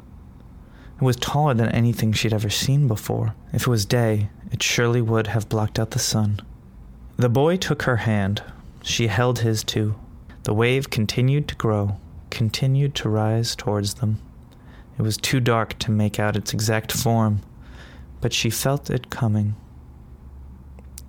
It 0.98 1.04
was 1.04 1.16
taller 1.16 1.54
than 1.54 1.70
anything 1.70 2.12
she'd 2.12 2.34
ever 2.34 2.50
seen 2.50 2.88
before. 2.88 3.36
If 3.54 3.62
it 3.64 3.68
was 3.68 3.86
day, 3.86 4.30
it 4.52 4.62
surely 4.62 5.02
would 5.02 5.28
have 5.28 5.50
blocked 5.50 5.80
out 5.80 5.92
the 5.92 6.00
sun. 6.00 6.42
The 7.18 7.30
boy 7.30 7.58
took 7.58 7.84
her 7.84 7.98
hand. 7.98 8.44
She 8.84 9.08
held 9.08 9.40
his 9.40 9.64
too. 9.64 9.96
The 10.44 10.54
wave 10.54 10.90
continued 10.90 11.48
to 11.50 11.56
grow, 11.56 11.98
continued 12.30 12.96
to 12.96 13.10
rise 13.10 13.56
towards 13.56 13.96
them. 13.96 14.22
It 14.98 15.02
was 15.02 15.18
too 15.18 15.40
dark 15.40 15.78
to 15.80 15.92
make 15.92 16.20
out 16.20 16.36
its 16.36 16.54
exact 16.54 16.92
form, 16.92 17.42
but 18.22 18.34
she 18.34 18.50
felt 18.50 18.90
it 18.90 19.10
coming. 19.10 19.56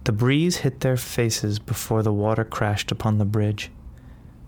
The 0.04 0.12
breeze 0.12 0.58
hit 0.58 0.80
their 0.80 0.96
faces 0.96 1.58
before 1.58 2.02
the 2.02 2.12
water 2.12 2.44
crashed 2.44 2.90
upon 2.90 3.18
the 3.18 3.24
bridge. 3.24 3.70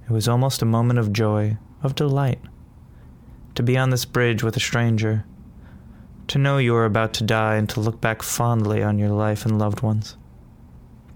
It 0.04 0.10
was 0.10 0.26
almost 0.28 0.62
a 0.62 0.66
moment 0.66 0.98
of 0.98 1.12
joy, 1.12 1.58
of 1.82 1.94
delight. 1.94 2.40
To 3.54 3.62
be 3.62 3.76
on 3.76 3.90
this 3.90 4.04
bridge 4.04 4.42
with 4.42 4.56
a 4.56 4.60
stranger, 4.60 5.24
to 6.28 6.38
know 6.38 6.58
you 6.58 6.72
were 6.72 6.86
about 6.86 7.12
to 7.14 7.24
die 7.24 7.56
and 7.56 7.68
to 7.68 7.80
look 7.80 8.00
back 8.00 8.22
fondly 8.22 8.82
on 8.82 8.98
your 8.98 9.10
life 9.10 9.44
and 9.44 9.58
loved 9.58 9.82
ones. 9.82 10.16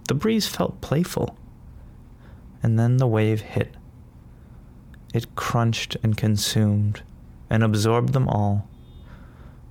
The 0.09 0.14
breeze 0.14 0.46
felt 0.46 0.81
playful. 0.81 1.37
And 2.62 2.79
then 2.79 2.97
the 2.97 3.07
wave 3.07 3.42
hit. 3.42 3.75
It 5.14 5.35
crunched 5.37 5.97
and 6.03 6.16
consumed 6.16 7.03
and 7.49 7.62
absorbed 7.62 8.12
them 8.12 8.29
all 8.29 8.69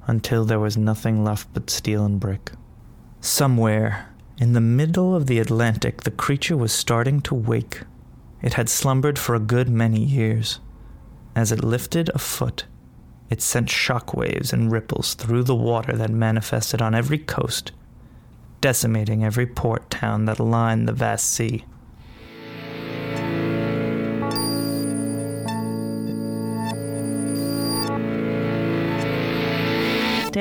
until 0.08 0.46
there 0.46 0.60
was 0.60 0.78
nothing 0.78 1.24
left 1.24 1.48
but 1.54 1.70
steel 1.70 2.06
and 2.06 2.20
brick. 2.20 2.52
Somewhere 3.22 4.10
in 4.38 4.54
the 4.54 4.62
middle 4.62 5.16
of 5.16 5.28
the 5.28 5.40
Atlantic, 5.40 6.04
the 6.04 6.12
creature 6.12 6.58
was 6.58 6.72
starting 6.72 7.22
to 7.22 7.36
wake. 7.36 7.82
It 8.42 8.54
had 8.54 8.70
slumbered 8.70 9.18
for 9.18 9.34
a 9.34 9.40
good 9.40 9.70
many 9.70 10.04
years. 10.04 10.60
As 11.36 11.52
it 11.52 11.64
lifted 11.64 12.10
a 12.14 12.20
foot, 12.20 12.66
it 13.30 13.42
sent 13.42 13.70
shock 13.70 14.14
waves 14.14 14.54
and 14.54 14.72
ripples 14.72 15.16
through 15.16 15.44
the 15.44 15.56
water 15.56 15.96
that 15.96 16.12
manifested 16.12 16.82
on 16.82 16.94
every 16.94 17.18
coast, 17.18 17.72
decimating 18.62 19.24
every 19.24 19.48
port 19.48 19.90
town 19.90 20.26
that 20.26 20.40
lined 20.40 20.88
the 20.88 20.94
vast 20.94 21.30
sea. 21.32 21.66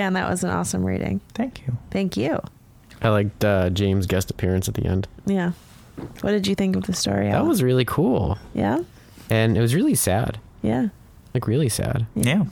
Dan, 0.05 0.13
that 0.13 0.29
was 0.29 0.45
an 0.45 0.51
awesome 0.51 0.85
reading. 0.85 1.23
Thank 1.33 1.67
you. 1.67 1.79
Thank 1.91 2.15
you. 2.19 2.39
I 3.01 3.09
liked 3.09 3.43
uh, 3.43 3.71
James' 3.71 4.07
guest 4.07 4.31
appearance 4.31 4.69
at 4.69 4.75
the 4.75 4.85
end. 4.85 5.09
Yeah. 5.25 5.53
What 6.21 6.33
did 6.33 6.47
you 6.47 6.55
think 6.55 6.77
of 6.77 6.83
the 6.85 6.93
story? 6.93 7.29
That 7.29 7.37
Al? 7.37 7.47
was 7.47 7.63
really 7.63 7.87
cool. 7.87 8.37
yeah, 8.53 8.81
And 9.31 9.57
it 9.57 9.61
was 9.63 9.75
really 9.75 9.95
sad. 9.95 10.39
yeah. 10.63 10.89
Like, 11.33 11.47
really 11.49 11.69
sad. 11.71 12.07
Yeah. 12.15 12.45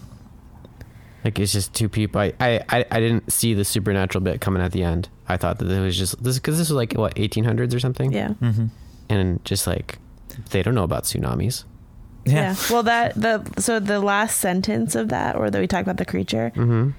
Like, 1.24 1.38
it's 1.38 1.52
just 1.52 1.72
two 1.74 1.88
people. 1.90 2.20
I, 2.22 2.32
I, 2.40 2.60
I, 2.70 2.84
I 2.90 3.00
didn't 3.00 3.30
see 3.32 3.52
the 3.54 3.64
supernatural 3.64 4.24
bit 4.24 4.40
coming 4.40 4.60
at 4.62 4.72
the 4.72 4.82
end. 4.82 5.08
I 5.28 5.36
thought 5.36 5.58
that 5.58 5.70
it 5.70 5.80
was 5.80 5.96
just 5.96 6.20
this 6.24 6.36
because 6.38 6.56
this 6.58 6.68
was 6.70 6.76
like, 6.76 6.94
what, 6.94 7.14
1800s 7.16 7.74
or 7.74 7.78
something? 7.80 8.12
Yeah. 8.12 8.30
Mm-hmm. 8.40 8.66
And 9.10 9.44
just 9.44 9.66
like, 9.66 9.98
they 10.50 10.62
don't 10.62 10.74
know 10.74 10.82
about 10.84 11.04
tsunamis. 11.04 11.64
Yeah. 12.24 12.34
yeah. 12.34 12.56
Well, 12.70 12.82
that 12.84 13.14
the 13.14 13.44
so 13.60 13.78
the 13.80 13.98
last 14.00 14.40
sentence 14.40 14.94
of 14.96 15.08
that, 15.10 15.36
or 15.36 15.50
that 15.50 15.60
we 15.60 15.66
talk 15.66 15.82
about 15.82 15.96
the 15.98 16.04
creature, 16.04 16.50
Mm-hmm. 16.56 16.90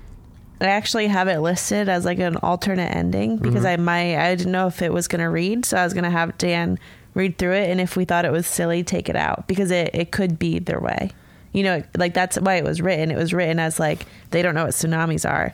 I 0.65 0.71
actually 0.71 1.07
have 1.07 1.27
it 1.27 1.39
listed 1.39 1.89
as 1.89 2.05
like 2.05 2.19
an 2.19 2.37
alternate 2.37 2.95
ending 2.95 3.37
because 3.37 3.63
mm-hmm. 3.63 3.81
I 3.81 3.83
might 3.83 4.17
I 4.17 4.35
didn't 4.35 4.51
know 4.51 4.67
if 4.67 4.81
it 4.81 4.93
was 4.93 5.07
gonna 5.07 5.29
read, 5.29 5.65
so 5.65 5.77
I 5.77 5.83
was 5.83 5.93
gonna 5.93 6.09
have 6.09 6.37
Dan 6.37 6.79
read 7.13 7.37
through 7.37 7.53
it, 7.53 7.69
and 7.69 7.79
if 7.79 7.95
we 7.95 8.05
thought 8.05 8.25
it 8.25 8.31
was 8.31 8.47
silly, 8.47 8.83
take 8.83 9.09
it 9.09 9.15
out 9.15 9.47
because 9.47 9.71
it 9.71 9.91
it 9.93 10.11
could 10.11 10.39
be 10.39 10.55
either 10.55 10.79
way. 10.79 11.11
You 11.51 11.63
know, 11.63 11.83
like 11.97 12.13
that's 12.13 12.37
why 12.37 12.55
it 12.55 12.63
was 12.63 12.81
written. 12.81 13.11
It 13.11 13.17
was 13.17 13.33
written 13.33 13.59
as 13.59 13.79
like 13.79 14.05
they 14.31 14.41
don't 14.41 14.55
know 14.55 14.65
what 14.65 14.73
tsunamis 14.73 15.29
are, 15.29 15.53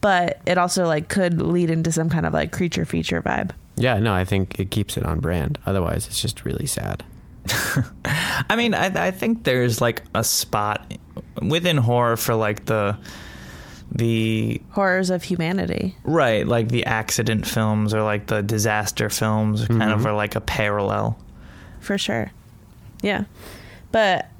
but 0.00 0.40
it 0.46 0.58
also 0.58 0.86
like 0.86 1.08
could 1.08 1.40
lead 1.40 1.70
into 1.70 1.92
some 1.92 2.10
kind 2.10 2.26
of 2.26 2.32
like 2.32 2.52
creature 2.52 2.84
feature 2.84 3.22
vibe. 3.22 3.52
Yeah, 3.76 3.98
no, 3.98 4.12
I 4.12 4.24
think 4.24 4.60
it 4.60 4.70
keeps 4.70 4.96
it 4.96 5.06
on 5.06 5.20
brand. 5.20 5.58
Otherwise, 5.64 6.06
it's 6.06 6.20
just 6.20 6.44
really 6.44 6.66
sad. 6.66 7.02
I 8.04 8.54
mean, 8.56 8.74
I, 8.74 9.06
I 9.06 9.10
think 9.10 9.44
there's 9.44 9.80
like 9.80 10.02
a 10.14 10.22
spot 10.22 10.92
within 11.40 11.78
horror 11.78 12.16
for 12.16 12.34
like 12.34 12.66
the 12.66 12.98
the 13.92 14.60
Horrors 14.70 15.10
of 15.10 15.22
humanity. 15.22 15.96
right, 16.04 16.46
like 16.46 16.68
the 16.68 16.86
accident 16.86 17.46
films 17.46 17.92
or 17.92 18.02
like 18.02 18.26
the 18.26 18.42
disaster 18.42 19.08
films, 19.08 19.66
kind 19.66 19.82
of 19.82 19.98
mm-hmm. 19.98 20.06
are 20.06 20.14
like 20.14 20.36
a 20.36 20.40
parallel. 20.40 21.18
for 21.80 21.98
sure. 21.98 22.30
Yeah. 23.02 23.24
But 23.92 24.30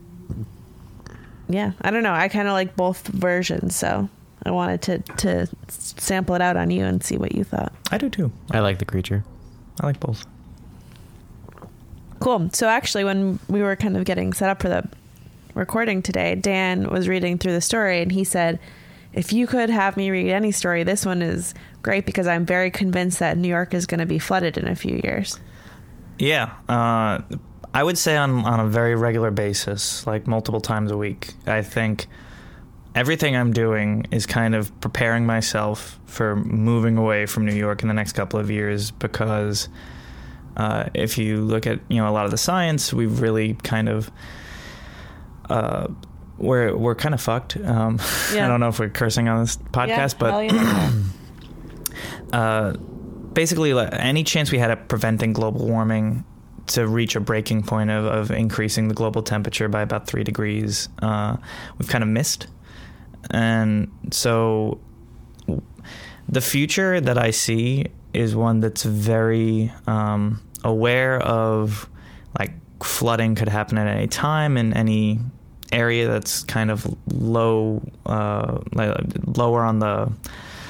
yeah, 1.48 1.72
I 1.82 1.90
don't 1.90 2.02
know. 2.02 2.12
I 2.12 2.28
kind 2.28 2.46
of 2.46 2.52
like 2.52 2.76
both 2.76 3.06
versions, 3.08 3.74
so 3.74 4.08
I 4.44 4.50
wanted 4.50 4.82
to 4.82 4.98
to 4.98 5.48
sample 5.68 6.34
it 6.34 6.42
out 6.42 6.56
on 6.56 6.70
you 6.70 6.84
and 6.84 7.02
see 7.02 7.16
what 7.16 7.34
you 7.34 7.44
thought. 7.44 7.72
I 7.90 7.98
do 7.98 8.08
too. 8.08 8.30
I 8.50 8.60
like 8.60 8.78
the 8.78 8.84
creature. 8.84 9.24
I 9.80 9.86
like 9.86 10.00
both. 10.00 10.26
Cool. 12.20 12.50
So 12.52 12.68
actually 12.68 13.04
when 13.04 13.38
we 13.48 13.62
were 13.62 13.76
kind 13.76 13.96
of 13.96 14.04
getting 14.04 14.32
set 14.32 14.50
up 14.50 14.62
for 14.62 14.68
the 14.68 14.88
recording 15.54 16.02
today, 16.02 16.34
Dan 16.34 16.88
was 16.88 17.08
reading 17.08 17.38
through 17.38 17.52
the 17.52 17.60
story 17.60 18.02
and 18.02 18.12
he 18.12 18.24
said, 18.24 18.60
"If 19.12 19.32
you 19.32 19.46
could 19.46 19.70
have 19.70 19.96
me 19.96 20.10
read 20.10 20.30
any 20.30 20.52
story, 20.52 20.82
this 20.84 21.04
one 21.04 21.22
is 21.22 21.54
great 21.82 22.06
because 22.06 22.26
I'm 22.26 22.46
very 22.46 22.70
convinced 22.70 23.18
that 23.18 23.36
New 23.36 23.48
York 23.48 23.74
is 23.74 23.86
going 23.86 24.00
to 24.00 24.06
be 24.06 24.18
flooded 24.18 24.56
in 24.56 24.66
a 24.68 24.74
few 24.74 25.00
years." 25.02 25.38
Yeah, 26.18 26.50
uh, 26.68 27.20
I 27.72 27.82
would 27.82 27.98
say 27.98 28.16
on 28.16 28.44
on 28.44 28.60
a 28.60 28.66
very 28.66 28.94
regular 28.94 29.30
basis, 29.30 30.06
like 30.06 30.26
multiple 30.26 30.60
times 30.60 30.90
a 30.90 30.96
week. 30.96 31.34
I 31.46 31.62
think 31.62 32.06
everything 32.94 33.36
I'm 33.36 33.52
doing 33.52 34.06
is 34.10 34.26
kind 34.26 34.54
of 34.54 34.78
preparing 34.80 35.24
myself 35.26 35.98
for 36.06 36.36
moving 36.36 36.96
away 36.96 37.26
from 37.26 37.46
New 37.46 37.54
York 37.54 37.82
in 37.82 37.88
the 37.88 37.94
next 37.94 38.12
couple 38.12 38.40
of 38.40 38.50
years 38.50 38.90
because 38.90 39.68
uh, 40.56 40.88
if 40.94 41.16
you 41.16 41.40
look 41.42 41.66
at 41.66 41.80
you 41.88 41.98
know 41.98 42.08
a 42.08 42.12
lot 42.12 42.24
of 42.24 42.30
the 42.30 42.38
science, 42.38 42.92
we've 42.92 43.20
really 43.20 43.54
kind 43.62 43.88
of 43.88 44.10
uh, 45.48 45.88
we're 46.40 46.76
we're 46.76 46.94
kind 46.94 47.14
of 47.14 47.20
fucked. 47.20 47.56
Um, 47.56 47.98
Yeah. 48.34 48.44
I 48.44 48.48
don't 48.48 48.60
know 48.60 48.68
if 48.68 48.78
we're 48.78 48.88
cursing 48.88 49.28
on 49.28 49.40
this 49.42 49.56
podcast, 49.56 50.18
but 50.18 50.52
yeah. 50.52 50.92
uh, 52.32 52.72
basically 53.32 53.74
like, 53.74 53.90
any 53.92 54.24
chance 54.24 54.50
we 54.52 54.58
had 54.58 54.70
at 54.70 54.88
preventing 54.88 55.32
global 55.32 55.66
warming 55.66 56.24
to 56.68 56.86
reach 56.86 57.16
a 57.16 57.20
breaking 57.20 57.62
point 57.62 57.90
of, 57.90 58.04
of 58.04 58.30
increasing 58.30 58.88
the 58.88 58.94
global 58.94 59.22
temperature 59.22 59.68
by 59.68 59.82
about 59.82 60.06
three 60.06 60.22
degrees 60.22 60.88
uh, 61.02 61.36
we've 61.78 61.88
kind 61.88 62.04
of 62.04 62.08
missed 62.08 62.46
and 63.30 63.90
so 64.12 64.80
the 66.28 66.40
future 66.40 67.00
that 67.00 67.18
i 67.18 67.30
see 67.30 67.86
is 68.12 68.36
one 68.36 68.60
that's 68.60 68.84
very 68.84 69.72
um, 69.86 70.40
aware 70.62 71.20
of 71.20 71.88
like 72.38 72.52
flooding 72.84 73.34
could 73.34 73.48
happen 73.48 73.76
at 73.78 73.86
any 73.86 74.06
time 74.06 74.56
and 74.56 74.76
any 74.76 75.18
area 75.72 76.08
that's 76.08 76.44
kind 76.44 76.70
of 76.70 76.86
low 77.12 77.82
uh, 78.06 78.58
like 78.72 78.96
lower 79.26 79.62
on 79.62 79.78
the 79.78 80.12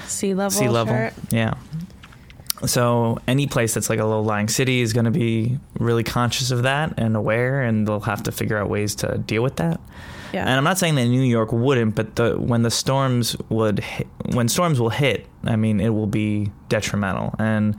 sea 0.07 0.35
level. 0.35 0.51
sea 0.51 0.69
level. 0.69 1.11
Yeah. 1.31 1.55
So 2.67 3.19
any 3.27 3.47
place 3.47 3.75
that's 3.75 3.89
like 3.89 3.99
a 3.99 4.05
low-lying 4.05 4.49
city 4.49 4.81
is 4.81 4.93
going 4.93 5.07
to 5.07 5.11
be 5.11 5.59
really 5.79 6.05
conscious 6.05 6.51
of 6.51 6.65
that 6.65 6.95
and 6.99 7.17
aware, 7.17 7.63
and 7.63 7.87
they'll 7.87 8.01
have 8.01 8.23
to 8.25 8.33
figure 8.33 8.59
out 8.59 8.69
ways 8.69 8.95
to 8.97 9.19
deal 9.19 9.43
with 9.43 9.57
that. 9.57 9.81
Yeah. 10.33 10.43
And 10.43 10.51
I'm 10.51 10.65
not 10.65 10.79
saying 10.79 10.95
that 10.95 11.07
New 11.07 11.23
York 11.23 11.53
wouldn't, 11.53 11.95
but 11.95 12.17
the 12.17 12.39
when 12.39 12.63
the 12.63 12.71
storms 12.71 13.37
would 13.49 13.81
hit, 13.81 14.07
when 14.33 14.49
storms 14.49 14.81
will 14.81 14.91
hit, 14.91 15.27
I 15.45 15.57
mean 15.57 15.81
it 15.81 15.89
will 15.91 16.07
be 16.07 16.51
detrimental. 16.69 17.35
And 17.39 17.77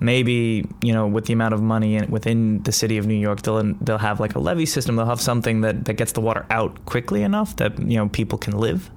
maybe 0.00 0.68
you 0.82 0.92
know 0.92 1.06
with 1.06 1.26
the 1.26 1.32
amount 1.32 1.54
of 1.54 1.62
money 1.62 1.96
in, 1.96 2.10
within 2.10 2.62
the 2.64 2.72
city 2.72 2.98
of 2.98 3.06
New 3.06 3.14
York, 3.14 3.42
they'll 3.42 3.62
they'll 3.80 3.98
have 3.98 4.20
like 4.20 4.34
a 4.34 4.38
levee 4.38 4.66
system. 4.66 4.96
They'll 4.96 5.06
have 5.06 5.20
something 5.20 5.62
that 5.62 5.86
that 5.86 5.94
gets 5.94 6.12
the 6.12 6.20
water 6.20 6.44
out 6.50 6.84
quickly 6.84 7.22
enough 7.22 7.56
that 7.56 7.78
you 7.78 7.96
know 7.96 8.08
people 8.08 8.38
can 8.38 8.58
live. 8.58 8.90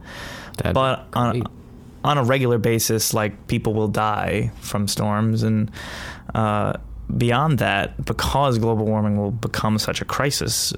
That'd 0.57 0.73
but 0.73 1.09
be 1.11 1.17
on 1.17 1.31
great. 1.31 1.47
On 2.03 2.17
a 2.17 2.23
regular 2.23 2.57
basis, 2.57 3.13
like 3.13 3.47
people 3.47 3.73
will 3.73 3.87
die 3.87 4.51
from 4.61 4.87
storms, 4.87 5.43
and 5.43 5.71
uh, 6.35 6.73
beyond 7.15 7.59
that, 7.59 8.05
because 8.05 8.57
global 8.57 8.85
warming 8.85 9.17
will 9.17 9.31
become 9.31 9.77
such 9.77 10.01
a 10.01 10.05
crisis, 10.05 10.73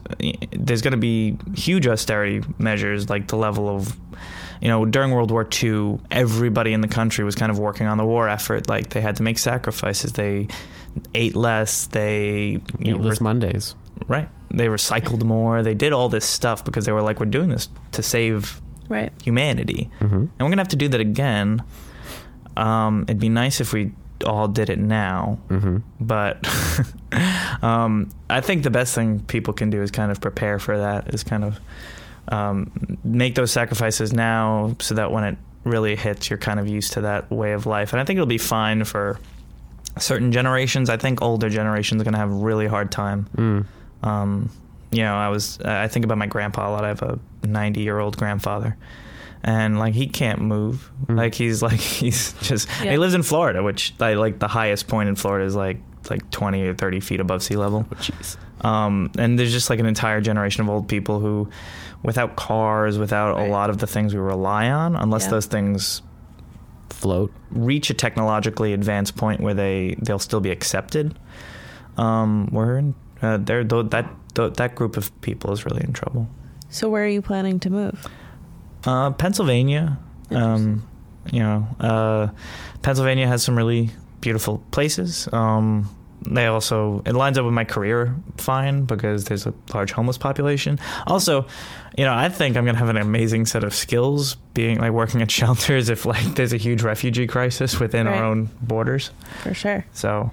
there's 0.52 0.82
going 0.82 0.92
to 0.92 0.98
be 0.98 1.38
huge 1.56 1.88
austerity 1.88 2.42
measures, 2.58 3.10
like 3.10 3.28
the 3.28 3.38
level 3.38 3.70
of. 3.70 3.98
You 4.62 4.68
know, 4.68 4.84
during 4.84 5.12
World 5.12 5.32
War 5.32 5.48
II, 5.64 6.00
everybody 6.12 6.74
in 6.74 6.82
the 6.82 6.90
country 6.90 7.24
was 7.24 7.34
kind 7.34 7.50
of 7.50 7.60
working 7.60 7.88
on 7.88 7.98
the 7.98 8.04
war 8.04 8.28
effort. 8.28 8.68
Like 8.68 8.90
they 8.90 9.00
had 9.00 9.16
to 9.16 9.24
make 9.24 9.38
sacrifices. 9.38 10.12
They 10.12 10.50
ate 11.16 11.34
less. 11.34 11.88
They 11.88 12.60
you 12.78 12.98
know, 12.98 13.10
re- 13.10 13.16
Mondays. 13.22 13.76
right. 14.10 14.28
They 14.52 14.68
recycled 14.68 15.24
more. 15.24 15.64
They 15.64 15.76
did 15.76 15.94
all 15.94 16.10
this 16.10 16.26
stuff 16.26 16.66
because 16.66 16.86
they 16.86 16.92
were 16.92 17.02
like, 17.02 17.22
we're 17.22 17.28
doing 17.28 17.48
this 17.48 17.70
to 17.94 18.04
save 18.04 18.60
right. 18.90 19.12
humanity, 19.24 19.90
hmm 20.00 20.06
and 20.06 20.30
we're 20.40 20.50
gonna 20.50 20.58
have 20.62 20.68
to 20.70 20.76
do 20.76 20.88
that 20.90 21.00
again. 21.02 21.64
Um, 22.58 23.04
it'd 23.04 23.20
be 23.20 23.30
nice 23.30 23.62
if 23.62 23.72
we 23.72 23.94
all 24.26 24.48
did 24.50 24.70
it 24.70 24.80
now, 24.80 25.38
hmm 25.48 25.78
but 26.02 26.46
um, 27.62 28.10
I 28.30 28.42
think 28.42 28.64
the 28.64 28.70
best 28.70 28.94
thing 28.96 29.20
people 29.22 29.54
can 29.54 29.70
do 29.70 29.82
is 29.82 29.92
kind 29.92 30.12
of 30.12 30.20
prepare 30.22 30.60
for 30.60 30.78
that. 30.78 31.14
Is 31.14 31.24
kind 31.24 31.44
of 31.44 31.60
um, 32.30 32.98
make 33.04 33.36
those 33.36 33.52
sacrifices 33.52 34.12
now, 34.14 34.76
so 34.80 34.96
that 34.96 35.12
when 35.12 35.24
it 35.24 35.38
really 35.64 35.96
hits, 35.96 36.30
you're 36.30 36.38
kind 36.40 36.60
of 36.60 36.68
used 36.68 36.94
to 36.94 37.02
that 37.02 37.30
way 37.32 37.54
of 37.54 37.66
life. 37.66 37.92
And 37.94 38.00
I 38.02 38.06
think 38.06 38.18
it'll 38.18 38.28
be 38.28 38.38
fine 38.38 38.84
for 38.86 39.20
certain 39.98 40.32
generations. 40.32 40.90
I 40.90 40.98
think 40.98 41.22
older 41.22 41.50
generations 41.50 42.02
are 42.02 42.06
gonna 42.06 42.18
have 42.18 42.32
a 42.32 42.34
really 42.36 42.68
hard 42.68 42.92
time 42.92 43.28
Mm. 43.36 43.66
um, 44.04 44.50
you 44.92 45.04
know, 45.04 45.14
I 45.16 45.30
was 45.30 45.60
I 45.62 45.88
think 45.88 46.06
about 46.06 46.18
my 46.18 46.28
grandpa 46.28 46.70
a 46.70 46.72
lot. 46.72 46.84
I 46.86 46.90
have 46.90 47.02
a 47.02 47.20
90 47.46 47.82
year 47.82 48.00
old 48.00 48.18
grandfather, 48.18 48.76
and 49.44 49.78
like 49.80 49.94
he 49.94 50.08
can't 50.08 50.42
move. 50.42 50.92
Mm. 51.08 51.18
Like 51.18 51.34
he's 51.36 51.62
like 51.70 51.80
he's 51.80 52.34
just 52.42 52.68
Yeah. 52.84 52.92
he 52.92 52.98
lives 52.98 53.14
in 53.14 53.24
Florida, 53.24 53.62
which 53.64 53.94
like, 54.00 54.18
like 54.18 54.40
the 54.40 54.48
highest 54.48 54.88
point 54.88 55.10
in 55.10 55.16
Florida 55.16 55.46
is 55.46 55.56
like 55.56 55.78
like 56.10 56.30
20 56.32 56.64
or 56.68 56.74
30 56.74 57.00
feet 57.02 57.20
above 57.20 57.44
sea 57.44 57.56
level. 57.56 57.86
Oh, 57.92 57.96
Jeez. 57.96 58.38
Um, 58.66 59.12
and 59.18 59.38
there's 59.38 59.52
just 59.54 59.70
like 59.70 59.80
an 59.80 59.86
entire 59.86 60.20
generation 60.22 60.64
of 60.64 60.70
old 60.70 60.88
people 60.90 61.20
who, 61.20 61.50
without 62.04 62.36
cars, 62.36 62.98
without 62.98 63.36
Right. 63.36 63.48
a 63.48 63.52
lot 63.52 63.70
of 63.70 63.78
the 63.78 63.88
things 63.88 64.14
we 64.14 64.20
rely 64.20 64.70
on, 64.70 64.96
unless 64.96 65.26
Yeah. 65.26 65.32
those 65.32 65.46
things 65.46 66.02
Float. 66.90 67.32
reach 67.52 67.90
a 67.90 67.94
technologically 67.94 68.74
advanced 68.74 69.16
point 69.16 69.40
where 69.40 69.54
they 69.54 69.96
they'll 70.02 70.20
still 70.20 70.42
be 70.42 70.50
accepted. 70.50 71.18
Um, 71.98 72.50
we're 72.52 72.78
in, 72.80 72.96
uh, 73.22 73.38
they're 73.38 73.64
tho- 73.64 73.84
that 73.84 74.10
tho- 74.40 74.50
that 74.50 74.76
group 74.76 74.96
of 74.98 75.12
people 75.22 75.52
is 75.52 75.66
really 75.66 75.84
in 75.84 75.92
trouble. 75.94 76.28
So 76.70 76.90
where 76.90 77.04
are 77.04 77.08
you 77.08 77.22
planning 77.22 77.60
to 77.62 77.70
move? 77.70 78.08
Uh, 78.86 79.12
Pennsylvania, 79.12 79.98
um, 80.32 80.88
you 81.32 81.40
know, 81.42 81.68
uh, 81.80 82.28
Pennsylvania 82.82 83.28
has 83.28 83.44
some 83.44 83.58
really 83.58 83.90
beautiful 84.22 84.64
places. 84.72 85.28
Um, 85.34 85.90
they 86.26 86.48
also 86.48 87.02
it 87.06 87.14
lines 87.14 87.38
up 87.38 87.46
with 87.46 87.54
my 87.54 87.64
career 87.64 88.14
fine 88.38 88.84
because 88.86 89.24
there's 89.26 89.46
a 89.48 89.54
large 89.74 89.92
homeless 89.94 90.18
population. 90.18 90.78
Also, 91.08 91.46
you 91.98 92.04
know, 92.06 92.14
I 92.14 92.28
think 92.30 92.56
I'm 92.58 92.66
gonna 92.66 92.78
have 92.78 92.90
an 92.90 92.98
amazing 92.98 93.46
set 93.46 93.64
of 93.64 93.74
skills 93.74 94.36
being 94.54 94.80
like 94.80 94.92
working 94.92 95.22
at 95.22 95.32
shelters 95.40 95.90
if 95.90 96.06
like 96.06 96.36
there's 96.36 96.54
a 96.54 96.58
huge 96.58 96.82
refugee 96.84 97.26
crisis 97.28 97.80
within 97.80 98.06
Right. 98.06 98.18
our 98.18 98.24
own 98.26 98.50
borders. 98.62 99.12
For 99.44 99.54
sure. 99.54 99.86
So 99.94 100.32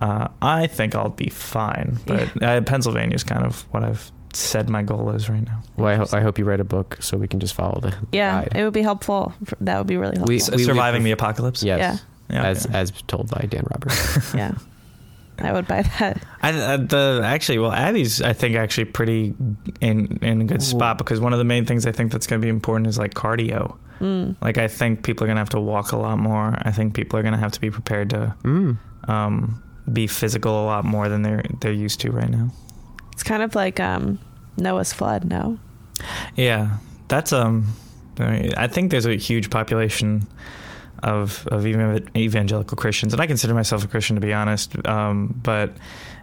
uh, 0.00 0.28
I 0.42 0.66
think 0.66 0.94
I'll 0.94 1.10
be 1.10 1.28
fine. 1.30 1.98
But 2.06 2.42
uh, 2.42 2.60
Pennsylvania 2.62 3.14
is 3.14 3.24
kind 3.24 3.44
of 3.44 3.62
what 3.72 3.82
I've 3.84 4.10
said 4.32 4.68
my 4.70 4.82
goal 4.82 5.10
is 5.10 5.28
right 5.28 5.44
now. 5.44 5.60
Well, 5.76 5.88
I, 5.88 5.96
ho- 5.96 6.16
I 6.16 6.20
hope 6.20 6.38
you 6.38 6.44
write 6.44 6.60
a 6.60 6.64
book 6.64 6.98
so 7.00 7.16
we 7.16 7.26
can 7.28 7.40
just 7.40 7.54
follow 7.54 7.80
the 7.80 7.94
Yeah, 8.12 8.44
guide. 8.44 8.52
it 8.56 8.64
would 8.64 8.72
be 8.72 8.82
helpful. 8.82 9.32
That 9.60 9.78
would 9.78 9.86
be 9.88 9.96
really 9.96 10.16
helpful. 10.16 10.28
We- 10.32 10.36
S- 10.36 10.50
we- 10.50 10.64
Surviving 10.64 11.02
we- 11.02 11.08
the 11.08 11.12
apocalypse. 11.12 11.62
Yes. 11.62 12.02
Yeah, 12.28 12.44
as 12.44 12.64
okay. 12.66 12.78
as 12.78 12.92
told 13.08 13.28
by 13.30 13.46
Dan 13.50 13.64
Roberts. 13.70 14.34
yeah. 14.34 14.52
I 15.42 15.52
would 15.52 15.66
buy 15.66 15.82
that. 15.82 16.22
I, 16.42 16.52
uh, 16.52 16.76
the 16.76 17.22
actually, 17.24 17.58
well, 17.58 17.72
Abby's 17.72 18.20
I 18.20 18.34
think 18.34 18.56
actually 18.56 18.84
pretty 18.84 19.34
in 19.80 20.18
in 20.22 20.42
a 20.42 20.44
good 20.44 20.62
spot 20.62 20.98
because 20.98 21.18
one 21.18 21.32
of 21.32 21.38
the 21.38 21.44
main 21.46 21.64
things 21.64 21.86
I 21.86 21.92
think 21.92 22.12
that's 22.12 22.26
going 22.26 22.40
to 22.40 22.44
be 22.44 22.50
important 22.50 22.86
is 22.88 22.98
like 22.98 23.14
cardio. 23.14 23.76
Mm. 24.00 24.36
Like 24.42 24.58
I 24.58 24.68
think 24.68 25.02
people 25.02 25.24
are 25.24 25.28
going 25.28 25.36
to 25.36 25.40
have 25.40 25.48
to 25.50 25.60
walk 25.60 25.92
a 25.92 25.96
lot 25.96 26.18
more. 26.18 26.56
I 26.60 26.70
think 26.72 26.94
people 26.94 27.18
are 27.18 27.22
going 27.22 27.32
to 27.32 27.38
have 27.40 27.52
to 27.52 27.60
be 27.60 27.70
prepared 27.70 28.10
to 28.10 28.34
mm. 28.44 28.76
um, 29.08 29.62
be 29.92 30.06
physical 30.06 30.62
a 30.62 30.66
lot 30.66 30.84
more 30.84 31.08
than 31.08 31.22
they're 31.22 31.44
they're 31.60 31.72
used 31.72 32.00
to 32.00 32.10
right 32.10 32.30
now. 32.30 32.50
It's 33.12 33.22
kind 33.22 33.42
of 33.42 33.54
like 33.54 33.80
um, 33.80 34.18
Noah's 34.56 34.92
flood. 34.92 35.24
No. 35.24 35.58
Yeah, 36.36 36.78
that's 37.08 37.32
um. 37.32 37.66
I, 38.18 38.30
mean, 38.30 38.54
I 38.56 38.66
think 38.66 38.90
there's 38.90 39.06
a 39.06 39.16
huge 39.16 39.50
population 39.50 40.26
of 41.02 41.46
of 41.48 41.66
even 41.66 42.08
evangelical 42.16 42.76
Christians, 42.76 43.12
and 43.12 43.20
I 43.22 43.26
consider 43.26 43.54
myself 43.54 43.84
a 43.84 43.88
Christian 43.88 44.16
to 44.16 44.20
be 44.20 44.32
honest. 44.32 44.74
Um, 44.86 45.38
but 45.42 45.72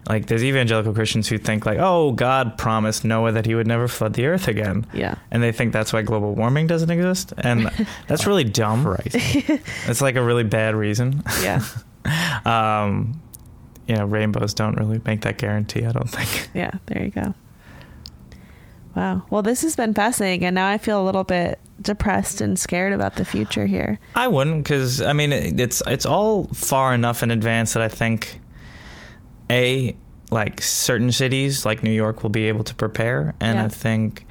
like, 0.10 0.28
there's 0.28 0.44
evangelical 0.44 0.94
Christians 0.94 1.28
who 1.28 1.38
think 1.38 1.66
like, 1.66 1.80
oh, 1.80 2.14
God 2.14 2.58
promised 2.58 3.04
Noah 3.04 3.34
that 3.34 3.46
he 3.46 3.56
would 3.56 3.68
never 3.68 3.88
flood 3.90 4.14
the 4.14 4.26
earth 4.28 4.48
again, 4.48 4.86
Yeah. 4.94 5.16
and 5.32 5.44
they 5.44 5.52
think 5.52 5.74
that's 5.74 5.92
why 5.92 6.02
global 6.02 6.34
warming 6.34 6.66
doesn't 6.66 6.90
exist, 6.90 7.34
and 7.38 7.70
that's 8.08 8.26
really 8.26 8.46
dumb. 8.46 8.88
Right? 8.88 9.14
It's 9.88 10.02
like 10.02 10.16
a 10.16 10.24
really 10.24 10.44
bad 10.46 10.76
reason. 10.76 11.24
Yeah. 11.42 11.62
Um, 12.46 13.22
you 13.88 13.96
know, 13.96 14.06
rainbows 14.06 14.54
don't 14.54 14.76
really 14.76 15.02
make 15.06 15.22
that 15.22 15.38
guarantee. 15.38 15.86
I 15.86 15.92
don't 15.92 16.10
think. 16.10 16.50
Yeah. 16.54 16.72
There 16.88 17.04
you 17.04 17.12
go. 17.12 17.34
Wow. 18.96 19.24
Well, 19.30 19.44
this 19.44 19.62
has 19.62 19.76
been 19.76 19.94
fascinating, 19.94 20.44
and 20.46 20.56
now 20.56 20.68
I 20.68 20.78
feel 20.78 21.02
a 21.02 21.06
little 21.06 21.24
bit 21.24 21.60
depressed 21.82 22.42
and 22.42 22.58
scared 22.58 22.94
about 22.94 23.16
the 23.16 23.26
future 23.26 23.68
here. 23.68 24.00
I 24.16 24.28
wouldn't, 24.28 24.64
because 24.64 25.02
I 25.02 25.14
mean, 25.14 25.32
it's 25.32 25.84
it's 25.86 26.06
all 26.06 26.46
far 26.46 26.94
enough 26.96 27.22
in 27.22 27.30
advance 27.30 27.74
that 27.74 27.84
I 27.84 27.90
think, 27.90 28.40
a 29.52 29.96
like 30.32 30.62
certain 30.62 31.12
cities 31.12 31.66
like 31.66 31.84
New 31.84 31.92
York 31.92 32.24
will 32.24 32.32
be 32.32 32.46
able 32.48 32.64
to 32.64 32.74
prepare, 32.76 33.36
and 33.40 33.58
Yeah. 33.60 33.66
I 33.66 33.68
think 33.68 34.26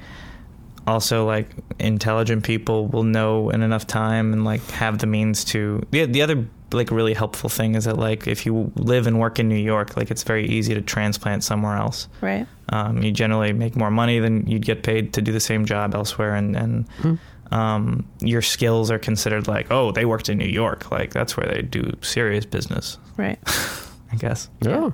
also 0.87 1.25
like 1.25 1.49
intelligent 1.79 2.43
people 2.43 2.87
will 2.87 3.03
know 3.03 3.49
in 3.51 3.61
enough 3.61 3.85
time 3.85 4.33
and 4.33 4.43
like 4.45 4.61
have 4.71 4.97
the 4.99 5.07
means 5.07 5.43
to. 5.45 5.85
The 5.91 6.05
the 6.05 6.21
other 6.21 6.45
like 6.73 6.91
really 6.91 7.13
helpful 7.13 7.49
thing 7.49 7.75
is 7.75 7.85
that 7.85 7.97
like 7.97 8.27
if 8.27 8.45
you 8.45 8.71
live 8.75 9.07
and 9.07 9.19
work 9.19 9.39
in 9.39 9.47
New 9.47 9.55
York, 9.55 9.95
like 9.95 10.09
it's 10.11 10.23
very 10.23 10.47
easy 10.47 10.73
to 10.73 10.81
transplant 10.81 11.43
somewhere 11.43 11.75
else. 11.77 12.07
Right. 12.21 12.45
Um, 12.69 13.01
you 13.03 13.11
generally 13.11 13.53
make 13.53 13.75
more 13.75 13.91
money 13.91 14.19
than 14.19 14.45
you'd 14.47 14.65
get 14.65 14.83
paid 14.83 15.13
to 15.13 15.21
do 15.21 15.31
the 15.31 15.39
same 15.39 15.65
job 15.65 15.93
elsewhere, 15.95 16.35
and 16.35 16.55
and 16.57 16.85
Hmm. 17.01 17.15
um, 17.53 18.05
your 18.19 18.41
skills 18.41 18.91
are 18.91 18.99
considered 18.99 19.47
like, 19.47 19.67
oh, 19.71 19.91
they 19.91 20.03
worked 20.05 20.27
in 20.29 20.37
New 20.37 20.49
York, 20.49 20.91
like 20.91 21.13
that's 21.13 21.37
where 21.37 21.47
they 21.47 21.61
do 21.61 21.93
serious 22.01 22.45
business, 22.45 22.97
Right. 23.15 23.39
I 24.11 24.15
guess. 24.17 24.49
Oh, 24.65 24.93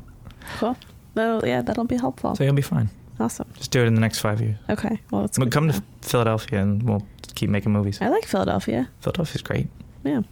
Cool. 0.60 0.76
That'll, 1.16 1.48
yeah, 1.48 1.62
that'll 1.62 1.86
be 1.86 1.96
helpful. 1.98 2.36
So 2.36 2.44
you'll 2.44 2.54
be 2.54 2.62
fine. 2.64 2.90
Awesome. 3.24 3.48
Just 3.58 3.72
do 3.72 3.82
it 3.82 3.88
in 3.88 3.96
the 3.96 4.02
next 4.02 4.20
five 4.20 4.42
years. 4.42 4.58
Okay. 4.70 5.00
Well, 5.12 5.24
it's 5.26 5.38
But 5.38 5.46
good 5.46 5.54
come 5.54 5.68
to 5.68 5.74
to 5.74 5.80
know. 5.80 5.86
Philadelphia, 6.02 6.62
and 6.62 6.84
we'll 6.84 7.06
keep 7.36 7.50
making 7.50 7.72
movies. 7.72 8.00
I 8.02 8.10
like 8.10 8.26
Philadelphia. 8.26 8.90
Philadelphia's 9.00 9.42
great. 9.42 9.68
Yeah. 10.04 10.24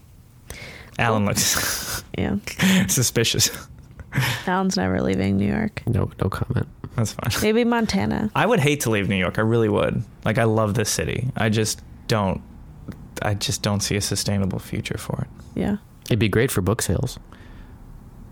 Alan 0.99 1.25
looks 1.25 2.03
Yeah. 2.17 2.35
suspicious. 2.87 3.49
Alan's 4.47 4.75
never 4.75 5.01
leaving 5.01 5.37
New 5.37 5.47
York. 5.47 5.83
no, 5.87 6.11
no 6.21 6.29
comment. 6.29 6.67
That's 6.97 7.13
fine. 7.13 7.31
Maybe 7.41 7.63
Montana. 7.63 8.29
I 8.35 8.45
would 8.45 8.59
hate 8.59 8.81
to 8.81 8.89
leave 8.89 9.07
New 9.07 9.15
York. 9.15 9.37
I 9.39 9.41
really 9.43 9.69
would. 9.69 10.03
Like 10.25 10.37
I 10.37 10.43
love 10.43 10.73
this 10.73 10.89
city. 10.89 11.29
I 11.37 11.47
just 11.47 11.81
don't. 12.07 12.41
I 13.21 13.35
just 13.35 13.61
don't 13.61 13.79
see 13.81 13.95
a 13.95 14.01
sustainable 14.01 14.59
future 14.59 14.97
for 14.97 15.21
it 15.21 15.59
Yeah. 15.59 15.77
It'd 16.07 16.19
be 16.19 16.27
great 16.27 16.51
for 16.51 16.61
book 16.61 16.81
sales. 16.81 17.17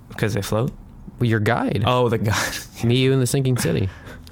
because 0.09 0.33
they 0.33 0.41
float. 0.41 0.71
Well, 1.19 1.29
your 1.29 1.39
guide. 1.39 1.83
Oh, 1.85 2.09
the 2.09 2.17
guy. 2.17 2.49
Me, 2.83 2.97
you, 2.97 3.13
and 3.13 3.21
the 3.21 3.27
sinking 3.27 3.57
city. 3.57 3.87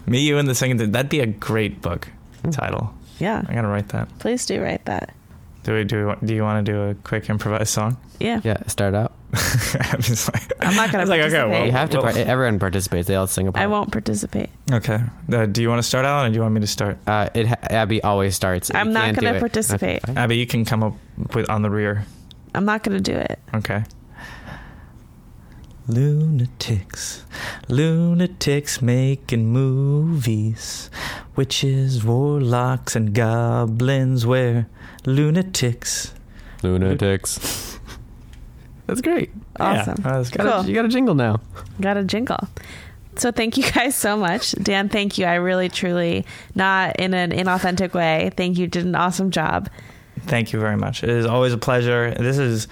Me, 0.07 0.19
you, 0.21 0.37
and 0.37 0.47
the 0.47 0.55
singing. 0.55 0.77
That'd 0.91 1.09
be 1.09 1.19
a 1.19 1.25
great 1.27 1.81
book 1.81 2.07
title. 2.51 2.93
Yeah. 3.19 3.43
I 3.47 3.53
gotta 3.53 3.67
write 3.67 3.89
that. 3.89 4.07
Please 4.19 4.45
do 4.45 4.61
write 4.61 4.85
that. 4.85 5.13
Do 5.63 5.73
we 5.73 5.83
do? 5.83 6.15
Do 6.23 6.33
you 6.33 6.43
want 6.43 6.65
to 6.65 6.71
do 6.71 6.81
a 6.81 6.95
quick 6.95 7.29
improvised 7.29 7.69
song? 7.69 7.97
Yeah. 8.19 8.39
Yeah, 8.43 8.65
start 8.67 8.95
out. 8.95 9.11
I'm 9.33 9.99
just 10.01 10.33
like, 10.33 10.53
I'm 10.61 10.75
not 10.75 10.91
gonna 10.91 10.99
I 10.99 11.01
was 11.01 11.09
like, 11.09 11.19
okay, 11.19 11.31
participate. 11.31 11.49
well, 11.51 11.65
you 11.65 11.71
have 11.73 11.89
to. 11.89 11.97
well- 12.01 12.13
par- 12.13 12.21
everyone 12.25 12.57
participates. 12.59 13.07
They 13.07 13.15
all 13.15 13.27
sing 13.27 13.47
a 13.49 13.51
part. 13.51 13.61
I 13.61 13.67
won't 13.67 13.91
participate. 13.91 14.49
okay. 14.71 14.99
Uh, 15.31 15.45
do 15.45 15.61
you 15.61 15.67
want 15.67 15.79
to 15.79 15.83
start 15.83 16.05
out, 16.05 16.25
or 16.25 16.29
do 16.29 16.35
you 16.35 16.41
want 16.41 16.53
me 16.53 16.61
to 16.61 16.67
start? 16.67 16.97
Uh, 17.05 17.27
it 17.33 17.47
ha- 17.47 17.55
Abby 17.63 18.01
always 18.01 18.33
starts. 18.35 18.71
I'm 18.73 18.87
You 18.87 18.93
not 18.93 19.15
gonna 19.15 19.39
participate. 19.39 20.07
Okay. 20.07 20.17
Abby, 20.17 20.37
you 20.37 20.47
can 20.47 20.63
come 20.63 20.83
up 20.83 20.93
with 21.35 21.49
on 21.49 21.63
the 21.63 21.69
rear. 21.69 22.05
I'm 22.55 22.63
not 22.63 22.83
gonna 22.83 23.01
do 23.01 23.13
it. 23.13 23.37
Okay. 23.53 23.83
Lunatics, 25.87 27.23
lunatics 27.69 28.81
making 28.81 29.45
movies. 29.47 30.89
Witches, 31.35 32.03
warlocks, 32.03 32.95
and 32.95 33.13
goblins 33.13 34.25
wear 34.25 34.67
lunatics. 35.05 36.13
Lunatics. 36.61 37.79
That's 38.87 39.01
great. 39.01 39.29
Awesome. 39.59 39.95
Yeah, 40.03 40.11
that 40.11 40.17
was 40.17 40.29
good. 40.29 40.37
Got 40.39 40.47
a- 40.47 40.61
Cool. 40.61 40.69
you 40.69 40.75
got 40.75 40.85
a 40.85 40.89
jingle 40.89 41.15
now. 41.15 41.39
Got 41.79 41.97
a 41.97 42.03
jingle. 42.03 42.47
So 43.15 43.31
thank 43.31 43.57
you 43.57 43.69
guys 43.71 43.95
so 43.95 44.15
much. 44.17 44.51
Dan, 44.61 44.89
thank 44.89 45.17
you. 45.17 45.25
I 45.25 45.35
really, 45.35 45.69
truly, 45.69 46.25
not 46.53 46.97
in 46.99 47.13
an 47.13 47.31
inauthentic 47.31 47.93
way. 47.93 48.31
Thank 48.35 48.57
you. 48.57 48.67
Did 48.67 48.85
an 48.85 48.95
awesome 48.95 49.31
job. 49.31 49.69
Thank 50.21 50.51
you 50.53 50.59
very 50.59 50.77
much. 50.77 51.03
It 51.03 51.09
is 51.09 51.25
always 51.25 51.53
a 51.53 51.57
pleasure. 51.57 52.13
This 52.17 52.37
is 52.37 52.67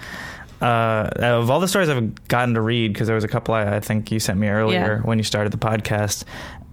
uh, 0.60 1.10
of 1.18 1.50
all 1.50 1.60
the 1.60 1.68
stories 1.68 1.88
I've 1.88 2.28
gotten 2.28 2.54
to 2.54 2.60
read 2.60 2.92
because 2.92 3.06
there 3.06 3.14
was 3.14 3.24
a 3.24 3.28
couple 3.28 3.54
I, 3.54 3.76
I 3.76 3.80
think 3.80 4.10
you 4.10 4.18
sent 4.20 4.38
me 4.38 4.48
earlier 4.48 4.96
Yeah. 4.98 5.06
when 5.06 5.18
you 5.18 5.24
started 5.24 5.52
the 5.52 5.58
podcast. 5.58 6.24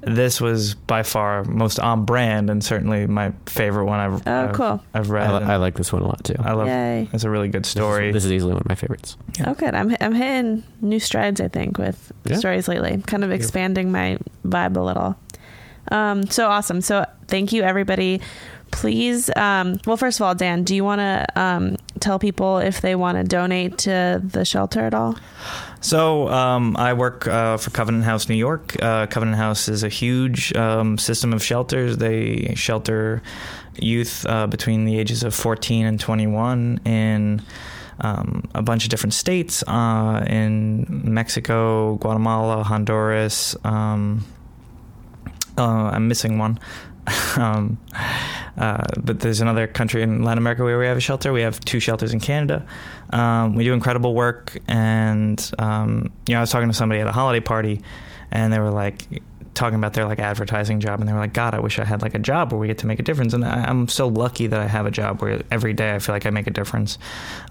This 0.06 0.42
was 0.42 0.74
by 0.76 1.04
far 1.04 1.46
most 1.46 1.80
on 1.80 2.04
brand 2.04 2.50
and 2.50 2.62
certainly 2.62 3.08
my 3.08 3.32
favorite 3.46 3.86
one 3.86 4.00
I've 4.02 4.28
Oh, 4.28 4.44
I've, 4.50 4.54
cool. 4.54 4.84
I've 4.94 5.10
read. 5.10 5.30
I, 5.30 5.38
li- 5.38 5.46
I 5.46 5.56
like 5.56 5.76
this 5.76 5.94
one 5.94 6.02
a 6.02 6.06
lot 6.08 6.24
too. 6.26 6.36
I 6.40 6.52
love. 6.54 6.68
Yay. 6.68 7.08
It's 7.14 7.24
a 7.24 7.30
really 7.30 7.48
good 7.48 7.64
This 7.64 7.70
is- 7.70 7.72
story. 7.72 8.12
This 8.12 8.26
is, 8.26 8.32
easily 8.34 8.52
one 8.54 8.62
of 8.62 8.68
my 8.68 8.76
favorites. 8.76 9.16
Yeah. 9.40 9.50
Oh, 9.52 9.54
good. 9.54 9.74
I'm 9.74 9.96
I'm 10.02 10.14
hitting 10.14 10.64
new 10.82 11.00
strides. 11.00 11.40
I 11.40 11.48
think 11.48 11.78
with 11.78 12.12
Yeah. 12.26 12.36
stories 12.36 12.68
lately, 12.68 13.02
kind 13.08 13.24
of 13.24 13.32
expanding 13.32 13.94
my 13.94 14.18
vibe 14.46 14.76
a 14.76 14.82
little. 14.82 15.16
Um, 15.90 16.28
so 16.28 16.50
awesome. 16.50 16.82
So 16.82 17.06
thank 17.28 17.54
you, 17.54 17.64
everybody. 17.64 18.20
Please, 18.72 19.30
um, 19.36 19.80
well, 19.86 19.98
first 19.98 20.20
of 20.20 20.26
all, 20.26 20.34
Dan, 20.36 20.64
do 20.64 20.76
you 20.76 20.84
want 20.84 21.00
to 21.00 21.26
um, 21.40 21.78
tell 22.00 22.20
people 22.20 22.58
if 22.58 22.82
they 22.82 22.96
want 22.96 23.18
to 23.18 23.24
donate 23.24 23.78
to 23.80 24.22
the 24.24 24.46
shelter 24.46 24.82
at 24.82 24.94
all? 24.94 25.18
So 25.82 26.30
um, 26.30 26.78
I 26.78 26.94
work 26.94 27.28
uh, 27.28 27.58
for 27.58 27.70
Covenant 27.72 28.06
House 28.06 28.30
New 28.30 28.36
York. 28.36 28.76
Uh, 28.82 29.08
Covenant 29.08 29.38
House 29.38 29.68
is 29.68 29.84
a 29.84 29.90
huge 29.90 30.56
um, 30.56 30.98
system 30.98 31.34
of 31.34 31.44
shelters. 31.44 31.98
They 31.98 32.54
shelter 32.56 33.22
youth 33.76 34.26
uh, 34.28 34.48
between 34.48 34.86
the 34.86 34.98
ages 34.98 35.24
of 35.24 35.34
14 35.36 35.86
and 35.86 36.00
21 36.00 36.80
in 36.86 37.42
um, 38.00 38.50
a 38.54 38.62
bunch 38.62 38.84
of 38.84 38.90
different 38.90 39.14
states 39.14 39.64
uh, 39.68 40.24
in 40.28 40.86
Mexico, 40.90 41.96
Guatemala, 41.96 42.64
Honduras. 42.64 43.56
Um, 43.64 44.26
uh, 45.58 45.64
I'm 45.64 46.08
missing 46.08 46.38
one. 46.38 46.60
uh, 48.58 48.84
but 49.00 49.20
there's 49.20 49.42
another 49.42 49.68
country 49.68 50.04
in 50.04 50.24
Latin 50.24 50.38
America 50.38 50.64
where 50.64 50.78
we 50.78 50.86
have 50.86 50.98
a 50.98 51.02
shelter. 51.02 51.34
We 51.34 51.42
have 51.42 51.60
two 51.62 51.80
shelters 51.80 52.14
in 52.14 52.20
Canada. 52.20 52.66
Um, 53.10 53.56
we 53.56 53.64
do 53.64 53.74
incredible 53.74 54.14
work, 54.14 54.58
and 54.68 55.52
um, 55.60 56.12
you 56.28 56.34
know, 56.34 56.40
I 56.40 56.42
was 56.42 56.52
talking 56.52 56.70
to 56.70 56.74
somebody 56.74 57.02
at 57.02 57.08
a 57.08 57.12
holiday 57.12 57.40
party, 57.40 57.82
and 58.32 58.54
they 58.54 58.60
were 58.60 58.70
like 58.72 59.08
talking 59.54 59.78
about 59.78 59.94
their 59.94 60.06
like 60.06 60.20
advertising 60.20 60.80
job, 60.80 61.00
and 61.00 61.08
they 61.08 61.14
were 61.14 61.20
like, 61.20 61.34
"God, 61.34 61.54
I 61.54 61.60
wish 61.60 61.80
I 61.80 61.84
had 61.84 62.02
like 62.02 62.14
a 62.14 62.20
job 62.20 62.52
where 62.52 62.60
we 62.60 62.68
get 62.68 62.80
to 62.80 62.88
make 62.88 63.00
a 63.00 63.04
difference." 63.04 63.34
And 63.34 63.44
I, 63.44 63.64
I'm 63.64 63.88
so 63.88 64.08
lucky 64.08 64.48
that 64.48 64.60
I 64.60 64.68
have 64.68 64.86
a 64.86 64.92
job 64.92 65.22
where 65.22 65.42
every 65.52 65.74
day 65.74 65.96
I 65.96 66.00
feel 66.00 66.14
like 66.14 66.26
I 66.26 66.30
make 66.30 66.48
a 66.48 66.52
difference. 66.52 66.98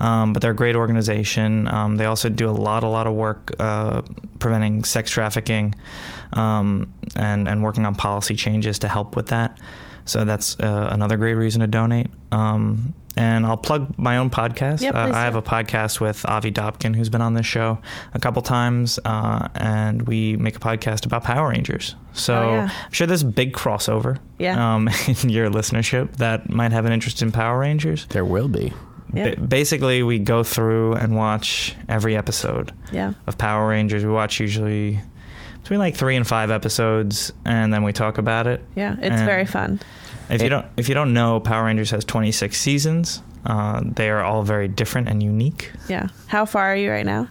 Um, 0.00 0.32
but 0.32 0.42
they're 0.42 0.52
a 0.52 0.56
great 0.56 0.76
organization. 0.76 1.68
Um, 1.68 1.96
they 1.96 2.06
also 2.06 2.28
do 2.28 2.48
a 2.48 2.52
lot, 2.52 2.84
a 2.84 2.88
lot 2.88 3.06
of 3.06 3.14
work 3.14 3.52
uh, 3.58 4.02
preventing 4.38 4.84
sex 4.84 5.10
trafficking, 5.10 5.74
um, 6.32 6.92
and 7.16 7.48
and 7.48 7.62
working 7.62 7.86
on 7.86 7.94
policy 7.94 8.34
changes 8.36 8.78
to 8.80 8.88
help 8.88 9.16
with 9.16 9.28
that. 9.28 9.58
So 10.04 10.24
that's 10.24 10.58
uh, 10.60 10.88
another 10.92 11.16
great 11.16 11.34
reason 11.34 11.60
to 11.60 11.66
donate. 11.66 12.08
Um, 12.30 12.94
and 13.14 13.44
I'll 13.44 13.58
plug 13.58 13.98
my 13.98 14.16
own 14.16 14.30
podcast. 14.30 14.80
Yeah, 14.80 14.90
uh, 14.92 15.12
I 15.14 15.20
have 15.24 15.34
a 15.36 15.42
podcast 15.42 16.00
with 16.00 16.24
Avi 16.24 16.50
Dobkin, 16.50 16.96
who's 16.96 17.10
been 17.10 17.20
on 17.20 17.34
this 17.34 17.44
show 17.44 17.78
a 18.14 18.18
couple 18.18 18.40
times, 18.40 18.98
uh, 19.04 19.48
and 19.54 20.02
we 20.08 20.36
make 20.38 20.56
a 20.56 20.60
podcast 20.60 21.04
about 21.04 21.22
Power 21.22 21.50
Rangers. 21.50 21.94
So 22.14 22.34
Oh, 22.34 22.54
yeah. 22.54 22.70
I'm 22.86 22.92
sure 22.92 23.06
there's 23.06 23.20
a 23.22 23.26
big 23.26 23.52
crossover 23.52 24.18
Yeah. 24.38 24.74
um, 24.76 24.88
in 25.22 25.28
your 25.28 25.50
listenership 25.50 26.16
that 26.16 26.48
might 26.48 26.72
have 26.72 26.86
an 26.86 26.92
interest 26.92 27.20
in 27.20 27.32
Power 27.32 27.58
Rangers. 27.58 28.06
There 28.06 28.24
will 28.24 28.48
be. 28.48 28.72
Yeah. 29.12 29.34
Ba- 29.34 29.40
basically, 29.42 30.02
we 30.02 30.18
go 30.18 30.42
through 30.42 30.94
and 30.94 31.14
watch 31.14 31.76
every 31.90 32.16
episode 32.16 32.72
Yeah. 32.92 33.12
of 33.26 33.36
Power 33.36 33.68
Rangers. 33.68 34.06
We 34.06 34.10
watch 34.10 34.40
usually 34.40 35.00
between 35.62 35.78
like 35.78 35.96
three 35.96 36.16
and 36.16 36.26
five 36.26 36.50
episodes, 36.50 37.32
and 37.44 37.72
then 37.72 37.82
we 37.82 37.92
talk 37.92 38.18
about 38.18 38.46
it. 38.46 38.62
Yeah. 38.74 38.94
It's 39.00 39.16
And- 39.16 39.26
very 39.26 39.46
fun. 39.46 39.80
If 40.30 40.40
you 40.40 40.48
don't, 40.48 40.64
if 40.76 40.88
you 40.88 40.94
don't 40.94 41.12
know, 41.12 41.40
Power 41.40 41.64
Rangers 41.64 41.90
has 41.90 42.04
26 42.04 42.58
seasons. 42.58 43.22
Uh, 43.44 43.82
they 43.84 44.08
are 44.08 44.22
all 44.22 44.42
very 44.44 44.66
different 44.68 45.08
and 45.08 45.22
unique. 45.22 45.70
Yeah. 45.88 46.08
How 46.28 46.46
far 46.46 46.72
are 46.72 46.76
you 46.76 46.90
right 46.90 47.04
now? 47.04 47.28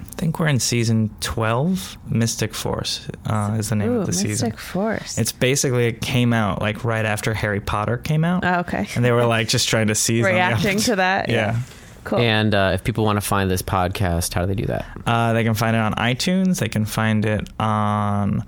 I 0.00 0.04
think 0.18 0.38
we're 0.38 0.48
in 0.48 0.58
season 0.60 1.10
12. 1.20 1.96
Mystic 2.10 2.52
Force 2.54 3.06
uh, 3.26 3.56
is 3.58 3.68
the 3.70 3.76
name 3.76 3.90
Ooh, 3.90 4.00
of 4.00 4.06
the 4.06 4.12
Mystic 4.12 4.28
season. 4.28 4.48
Mystic 4.48 4.60
Force. 4.60 5.18
It's 5.18 5.32
basically 5.32 5.86
it 5.86 6.00
came 6.02 6.32
out 6.32 6.60
like 6.60 6.84
right 6.84 7.04
after 7.06 7.32
Harry 7.32 7.60
Potter 7.60 7.96
came 7.96 8.24
out, 8.24 8.44
oh, 8.44 8.60
okay. 8.60 8.86
and 8.94 9.04
they 9.04 9.12
were 9.12 9.24
like 9.24 9.48
just 9.56 9.68
trying 9.68 9.86
to 9.86 9.94
seize 9.94 10.24
on 10.24 10.30
the 10.30 10.34
Reacting 10.34 10.78
to 10.80 10.96
that. 10.96 11.28
Yeah. 11.28 11.60
Cool. 12.06 12.20
And 12.20 12.54
uh, 12.54 12.70
if 12.74 12.84
people 12.84 13.04
want 13.04 13.16
to 13.16 13.20
find 13.20 13.50
this 13.50 13.62
podcast, 13.62 14.32
how 14.32 14.42
do 14.42 14.46
they 14.46 14.54
do 14.54 14.66
that? 14.66 14.86
Uh, 15.06 15.32
they 15.32 15.44
can 15.44 15.54
find 15.54 15.76
it 15.76 15.80
on 15.80 15.92
iTunes. 15.94 16.60
They 16.60 16.68
can 16.68 16.86
find 16.86 17.24
it 17.24 17.48
on. 17.60 18.44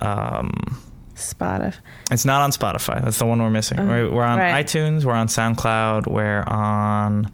Um, 0.00 0.80
Spotify. 1.16 1.74
it's 2.12 2.24
not 2.24 2.42
on 2.42 2.52
Spotify. 2.52 3.02
That's 3.02 3.18
the 3.18 3.26
one 3.26 3.42
we're 3.42 3.50
missing. 3.50 3.80
Oh, 3.80 3.86
we're, 3.86 4.08
we're 4.08 4.22
on 4.22 4.38
right. 4.38 4.64
iTunes. 4.64 5.04
We're 5.04 5.14
on 5.14 5.26
SoundCloud. 5.26 6.06
We're 6.06 6.44
on 6.44 7.32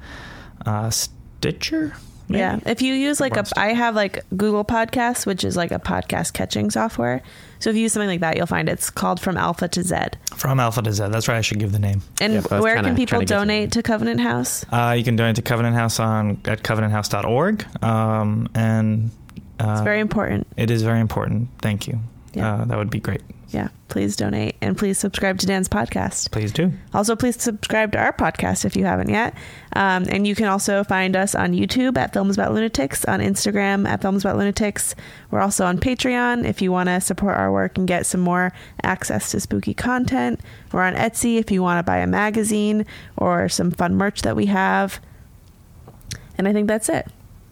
uh, 0.65 0.89
Stitcher. 0.89 1.95
Maybe? 2.29 2.39
Yeah. 2.41 2.59
If 2.67 2.83
you 2.83 2.95
use 2.95 3.21
like 3.21 3.37
a, 3.37 3.45
I 3.57 3.69
have 3.75 3.95
like 3.95 4.25
Google 4.37 4.65
Podcasts, 4.65 5.27
which 5.27 5.45
is 5.45 5.57
like 5.57 5.71
a 5.73 5.79
podcast 5.79 6.33
catching 6.33 6.71
software. 6.71 7.23
So 7.59 7.71
if 7.71 7.77
you 7.77 7.83
use 7.83 7.93
something 7.93 8.09
like 8.09 8.21
that, 8.21 8.37
you'll 8.37 8.47
find 8.47 8.69
it's 8.69 8.91
called 8.91 9.21
From 9.21 9.37
Alpha 9.37 9.69
to 9.69 9.83
Z. 9.83 9.97
From 10.35 10.61
Alpha 10.61 10.83
to 10.83 10.93
Z. 10.93 11.09
That's 11.09 11.29
right. 11.29 11.39
I 11.39 11.41
should 11.41 11.59
give 11.59 11.73
the 11.73 11.79
name. 11.79 12.03
And 12.21 12.35
Yeah, 12.35 12.41
where 12.61 12.75
kinda 12.75 12.91
can 12.91 12.97
people 12.97 13.07
trying 13.19 13.21
to 13.21 13.25
get 13.27 13.35
to 13.35 13.41
donate 13.41 13.73
to 13.73 13.83
Covenant 13.83 14.21
House? 14.21 14.65
Uh, 14.71 14.95
you 14.97 15.05
can 15.05 15.17
donate 15.17 15.37
to 15.37 15.43
Covenant 15.43 15.75
House 15.75 15.99
on 15.99 16.41
at 16.45 16.63
covenanthouse.org. 16.63 17.83
Um, 17.83 18.49
and 18.55 19.11
uh, 19.61 19.73
It's 19.73 19.83
very 19.83 20.01
important. 20.01 20.47
it 20.57 20.71
is 20.71 20.83
very 20.83 21.01
important. 21.01 21.49
Thank 21.63 21.87
you. 21.89 22.01
Yeah. 22.35 22.55
Uh, 22.55 22.65
that 22.67 22.77
would 22.79 22.91
be 22.91 23.01
great. 23.01 23.23
Yeah. 23.55 23.69
Please 23.89 24.17
donate 24.17 24.57
and 24.61 24.77
please 24.77 24.99
subscribe 24.99 25.39
to 25.39 25.47
Dan's 25.47 25.69
podcast. 25.69 26.33
Please 26.33 26.51
do. 26.51 26.73
Also, 26.93 27.15
please 27.15 27.41
subscribe 27.41 27.93
to 27.93 27.99
our 27.99 28.13
podcast 28.13 28.65
if 28.65 28.75
you 28.75 28.85
haven't 28.85 29.11
yet. 29.11 29.33
Um, 29.77 30.07
and 30.09 30.27
you 30.27 30.35
can 30.35 30.47
also 30.47 30.83
find 30.83 31.15
us 31.15 31.37
on 31.37 31.53
YouTube 31.53 31.97
at 31.97 32.13
Films 32.13 32.37
About 32.37 32.53
Lunatics, 32.53 33.05
on 33.05 33.21
Instagram 33.21 33.87
at 33.87 34.03
Films 34.03 34.25
About 34.25 34.37
Lunatics. 34.37 34.97
We're 35.31 35.39
also 35.39 35.65
on 35.65 35.79
Patreon 35.79 36.45
if 36.45 36.61
you 36.61 36.73
want 36.73 36.89
to 36.89 37.01
support 37.01 37.37
our 37.37 37.53
work 37.53 37.79
and 37.79 37.87
get 37.87 38.07
some 38.07 38.21
more 38.21 38.53
access 38.83 39.31
to 39.31 39.39
spooky 39.39 39.73
content. 39.73 40.41
We're 40.73 40.83
on 40.83 40.95
Etsy 40.95 41.39
if 41.39 41.53
you 41.53 41.63
want 41.63 41.79
to 41.79 41.85
buy 41.85 41.99
a 41.99 42.09
magazine 42.09 42.87
or 43.17 43.49
some 43.49 43.71
fun 43.71 43.95
merch 43.95 44.23
that 44.23 44.35
we 44.35 44.47
have. 44.47 45.01
And 46.37 46.49
I 46.49 46.53
think 46.53 46.67
that's 46.67 46.89
it. 46.89 47.07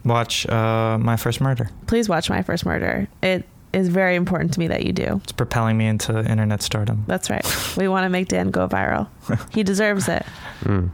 Watch 0.05 0.49
uh, 0.49 0.99
My 0.99 1.15
First 1.17 1.41
Murder. 1.41 1.71
Please 1.87 2.09
watch 2.09 2.29
My 2.29 2.43
First 2.43 2.67
Murder. 2.67 3.07
It 3.23 3.47
is 3.73 3.89
very 3.89 4.17
important 4.17 4.53
to 4.55 4.61
me 4.61 4.69
that 4.69 4.85
you 4.85 4.93
do. 4.93 5.21
It's 5.25 5.33
propelling 5.33 5.79
me 5.79 5.87
into 5.87 6.19
internet 6.19 6.63
stardom. 6.63 7.05
That's 7.07 7.31
right. 7.31 7.45
We 7.77 7.89
want 7.89 8.05
to 8.05 8.09
make 8.11 8.29
Dan 8.29 8.51
go 8.51 8.69
viral. 8.69 9.09
He 9.53 9.63
deserves 9.63 10.09
it. 10.09 10.25
Mm. 10.63 10.91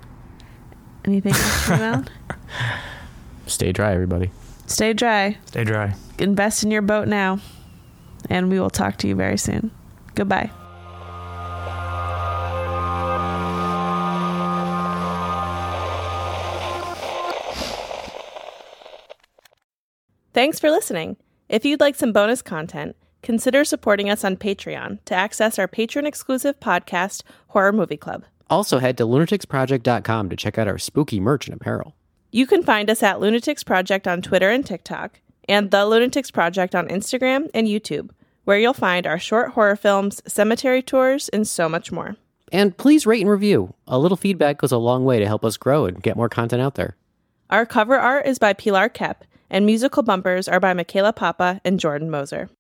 Anything 1.04 1.32
else, 1.34 1.68
Mel? 1.68 2.04
Stay 3.46 3.70
dry, 3.70 3.92
everybody. 3.92 4.30
Stay 4.66 4.94
dry. 4.94 5.36
Stay 5.44 5.62
dry. 5.62 5.94
invest 6.18 6.62
in 6.64 6.70
your 6.70 6.80
boat 6.80 7.06
now, 7.06 7.38
and 8.30 8.48
we 8.50 8.58
will 8.58 8.70
talk 8.70 8.96
to 8.98 9.08
you 9.08 9.14
very 9.14 9.36
soon. 9.36 9.70
Goodbye. 10.14 10.50
Thanks 20.32 20.58
for 20.58 20.70
listening. 20.70 21.16
If 21.48 21.64
you'd 21.64 21.80
like 21.80 21.94
some 21.94 22.12
bonus 22.12 22.42
content, 22.42 22.94
consider 23.22 23.64
supporting 23.64 24.10
us 24.10 24.22
on 24.22 24.36
Patreon 24.36 24.98
to 25.06 25.14
access 25.14 25.58
our 25.58 25.66
patron 25.66 26.04
exclusive 26.04 26.60
podcast, 26.60 27.22
Horror 27.48 27.72
Movie 27.72 27.96
Club. 27.96 28.24
Also, 28.50 28.78
head 28.78 28.98
to 28.98 29.04
lunaticsproject.com 29.04 30.28
to 30.28 30.36
check 30.36 30.58
out 30.58 30.68
our 30.68 30.76
spooky 30.76 31.20
merch 31.20 31.46
and 31.46 31.56
apparel. 31.56 31.94
You 32.30 32.46
can 32.46 32.62
find 32.62 32.90
us 32.90 33.02
at 33.02 33.18
Lunatics 33.18 33.64
Project 33.64 34.06
on 34.06 34.20
Twitter 34.20 34.50
and 34.50 34.64
TikTok, 34.64 35.20
and 35.48 35.70
The 35.70 35.86
Lunatics 35.86 36.30
Project 36.30 36.74
on 36.74 36.88
Instagram 36.88 37.48
and 37.54 37.66
YouTube, 37.66 38.10
where 38.44 38.58
you'll 38.58 38.74
find 38.74 39.06
our 39.06 39.18
short 39.18 39.52
horror 39.52 39.76
films, 39.76 40.20
cemetery 40.26 40.82
tours, 40.82 41.30
and 41.30 41.48
so 41.48 41.66
much 41.66 41.90
more. 41.90 42.16
And 42.52 42.76
please 42.76 43.06
rate 43.06 43.22
and 43.22 43.30
review. 43.30 43.72
A 43.86 43.98
little 43.98 44.18
feedback 44.18 44.58
goes 44.58 44.72
a 44.72 44.78
long 44.78 45.06
way 45.06 45.18
to 45.18 45.26
help 45.26 45.46
us 45.46 45.56
grow 45.56 45.86
and 45.86 46.02
get 46.02 46.16
more 46.16 46.28
content 46.28 46.60
out 46.60 46.74
there. 46.74 46.96
Our 47.48 47.64
cover 47.64 47.98
art 47.98 48.26
is 48.26 48.38
by 48.38 48.52
Pilar 48.52 48.90
Kep, 48.90 49.24
and 49.50 49.66
musical 49.66 50.02
bumpers 50.02 50.48
are 50.48 50.60
by 50.60 50.72
Michaela 50.74 51.12
Papa 51.12 51.60
and 51.64 51.80
Jordan 51.80 52.10
Moser. 52.10 52.48